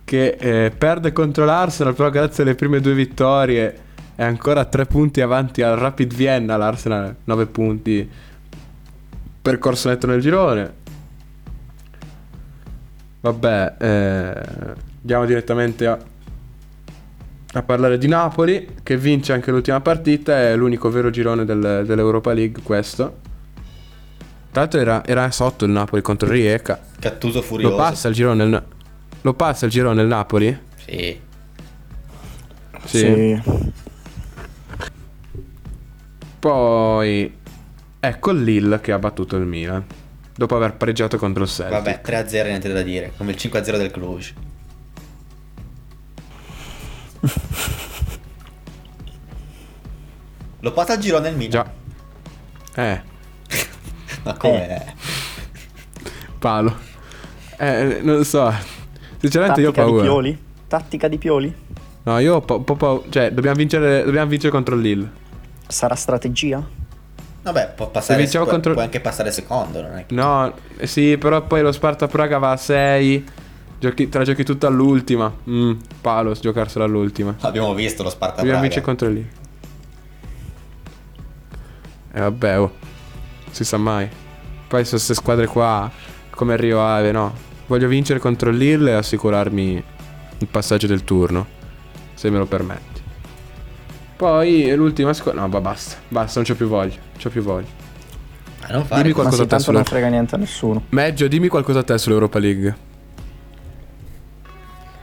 che 0.04 0.38
eh, 0.40 0.72
perde 0.72 1.12
contro 1.12 1.46
l'Arsenal, 1.46 1.94
però 1.94 2.10
grazie 2.10 2.44
alle 2.44 2.56
prime 2.56 2.80
due 2.80 2.94
vittorie 2.94 3.86
è 4.16 4.24
ancora 4.24 4.62
a 4.62 4.66
tre 4.66 4.86
punti 4.86 5.22
avanti 5.22 5.62
al 5.62 5.78
Rapid 5.78 6.14
Vienna, 6.14 6.58
l'Arsenal 6.58 7.16
9 7.24 7.46
punti, 7.48 8.10
percorso 9.42 9.90
netto 9.90 10.08
nel 10.08 10.22
girone. 10.22 10.74
Vabbè, 13.20 13.76
eh, 13.80 14.76
andiamo 15.02 15.26
direttamente 15.26 15.86
a- 15.86 16.00
a 17.58 17.64
parlare 17.64 17.98
di 17.98 18.08
Napoli, 18.08 18.76
che 18.84 18.98
vince 18.98 19.34
anche 19.34 19.52
l'ultima 19.52 19.80
partita, 19.82 20.38
è 20.40 20.56
l'unico 20.56 20.90
vero 20.90 21.10
girone 21.10 21.46
del- 21.46 21.84
dell'Europa 21.86 22.34
League 22.34 22.62
questo. 22.64 23.26
Tra 24.52 24.62
l'altro 24.62 24.80
era, 24.80 25.06
era 25.06 25.30
sotto 25.32 25.66
il 25.66 25.72
Napoli 25.72 26.02
contro 26.02 26.28
il 26.28 26.34
Rijeka. 26.34 26.80
Cattuso 27.00 27.42
furioso. 27.42 27.76
Lo 27.76 27.82
passa 27.82 28.08
il 28.08 28.14
girone 28.16 28.44
il, 28.44 28.64
Lo 29.22 29.34
passa 29.34 29.66
il 29.66 29.72
girone 29.72 30.02
il 30.02 30.08
Napoli? 30.08 30.58
Sì. 30.86 31.20
Sì. 32.86 33.42
Poi 36.40 37.36
ecco 38.00 38.32
il 38.32 38.44
Lille 38.44 38.80
che 38.80 38.92
ha 38.92 39.00
battuto 39.00 39.36
il 39.36 39.46
Milan. 39.46 39.84
Dopo 40.36 40.56
aver 40.56 40.76
pareggiato 40.76 41.18
contro 41.18 41.44
il 41.44 41.50
Celtic. 41.50 41.74
Vabbè, 41.74 42.02
3-0 42.06 42.46
niente 42.46 42.72
da 42.72 42.84
dire, 42.84 43.12
come 43.18 43.32
il 43.32 43.38
5-0 43.40 43.78
del 43.78 43.90
Cluj. 43.92 44.34
Lo 50.60 50.72
passa 50.72 50.94
a 50.94 50.98
girone 50.98 51.30
il 51.30 51.36
Milan. 51.36 51.52
Già. 52.74 52.82
Eh, 52.82 53.02
Ma 54.24 54.34
com'è? 54.34 54.86
palo. 56.40 56.76
Eh, 57.58 58.00
non 58.02 58.18
lo 58.18 58.24
so. 58.24 58.52
Sinceramente 59.20 59.62
io 59.62 59.70
ho 59.70 59.72
Tattica 59.72 59.84
di 59.86 59.90
paura. 59.92 60.04
Pioli? 60.04 60.38
Tattica 60.68 61.08
di 61.08 61.18
Pioli? 61.18 61.56
No, 62.04 62.20
io 62.20 62.36
ho 62.36 62.42
po- 62.42 62.62
po' 62.62 62.76
paura. 62.76 63.04
Cioè, 63.10 63.32
dobbiamo 63.32 63.56
vincere, 63.58 64.04
dobbiamo 64.04 64.28
vincere 64.30 64.52
contro 64.52 64.76
il 64.76 64.82
Lille. 64.82 65.12
Sarà 65.68 65.96
strategia? 65.96 66.66
Vabbè, 67.42 67.74
può, 67.76 67.90
passare, 67.90 68.20
vinciamo 68.20 68.44
può, 68.44 68.54
contro- 68.54 68.74
può 68.74 68.82
anche 68.82 69.00
passare 69.00 69.32
secondo, 69.32 69.82
non 69.82 69.98
è 69.98 70.06
che... 70.06 70.14
No, 70.14 70.54
eh, 70.78 70.86
sì, 70.86 71.18
però 71.18 71.42
poi 71.44 71.62
lo 71.62 71.72
Sparta 71.72 72.08
Praga 72.08 72.38
va 72.40 72.52
a 72.52 72.58
6. 72.58 73.26
Giochi, 73.80 74.10
te 74.10 74.18
la 74.18 74.24
giochi 74.26 74.44
tutta 74.44 74.68
all'ultima. 74.68 75.34
Mm, 75.50 75.72
palo, 76.02 76.34
giocarsela 76.34 76.84
all'ultima. 76.84 77.36
Abbiamo 77.42 77.74
visto 77.74 78.04
lo 78.04 78.10
Sparta 78.10 78.38
Dobbiamo 78.38 78.60
Praga. 78.60 78.62
vincere 78.62 78.86
contro 78.86 79.08
il 79.08 79.14
Lille. 79.14 79.30
E 82.18 82.20
vabbè, 82.20 82.60
oh. 82.60 82.74
Si 83.52 83.64
sa 83.64 83.78
mai. 83.78 84.10
Poi 84.68 84.84
su 84.84 84.92
queste 84.92 85.14
squadre 85.14 85.46
qua, 85.46 85.90
come 86.32 86.54
il 86.54 86.60
Rio 86.60 86.84
Ave, 86.84 87.12
no. 87.12 87.32
Voglio 87.68 87.88
vincere 87.88 88.18
contro 88.18 88.50
il 88.50 88.58
Lille 88.58 88.90
e 88.90 88.94
assicurarmi 88.96 89.84
il 90.40 90.48
passaggio 90.48 90.88
del 90.88 91.04
turno. 91.04 91.46
Se 92.16 92.32
me 92.32 92.40
lo 92.40 92.48
permetti. 92.48 93.02
Poi 94.16 94.74
l'ultima 94.74 95.14
squadra. 95.14 95.42
No, 95.42 95.48
ma 95.48 95.62
basta. 95.62 95.98
Basta, 96.08 96.40
non 96.40 96.50
c'ho 96.50 96.56
più 96.56 96.66
voglia. 96.68 96.96
C'ho 97.22 97.30
più 97.30 97.44
voglia. 97.44 97.68
Non 98.72 98.84
fare 98.84 99.04
Dimmi. 99.04 99.14
Ma 99.14 99.22
qualcosa 99.22 99.36
sì, 99.36 99.42
a 99.42 99.44
te 99.44 99.50
tanto 99.50 99.64
sulla... 99.64 99.78
non 99.78 99.86
frega 99.86 100.08
niente 100.08 100.34
a 100.34 100.38
nessuno. 100.40 100.84
Meggio, 100.90 101.28
dimmi 101.28 101.50
qualcosa 101.50 101.80
a 101.80 101.84
te 101.84 101.98
sull'Europa 102.00 102.40
League. 102.40 102.78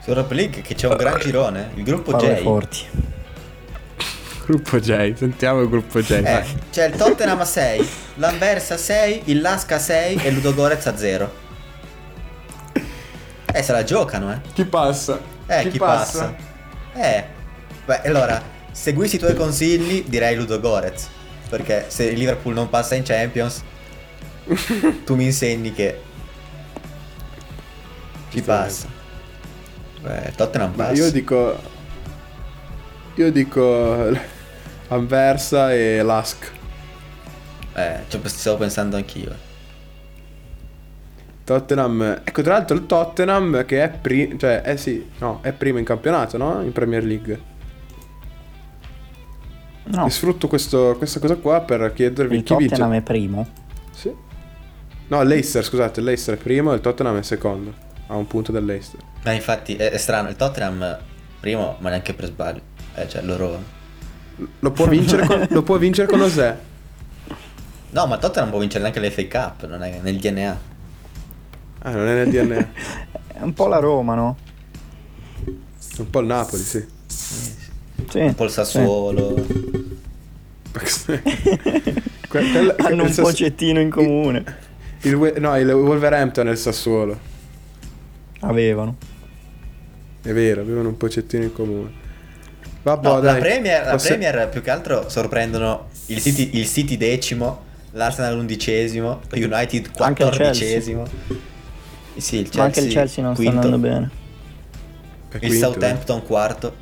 Su 0.01 0.09
Europa 0.09 0.33
League 0.33 0.61
che 0.61 0.75
c'è 0.75 0.89
un 0.89 0.97
gran 0.97 1.17
girone, 1.17 1.69
il 1.75 1.83
gruppo 1.83 2.11
Parole 2.11 2.35
J. 2.35 2.41
forti. 2.41 3.13
Gruppo 4.45 4.79
J, 4.79 5.15
sentiamo 5.15 5.61
il 5.61 5.69
gruppo 5.69 5.99
J. 6.01 6.11
Eh, 6.11 6.45
c'è 6.71 6.87
il 6.87 6.95
Tottenham 6.95 7.39
a 7.39 7.45
6, 7.45 7.89
l'Anversa 8.15 8.75
a 8.75 8.77
6, 8.77 9.23
il 9.25 9.41
Lasca 9.41 9.75
a 9.75 9.79
6 9.79 10.17
e 10.17 10.31
Ludogorez 10.31 10.85
a 10.85 10.95
0. 10.95 11.33
Eh, 13.51 13.63
se 13.63 13.71
la 13.71 13.83
giocano, 13.83 14.31
eh. 14.31 14.41
Chi 14.53 14.65
passa? 14.65 15.19
Eh, 15.47 15.69
chi, 15.69 15.79
passa? 15.79 16.35
Eh. 16.93 17.23
Beh, 17.85 18.01
allora, 18.03 18.39
seguissi 18.71 19.15
i 19.15 19.19
tuoi 19.19 19.33
consigli, 19.33 20.03
direi 20.07 20.35
Ludogorez. 20.35 21.07
Perché 21.49 21.85
se 21.87 22.03
il 22.03 22.17
Liverpool 22.19 22.53
non 22.53 22.69
passa 22.69 22.93
in 22.93 23.03
Champions, 23.03 23.63
tu 25.05 25.15
mi 25.15 25.25
insegni 25.25 25.73
che 25.73 26.01
chi 28.29 28.41
passa. 28.41 28.87
Beh, 30.01 30.33
Tottenham 30.35 30.73
Ma 30.75 30.83
passa. 30.85 31.01
io 31.01 31.11
dico. 31.11 31.57
Io 33.15 33.31
dico. 33.31 34.33
Anversa 34.87 35.73
e 35.73 36.01
Lask. 36.03 36.51
Eh, 37.73 37.99
ci 38.07 38.19
stavo 38.25 38.57
pensando 38.57 38.95
anch'io. 38.95 39.33
Tottenham. 41.43 42.21
Ecco, 42.23 42.41
tra 42.41 42.53
l'altro 42.53 42.75
il 42.75 42.85
Tottenham 42.85 43.65
che 43.65 43.83
è 43.83 43.89
primo. 43.89 44.37
Cioè, 44.37 44.61
eh 44.65 44.77
sì, 44.77 45.05
no, 45.19 45.39
è 45.41 45.51
primo 45.51 45.77
in 45.77 45.85
campionato, 45.85 46.37
no? 46.37 46.61
In 46.61 46.71
Premier 46.71 47.03
League. 47.03 47.53
No, 49.87 50.07
E 50.07 50.09
sfrutto 50.09 50.47
questo- 50.47 50.95
questa 50.97 51.19
cosa 51.19 51.35
qua 51.35 51.61
per 51.61 51.93
chiedervi 51.93 52.37
il 52.37 52.43
chi 52.43 52.55
vince. 52.55 52.69
Tottenham 52.75 52.95
è 52.97 53.01
primo. 53.01 53.47
Sì. 53.91 54.11
No, 55.07 55.21
Leicester, 55.21 55.63
scusate, 55.63 55.99
il 55.99 56.05
Leicester 56.07 56.33
è 56.35 56.37
primo 56.37 56.71
e 56.71 56.75
il 56.75 56.81
Tottenham 56.81 57.19
è 57.19 57.21
secondo. 57.21 57.71
Ha 58.07 58.15
un 58.15 58.25
punto 58.25 58.51
del 58.51 58.65
Leicester. 58.65 58.99
Ma 59.23 59.31
infatti 59.33 59.75
è, 59.75 59.91
è 59.91 59.97
strano, 59.97 60.29
il 60.29 60.35
Tottenham 60.35 60.97
primo, 61.39 61.75
ma 61.79 61.89
neanche 61.89 62.13
per 62.15 62.25
sbaglio. 62.25 62.61
Eh, 62.95 63.07
cioè 63.07 63.21
loro. 63.21 63.73
Lo 64.59 64.71
può 64.71 64.87
vincere 64.87 65.25
con, 65.25 65.47
lo 65.49 65.63
può 65.63 65.77
vincere 65.77 66.07
con 66.07 66.21
Osè. 66.21 66.57
No, 67.91 68.05
ma 68.07 68.15
il 68.15 68.21
Tottenham 68.21 68.49
può 68.49 68.59
vincere 68.59 68.83
neanche 68.89 68.99
l'FA 68.99 69.53
Cup, 69.55 69.67
non 69.69 69.81
è 69.83 69.99
nel 70.01 70.17
DNA. 70.17 70.59
Ah, 71.79 71.91
non 71.91 72.07
è 72.07 72.23
nel 72.25 72.29
DNA. 72.29 72.69
È 73.27 73.41
un 73.41 73.53
po' 73.53 73.67
la 73.67 73.77
Roma, 73.79 74.15
no? 74.15 74.37
un 75.97 76.09
po' 76.09 76.19
il 76.19 76.25
Napoli, 76.25 76.61
sì. 76.61 76.85
Sì. 77.07 78.19
Un 78.19 78.35
po' 78.35 78.43
il 78.45 78.49
Sassuolo. 78.51 79.33
Que- 80.75 80.89
quella- 82.27 82.75
Hanno 82.83 83.03
un 83.03 83.07
il 83.07 83.13
Sass- 83.13 83.25
pocettino 83.29 83.79
in 83.79 83.89
comune. 83.89 84.43
il 85.03 85.13
We- 85.15 85.39
no, 85.39 85.57
il 85.57 85.71
Wolverhampton 85.71 86.47
e 86.49 86.51
il 86.51 86.57
Sassuolo. 86.57 87.17
Avevano. 88.41 88.97
È 90.21 90.33
vero, 90.33 90.59
avevano 90.61 90.89
un 90.89 90.97
pochettino 90.97 91.43
in 91.43 91.53
comune. 91.53 91.91
Vabbè, 92.85 93.07
No, 93.07 93.19
la. 93.19 93.33
Premier, 93.33 93.83
la 93.83 93.91
Posso- 93.93 94.09
Premier 94.09 94.47
più 94.49 94.61
che 94.61 94.69
altro 94.69 95.09
sorprendono 95.09 95.87
il 96.05 96.21
City, 96.21 96.51
il 96.53 96.67
City 96.67 96.97
decimo, 96.97 97.63
l'Arsenal 97.93 98.37
undicesimo, 98.37 99.21
United 99.33 99.91
quattordicesimo. 99.91 101.03
Sì, 102.15 102.35
il 102.37 102.43
Chelsea, 102.43 102.59
Ma 102.59 102.63
anche 102.65 102.79
il 102.81 102.91
Chelsea 102.91 103.23
non 103.23 103.33
quinto, 103.33 103.51
sta 103.53 103.61
andando 103.63 103.87
bene. 103.87 104.09
È 105.29 105.35
Il 105.37 105.39
quinto, 105.49 105.65
Southampton 105.71 106.23
quarto. 106.27 106.75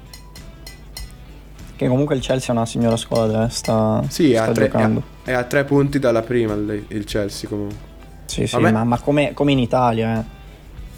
Che 1.77 1.87
comunque 1.87 2.15
il 2.15 2.21
Chelsea 2.21 2.49
è 2.49 2.57
una 2.57 2.65
signora 2.65 2.97
squadra, 2.97 3.45
eh. 3.45 3.49
sta, 3.49 4.01
eh. 4.03 4.11
Sì, 4.11 4.33
è 4.33 4.35
sta 4.35 4.43
a, 4.43 4.51
tre, 4.51 4.69
è, 4.69 4.89
è 5.23 5.31
a 5.31 5.43
tre 5.45 5.63
punti 5.63 5.99
dalla 5.99 6.21
prima 6.21 6.53
il, 6.53 6.83
il 6.89 7.05
Chelsea 7.05 7.47
comunque. 7.47 7.77
Sì, 8.25 8.45
sì, 8.45 8.57
me- 8.57 8.73
ma, 8.73 8.83
ma 8.83 8.99
come, 8.99 9.31
come 9.33 9.53
in 9.53 9.59
Italia, 9.59 10.19
eh. 10.19 10.23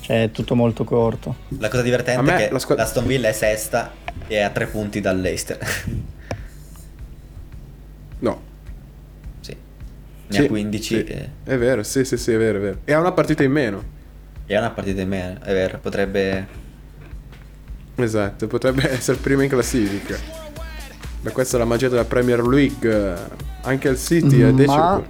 Cioè, 0.06 0.24
è 0.26 0.32
tutto 0.32 0.54
molto 0.54 0.84
corto. 0.84 1.36
La 1.58 1.68
cosa 1.68 1.82
divertente 1.82 2.32
è 2.36 2.38
che 2.48 2.54
la 2.54 2.60
squa- 2.60 2.76
l'Aston 2.76 3.08
Villa 3.08 3.28
è 3.28 3.32
sesta 3.32 3.92
e 4.28 4.36
è 4.36 4.42
a 4.42 4.52
tre 4.52 4.68
punti 4.68 5.02
dall'Eister. 5.02 5.58
No. 8.20 8.42
sì. 9.42 9.52
Ne 10.28 10.36
Sì, 10.36 10.44
ha 10.44 10.48
15 10.48 10.84
sì. 10.84 11.04
e, 11.04 11.30
È 11.44 11.58
vero, 11.58 11.84
sì, 11.84 12.06
sì, 12.06 12.18
sì, 12.18 12.32
è 12.34 12.38
vero, 12.38 12.58
è 12.60 12.62
vero. 12.62 12.78
E 12.86 12.94
ha 12.94 13.00
una 13.00 13.12
partita 13.12 13.44
in 13.44 13.52
meno. 13.52 13.84
e 14.46 14.56
ha 14.56 14.60
una 14.60 14.70
partita 14.72 15.02
in 15.02 15.08
meno, 15.10 15.40
è 15.42 15.54
vero, 15.54 15.80
potrebbe... 15.80 16.48
Esatto, 17.96 18.48
potrebbe 18.48 18.90
essere 18.94 19.18
prima 19.18 19.44
in 19.44 19.50
classifica. 19.50 20.18
Ma 21.22 21.32
questa 21.32 21.56
è 21.58 21.60
la 21.60 21.66
magia 21.66 21.90
della 21.90 22.06
Premier 22.06 22.42
League. 22.46 23.16
Anche 23.62 23.90
il 23.90 23.98
City 23.98 24.40
è 24.42 24.52
Ma-. 24.52 25.04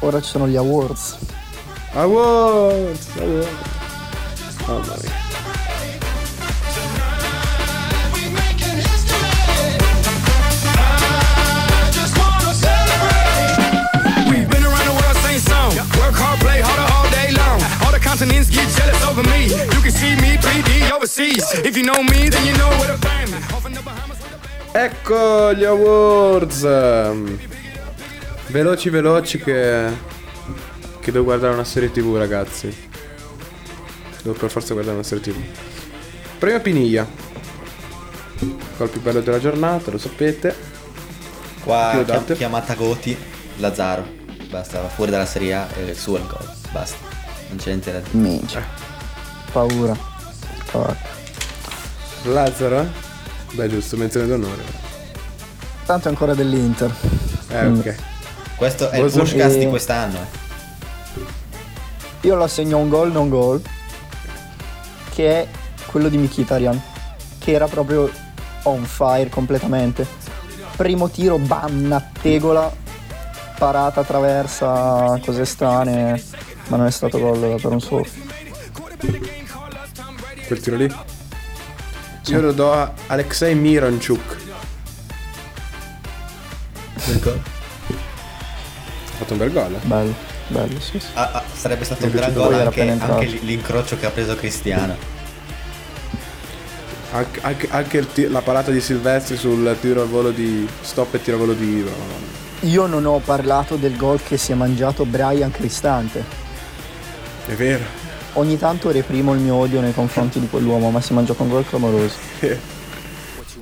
Ora 0.00 0.20
ci 0.20 0.28
sono 0.28 0.48
gli 0.48 0.56
awards. 0.56 1.18
Awards! 1.94 3.06
Awards! 3.18 3.48
Mamma 4.66 4.96
mia. 5.02 5.12
We've 14.30 14.48
been 14.48 14.64
around 14.64 14.86
the 14.86 14.94
world, 14.96 15.16
same 15.20 15.38
song. 15.38 15.76
Work 16.00 16.16
hard, 16.16 16.40
play 16.40 16.62
harder 16.64 16.88
all 16.94 17.10
day 17.10 17.30
long. 17.36 17.60
All 17.84 17.92
the 17.92 18.00
continents 18.00 18.48
get 18.48 18.66
jealous 18.72 19.04
over 19.04 19.22
me. 19.24 19.52
You 19.52 19.82
can 19.82 19.92
see 19.92 20.16
me 20.16 20.38
3D 20.38 20.90
overseas. 20.92 21.44
If 21.62 21.76
you 21.76 21.82
know 21.82 22.02
me, 22.02 22.30
then 22.30 22.46
you 22.46 22.56
know 22.56 22.70
where 22.80 22.88
to 22.88 22.96
find 23.06 23.30
me. 23.30 23.36
Off 23.52 23.64
the 23.64 23.82
Bahamas 23.82 24.18
Ecco 24.72 25.52
gli 25.52 25.64
awards. 25.64 26.62
Veloci 28.46 28.88
veloci 28.88 29.38
che 29.38 30.11
che 31.02 31.10
devo 31.12 31.24
guardare 31.24 31.52
una 31.54 31.64
serie 31.64 31.90
TV, 31.90 32.16
ragazzi. 32.16 32.74
Devo 34.22 34.36
per 34.38 34.50
forza 34.50 34.72
guardare 34.72 34.96
una 34.96 35.04
serie 35.06 35.22
TV. 35.24 35.36
Premio 36.38 36.60
Piniglia. 36.60 37.06
Col 38.76 38.88
più 38.88 39.00
bello 39.00 39.20
della 39.20 39.38
giornata, 39.40 39.90
lo 39.90 39.98
sapete. 39.98 40.54
Qua 41.64 42.02
chiam- 42.04 42.32
chiamata 42.34 42.74
Goti, 42.74 43.16
Lazzaro. 43.58 44.20
Basta, 44.48 44.80
va 44.80 44.88
fuori 44.88 45.10
dalla 45.10 45.26
Serie 45.26 45.54
A 45.54 45.68
e 45.76 45.90
il 45.90 45.96
suo 45.96 46.16
è 46.16 46.20
il 46.20 46.26
gol. 46.26 46.50
Basta. 46.72 46.96
Non 47.48 47.56
c'è 47.58 47.66
niente 47.68 47.92
da 47.92 47.98
dire. 48.00 48.18
Minchia. 48.18 48.64
Paura. 49.52 49.96
Porca. 50.70 51.10
Lazzaro? 52.24 52.80
eh? 52.80 52.86
Beh, 53.52 53.68
giusto, 53.68 53.96
menzione 53.96 54.26
d'onore. 54.26 54.62
Tanto 55.86 56.06
è 56.08 56.10
ancora 56.10 56.34
dell'Inter. 56.34 56.92
Eh, 57.48 57.66
ok. 57.66 57.94
Questo 58.56 58.90
è 58.90 58.96
il 58.96 59.02
Bozo- 59.04 59.20
Pushcast 59.20 59.56
di 59.58 59.64
E- 59.64 59.68
quest'anno. 59.68 60.18
eh. 60.18 60.40
Io 62.22 62.34
lo 62.36 62.44
assegno 62.44 62.78
un 62.78 62.88
gol, 62.88 63.10
non 63.12 63.28
gol. 63.28 63.60
Che 65.12 65.28
è 65.42 65.46
quello 65.86 66.08
di 66.08 66.16
Mkhitaryan. 66.18 66.80
che 67.38 67.52
era 67.52 67.66
proprio 67.66 68.08
on 68.64 68.84
fire 68.84 69.28
completamente. 69.28 70.06
Primo 70.76 71.08
tiro, 71.10 71.38
bam, 71.38 71.84
una 71.84 72.10
tegola, 72.22 72.72
parata, 73.58 74.04
traversa, 74.04 75.20
cose 75.24 75.44
strane, 75.44 76.22
ma 76.68 76.76
non 76.76 76.86
è 76.86 76.90
stato 76.90 77.18
gol 77.18 77.60
per 77.60 77.70
un 77.72 77.80
soffio. 77.80 78.22
Quel 80.46 80.60
tiro 80.60 80.76
lì. 80.76 80.94
Io 82.26 82.40
lo 82.40 82.52
do 82.52 82.72
a 82.72 82.92
Alexei 83.08 83.54
Miranchuk. 83.56 84.36
Ha 86.94 87.38
fatto 89.18 89.32
un 89.32 89.38
bel 89.38 89.52
gol. 89.52 89.74
eh. 89.74 89.78
Bello, 89.86 90.14
bello, 90.48 90.80
sì, 90.80 90.98
sì. 91.00 91.06
Ah, 91.14 91.41
sarebbe 91.62 91.84
stato 91.84 92.06
un 92.06 92.10
gran 92.10 92.32
gol 92.32 92.54
anche, 92.54 92.90
anche 92.98 93.26
l'incrocio 93.26 93.96
che 93.96 94.06
ha 94.06 94.10
preso 94.10 94.34
Cristiano. 94.34 94.96
Anche, 97.12 97.40
anche- 97.42 97.68
anche 97.70 98.12
ti- 98.12 98.26
la 98.28 98.40
parata 98.40 98.72
di 98.72 98.80
Silvestri 98.80 99.36
sul 99.36 99.76
tiro 99.80 100.00
al 100.02 100.08
volo 100.08 100.30
di 100.32 100.66
stop 100.80 101.14
e 101.14 101.22
tiro 101.22 101.36
al 101.36 101.42
volo 101.42 101.52
di 101.52 101.84
madonna. 101.84 102.40
Io 102.62 102.86
non 102.86 103.06
ho 103.06 103.18
parlato 103.24 103.76
del 103.76 103.96
gol 103.96 104.20
che 104.26 104.36
si 104.38 104.50
è 104.50 104.56
mangiato 104.56 105.04
Brian 105.04 105.52
Cristante. 105.52 106.24
È 107.46 107.52
vero. 107.52 107.84
Ogni 108.32 108.58
tanto 108.58 108.90
reprimo 108.90 109.32
il 109.34 109.40
mio 109.40 109.54
odio 109.54 109.80
nei 109.80 109.94
confronti 109.94 110.40
di 110.40 110.48
quell'uomo, 110.48 110.90
ma 110.90 111.00
si 111.00 111.12
è 111.12 111.14
mangiato 111.14 111.44
un 111.44 111.48
gol 111.48 111.64
clamoroso. 111.68 112.14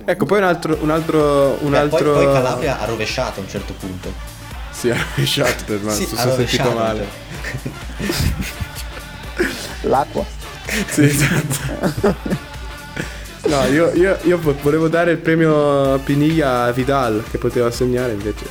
Ecco, 0.06 0.24
poi 0.24 0.38
un 0.38 0.44
altro. 0.44 0.78
Un 0.80 0.90
altro. 0.90 1.58
Un 1.60 1.70
Beh, 1.70 1.78
altro... 1.78 2.12
poi, 2.14 2.24
poi 2.24 2.32
Calabria 2.32 2.80
ha 2.80 2.84
rovesciato 2.86 3.40
a 3.40 3.42
un 3.42 3.48
certo 3.48 3.74
punto. 3.74 4.38
Sì, 4.80 4.88
ha 4.90 4.96
rovesciato, 5.14 5.78
ma 5.82 5.92
Sì, 5.92 6.02
ha 6.04 6.06
sono 6.06 6.16
sentito 6.16 6.30
rovesciato, 6.30 6.70
male. 6.72 7.06
L'acqua. 9.82 10.24
Sì, 10.90 11.02
esatto. 11.04 12.14
No, 13.46 13.64
io, 13.66 13.92
io- 13.94 14.18
io 14.22 14.38
vo- 14.38 14.54
volevo 14.62 14.88
dare 14.88 15.10
il 15.12 15.18
premio 15.18 15.98
Piniglia 15.98 16.64
a 16.64 16.70
Vidal 16.72 17.24
che 17.30 17.38
poteva 17.38 17.70
segnare 17.70 18.12
invece. 18.12 18.44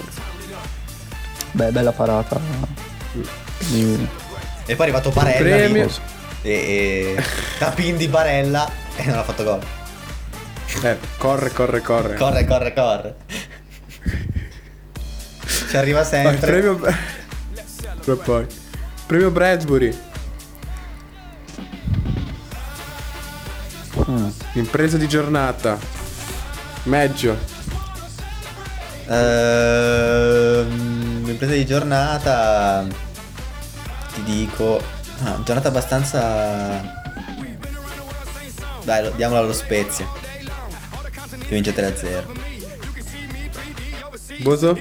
Beh, 1.52 1.72
bella 1.72 1.92
parata. 1.92 2.40
Di- 3.58 4.08
E 4.66 4.76
poi 4.76 4.86
è 4.86 4.90
arrivato 4.90 5.10
Barella 5.12 5.38
Premio. 5.56 5.86
lì, 5.86 5.92
e, 6.42 6.52
e 7.16 7.24
tapin 7.58 7.98
di 7.98 8.08
Barella 8.08 8.70
e 8.96 9.06
non 9.06 9.18
ha 9.18 9.24
fatto 9.24 9.44
gol. 9.44 9.60
Eh, 10.84 10.98
corre, 11.18 11.52
corre, 11.52 11.82
corre. 11.82 12.16
Corre, 12.16 12.46
corre, 12.46 12.74
corre. 12.74 13.16
Ci 15.70 15.78
arriva 15.78 16.00
il 16.00 16.06
sempre. 16.08 16.38
premio. 16.38 16.80
E 16.84 18.16
poi. 18.16 18.44
Premio 19.06 19.30
Bradbury. 19.30 19.96
Mm. 24.10 24.30
Impresa 24.54 24.98
di 24.98 25.08
giornata. 25.08 25.78
Meggio. 26.84 27.38
Ehm, 29.10 30.66
impresa 31.28 31.54
di 31.54 31.66
giornata. 31.68 32.88
Ti 34.16 34.24
dico. 34.24 34.82
Ah, 35.22 35.40
giornata 35.44 35.68
abbastanza. 35.68 36.82
Dai, 38.84 39.12
diamola 39.16 39.42
allo 39.42 39.54
Spezia. 39.54 40.08
Che 41.30 41.48
vince 41.50 41.74
3-0. 41.76 42.26
Boso? 44.40 44.76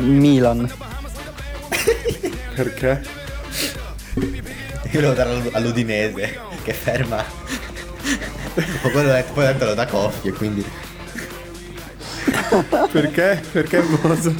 Milan. 0.00 0.70
Perché? 2.54 3.02
Io 4.90 5.12
darò 5.12 5.30
all'U- 5.30 5.50
all'Udinese 5.52 6.38
che 6.62 6.72
ferma. 6.72 7.16
Ma 8.54 8.88
poi 8.90 9.04
l'ho 9.04 9.12
detto, 9.12 9.32
poi 9.32 9.46
detto 9.46 9.64
lo 9.64 9.74
da 9.74 9.86
coppie, 9.86 10.32
quindi. 10.32 10.64
Perché? 12.90 13.42
Perché 13.50 13.80
Boso? 13.80 14.34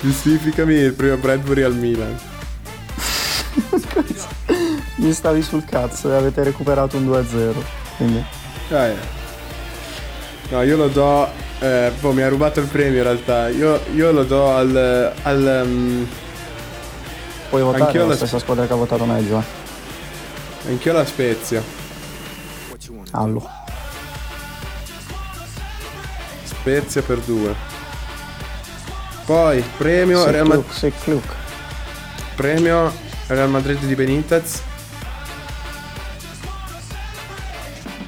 Giustificami 0.00 0.74
il 0.74 0.92
primo 0.94 1.16
Bradbury 1.16 1.62
al 1.62 1.76
Milan. 1.76 2.18
Mi 4.96 5.12
stavi 5.12 5.42
sul 5.42 5.64
cazzo 5.64 6.10
e 6.10 6.16
avete 6.16 6.42
recuperato 6.42 6.96
un 6.96 7.06
2-0. 7.06 7.54
Quindi. 7.96 8.24
Ah, 8.70 8.86
eh. 8.86 8.96
No, 10.50 10.62
io 10.62 10.76
lo 10.76 10.88
do. 10.88 11.30
Eh, 11.62 11.92
boh, 12.00 12.10
mi 12.10 12.22
ha 12.22 12.28
rubato 12.28 12.58
il 12.58 12.66
premio 12.66 12.96
in 12.98 13.04
realtà. 13.04 13.48
Io, 13.48 13.80
io 13.94 14.10
lo 14.10 14.24
do 14.24 14.52
al. 14.52 15.12
al 15.22 15.62
um, 15.64 16.08
Puoi 17.50 17.62
votare 17.62 17.84
Anch'io 17.84 18.04
la 18.04 18.16
stessa 18.16 18.40
squadra 18.40 18.66
che 18.66 18.72
ha 18.72 18.76
votato 18.76 19.04
meglio. 19.04 19.38
Eh. 19.38 20.70
anch'io 20.70 20.92
la 20.92 21.04
Spezia. 21.04 21.62
Allo. 23.12 23.48
Spezia 26.42 27.02
per 27.02 27.18
due. 27.18 27.54
Poi 29.24 29.62
premio 29.76 30.28
Real, 30.28 30.46
Ma- 30.46 30.54
Secluk, 30.54 30.72
Secluk. 30.72 31.34
premio 32.34 32.92
Real 33.28 33.48
Madrid 33.50 33.78
di 33.84 33.94
Benitez. 33.94 34.62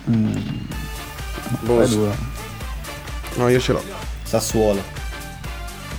Boh, 0.07 1.75
Poi 1.77 1.89
due. 1.89 2.34
No, 3.37 3.49
io 3.49 3.61
ce 3.61 3.72
l'ho. 3.72 3.82
Sassuolo. 4.22 4.82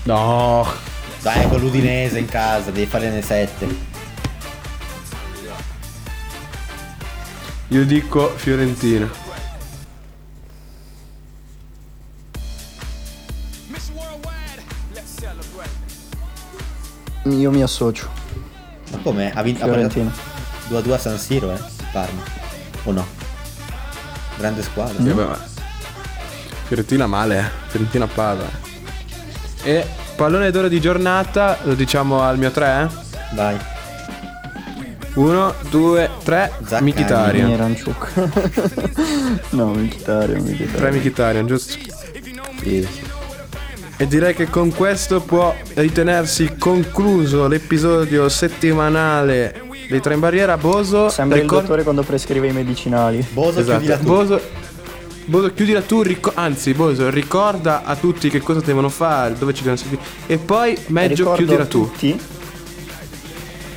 No. 0.03 0.65
Dai, 1.21 1.47
con 1.49 1.59
l'Udinese 1.59 2.19
in 2.19 2.27
casa, 2.27 2.71
devi 2.71 2.85
farne 2.85 3.21
7. 3.21 3.93
Io 7.69 7.83
dico 7.85 8.29
Fiorentina. 8.35 9.09
Io 17.23 17.49
mi 17.51 17.63
associo. 17.63 18.07
Ma 18.91 18.97
come? 18.99 19.31
Ha 19.33 19.41
vinto 19.41 19.65
ha 19.65 19.67
preso 19.67 19.89
Fiorentina. 19.89 20.13
2-2 20.69 20.91
a 20.93 20.97
San 20.99 21.17
Siro, 21.17 21.51
eh? 21.51 21.59
Parma. 21.91 22.21
O 22.83 22.91
no? 22.91 23.05
Grande 24.37 24.61
squadra. 24.61 25.01
Sì, 25.01 25.09
vabbè, 25.09 25.25
ma- 25.27 25.54
Fiorentina 26.65 27.07
male, 27.07 27.39
eh. 27.39 27.43
Fiorentina 27.67 28.07
pava. 28.07 28.47
E 29.63 29.85
pallone 30.15 30.51
d'oro 30.51 30.67
di 30.67 30.79
giornata, 30.79 31.57
lo 31.63 31.73
diciamo 31.73 32.21
al 32.21 32.37
mio 32.37 32.51
3? 32.51 32.89
Vai. 33.33 33.57
1, 35.15 35.53
2, 35.69 36.09
3, 36.23 36.51
Zaccagni. 36.65 36.91
Mkhitaryan. 36.91 37.49
Miranchuk. 37.49 38.11
no, 39.51 39.67
Mkhitaryan, 39.73 40.43
3 40.43 40.51
Mkhitaryan. 40.53 40.95
Mkhitaryan, 40.95 41.47
giusto? 41.47 41.73
Sì. 42.61 42.87
E 43.97 44.07
direi 44.07 44.33
che 44.33 44.49
con 44.49 44.73
questo 44.73 45.21
può 45.21 45.55
ritenersi 45.75 46.55
concluso 46.57 47.47
l'episodio 47.47 48.27
settimanale 48.27 49.61
dei 49.89 50.01
tre 50.01 50.15
in 50.15 50.19
barriera. 50.19 50.57
Boso, 50.57 51.07
Sembra 51.09 51.37
il 51.37 51.43
ricorda- 51.43 51.61
dottore 51.63 51.83
quando 51.83 52.03
prescrive 52.03 52.47
i 52.47 52.51
medicinali. 52.51 53.25
Boso 53.31 53.59
Esatto. 53.61 53.97
Boso, 54.03 54.41
Boso, 55.25 55.53
chiudila 55.53 55.81
tu, 55.81 56.01
ricor- 56.01 56.37
anzi, 56.37 56.73
Boso, 56.73 57.09
ricorda 57.09 57.83
a 57.83 57.95
tutti 57.95 58.29
che 58.29 58.39
cosa 58.41 58.59
devono 58.61 58.89
fare, 58.89 59.33
dove 59.35 59.53
ci 59.53 59.63
devono 59.63 59.77
seguire. 59.81 60.01
E 60.27 60.37
poi, 60.37 60.77
meglio, 60.87 61.15
Ricordo 61.15 61.35
chiudila 61.37 61.63
a 61.63 61.65
tu. 61.65 61.89
tutti. 61.89 62.19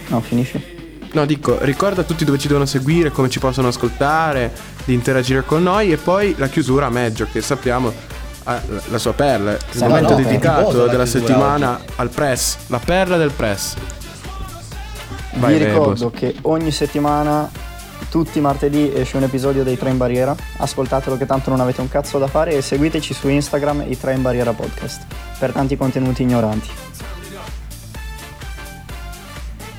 No, 0.09 0.21
finisci. 0.21 0.77
No, 1.13 1.25
dico, 1.25 1.57
ricorda 1.63 2.03
a 2.03 2.05
tutti 2.05 2.25
dove 2.25 2.39
ci 2.39 2.49
devono 2.49 2.67
seguire, 2.67 3.11
come 3.11 3.31
ci 3.31 3.39
possono 3.39 3.69
ascoltare, 3.69 4.53
di 4.85 4.93
interagire 4.93 5.43
con 5.45 5.63
noi. 5.63 5.91
E 5.91 5.97
poi 5.97 6.35
la 6.37 6.49
chiusura 6.49 6.87
a 6.87 6.91
Meggio, 6.91 7.27
che 7.33 7.41
sappiamo 7.41 7.93
ha 8.45 8.61
la, 8.69 8.81
la 8.89 8.99
sua 8.99 9.13
perla. 9.15 9.53
Il 9.73 9.81
momento 9.81 10.11
no, 10.11 10.23
dedicato 10.23 10.85
la 10.85 10.91
della 10.91 11.05
chiusura 11.05 11.07
settimana 11.07 11.81
al 11.97 12.11
press, 12.11 12.57
la 12.67 12.79
perla 12.79 13.17
del 13.17 13.31
press. 13.31 13.75
Vai, 15.35 15.55
Vi 15.55 15.59
vai, 15.61 15.69
ricordo 15.71 16.11
che 16.11 16.35
ogni 16.43 16.71
settimana, 16.71 17.51
tutti 18.11 18.39
i 18.39 18.41
martedì, 18.41 18.93
esce 18.95 19.17
un 19.17 19.25
episodio 19.25 19.65
dei 19.65 19.77
Tre 19.77 19.91
in 19.91 19.97
Barriera. 19.97 20.35
Ascoltatelo 20.59 21.17
che 21.17 21.27
tanto 21.27 21.51
non 21.51 21.61
avete 21.61 21.81
un 21.81 21.89
cazzo 21.89 22.19
da 22.19 22.27
fare 22.27 22.53
e 22.53 22.63
seguiteci 22.63 23.15
su 23.15 23.29
Instagram 23.29 23.85
i 23.89 23.99
Tre 23.99 24.15
in 24.15 24.23
Barriera 24.23 24.53
Podcast 24.53 25.07
per 25.39 25.53
tanti 25.53 25.77
contenuti 25.77 26.23
ignoranti. 26.23 26.69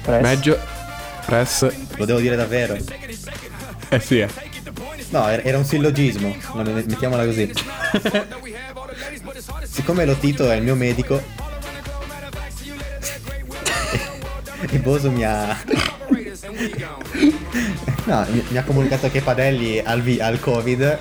Press. 0.01 0.21
Meggio, 0.21 0.59
press. 1.25 1.67
Lo 1.97 2.05
devo 2.05 2.19
dire 2.19 2.35
davvero. 2.35 2.77
Eh 3.89 3.99
sì, 3.99 4.19
eh. 4.19 4.29
No, 5.09 5.27
era 5.27 5.41
era 5.43 5.57
un 5.57 5.65
sillogismo. 5.65 6.35
Mettiamola 6.53 7.25
così. 7.25 7.51
Siccome 9.63 10.05
lo 10.05 10.15
Tito 10.15 10.49
è 10.49 10.55
il 10.55 10.63
mio 10.63 10.75
medico. 10.75 11.21
E 14.71 14.77
Boso 14.79 15.09
mi 15.09 15.23
ha. 15.23 15.57
No, 18.05 18.25
mi, 18.29 18.43
mi 18.49 18.57
ha 18.57 18.63
comunicato 18.63 19.09
che 19.11 19.21
Padelli 19.21 19.79
ha 19.79 19.93
il, 19.93 20.01
vi- 20.01 20.19
ha 20.19 20.27
il 20.29 20.39
Covid. 20.39 20.97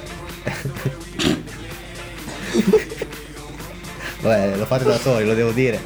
Vabbè, 4.20 4.56
lo 4.56 4.66
fate 4.66 4.84
da 4.84 4.98
soli, 4.98 5.24
lo 5.26 5.34
devo 5.34 5.50
dire. 5.52 5.80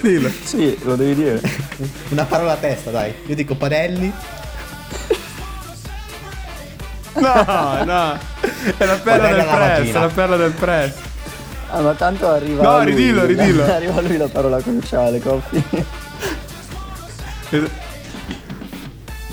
Dillo. 0.00 0.30
Sì, 0.44 0.76
lo 0.82 0.94
devi 0.96 1.14
dire. 1.14 1.40
Una 2.10 2.24
parola 2.24 2.52
a 2.52 2.56
testa, 2.56 2.90
dai. 2.90 3.12
Io 3.26 3.34
dico 3.34 3.54
Padelli. 3.54 4.12
No, 7.14 7.84
no. 7.84 8.18
È 8.76 8.84
la 8.84 8.98
perla 8.98 8.98
Padella 9.02 9.28
del 9.28 9.40
alla 9.40 9.54
press, 9.56 9.78
vagina. 9.78 9.98
è 9.98 10.00
la 10.02 10.08
perla 10.08 10.36
del 10.36 10.52
press. 10.52 10.94
Ah, 11.70 11.80
ma 11.80 11.92
tanto 11.94 12.28
arriva. 12.28 12.62
No, 12.62 12.76
lui, 12.82 12.86
ridillo, 12.92 13.24
ridillo. 13.24 13.64
Arriva 13.72 13.94
a 13.96 14.00
lui 14.00 14.16
la 14.16 14.28
parola 14.28 14.60
cruciale, 14.60 15.20
Coppi. 15.20 15.64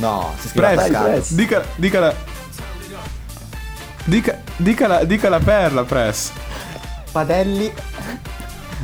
No, 0.06 0.36
si 0.40 0.50
scrive 0.50 0.76
Press, 0.76 1.32
dica, 1.32 1.64
dica 1.78 2.00
la... 2.00 2.14
Dica, 4.04 4.40
dica, 4.58 4.88
la, 4.88 5.04
dica 5.04 5.30
la 5.30 5.40
perla, 5.40 5.84
press. 5.84 6.32
Padelli. 7.12 7.74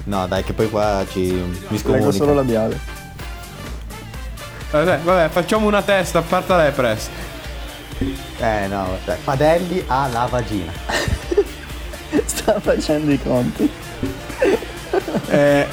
No, 0.06 0.26
dai, 0.26 0.43
che 0.43 0.53
poi 0.53 0.68
qua 0.68 1.06
ci 1.07 1.19
mi 1.19 1.60
Leggo 1.68 1.77
scomunica. 1.77 2.11
solo 2.11 2.34
labiale. 2.34 2.80
Vabbè, 4.72 4.99
vabbè, 5.03 5.30
facciamo 5.30 5.68
una 5.68 5.84
testa, 5.84 6.19
a 6.19 6.22
parte 6.23 6.56
lei, 6.56 6.72
press. 6.72 7.10
Eh 8.39 8.65
no, 8.68 8.98
cioè, 9.06 9.18
Padelli 9.23 9.84
ha 9.85 10.07
la 10.07 10.26
vagina. 10.26 10.72
Sta 12.26 12.60
facendo 12.60 13.11
i 13.11 13.22
conti. 13.22 13.72
Eh, 15.30 15.68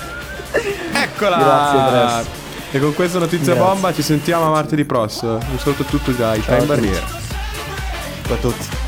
eccola! 0.92 1.36
Grazie, 1.38 1.90
Press. 1.90 2.47
E 2.70 2.78
con 2.78 2.92
questa 2.94 3.18
notizia 3.18 3.54
Grazie. 3.54 3.72
bomba 3.72 3.92
ci 3.94 4.02
sentiamo 4.02 4.50
martedì 4.50 4.84
prossimo. 4.84 5.34
Un 5.36 5.58
saluto 5.58 5.82
a 5.82 5.86
tutti 5.86 6.14
dai, 6.14 6.42
Ciao 6.42 6.56
a 6.56 6.58
Time. 6.60 6.74
Barriera. 6.74 7.06
Ciao 8.26 8.34
a 8.34 8.38
tutti. 8.38 8.87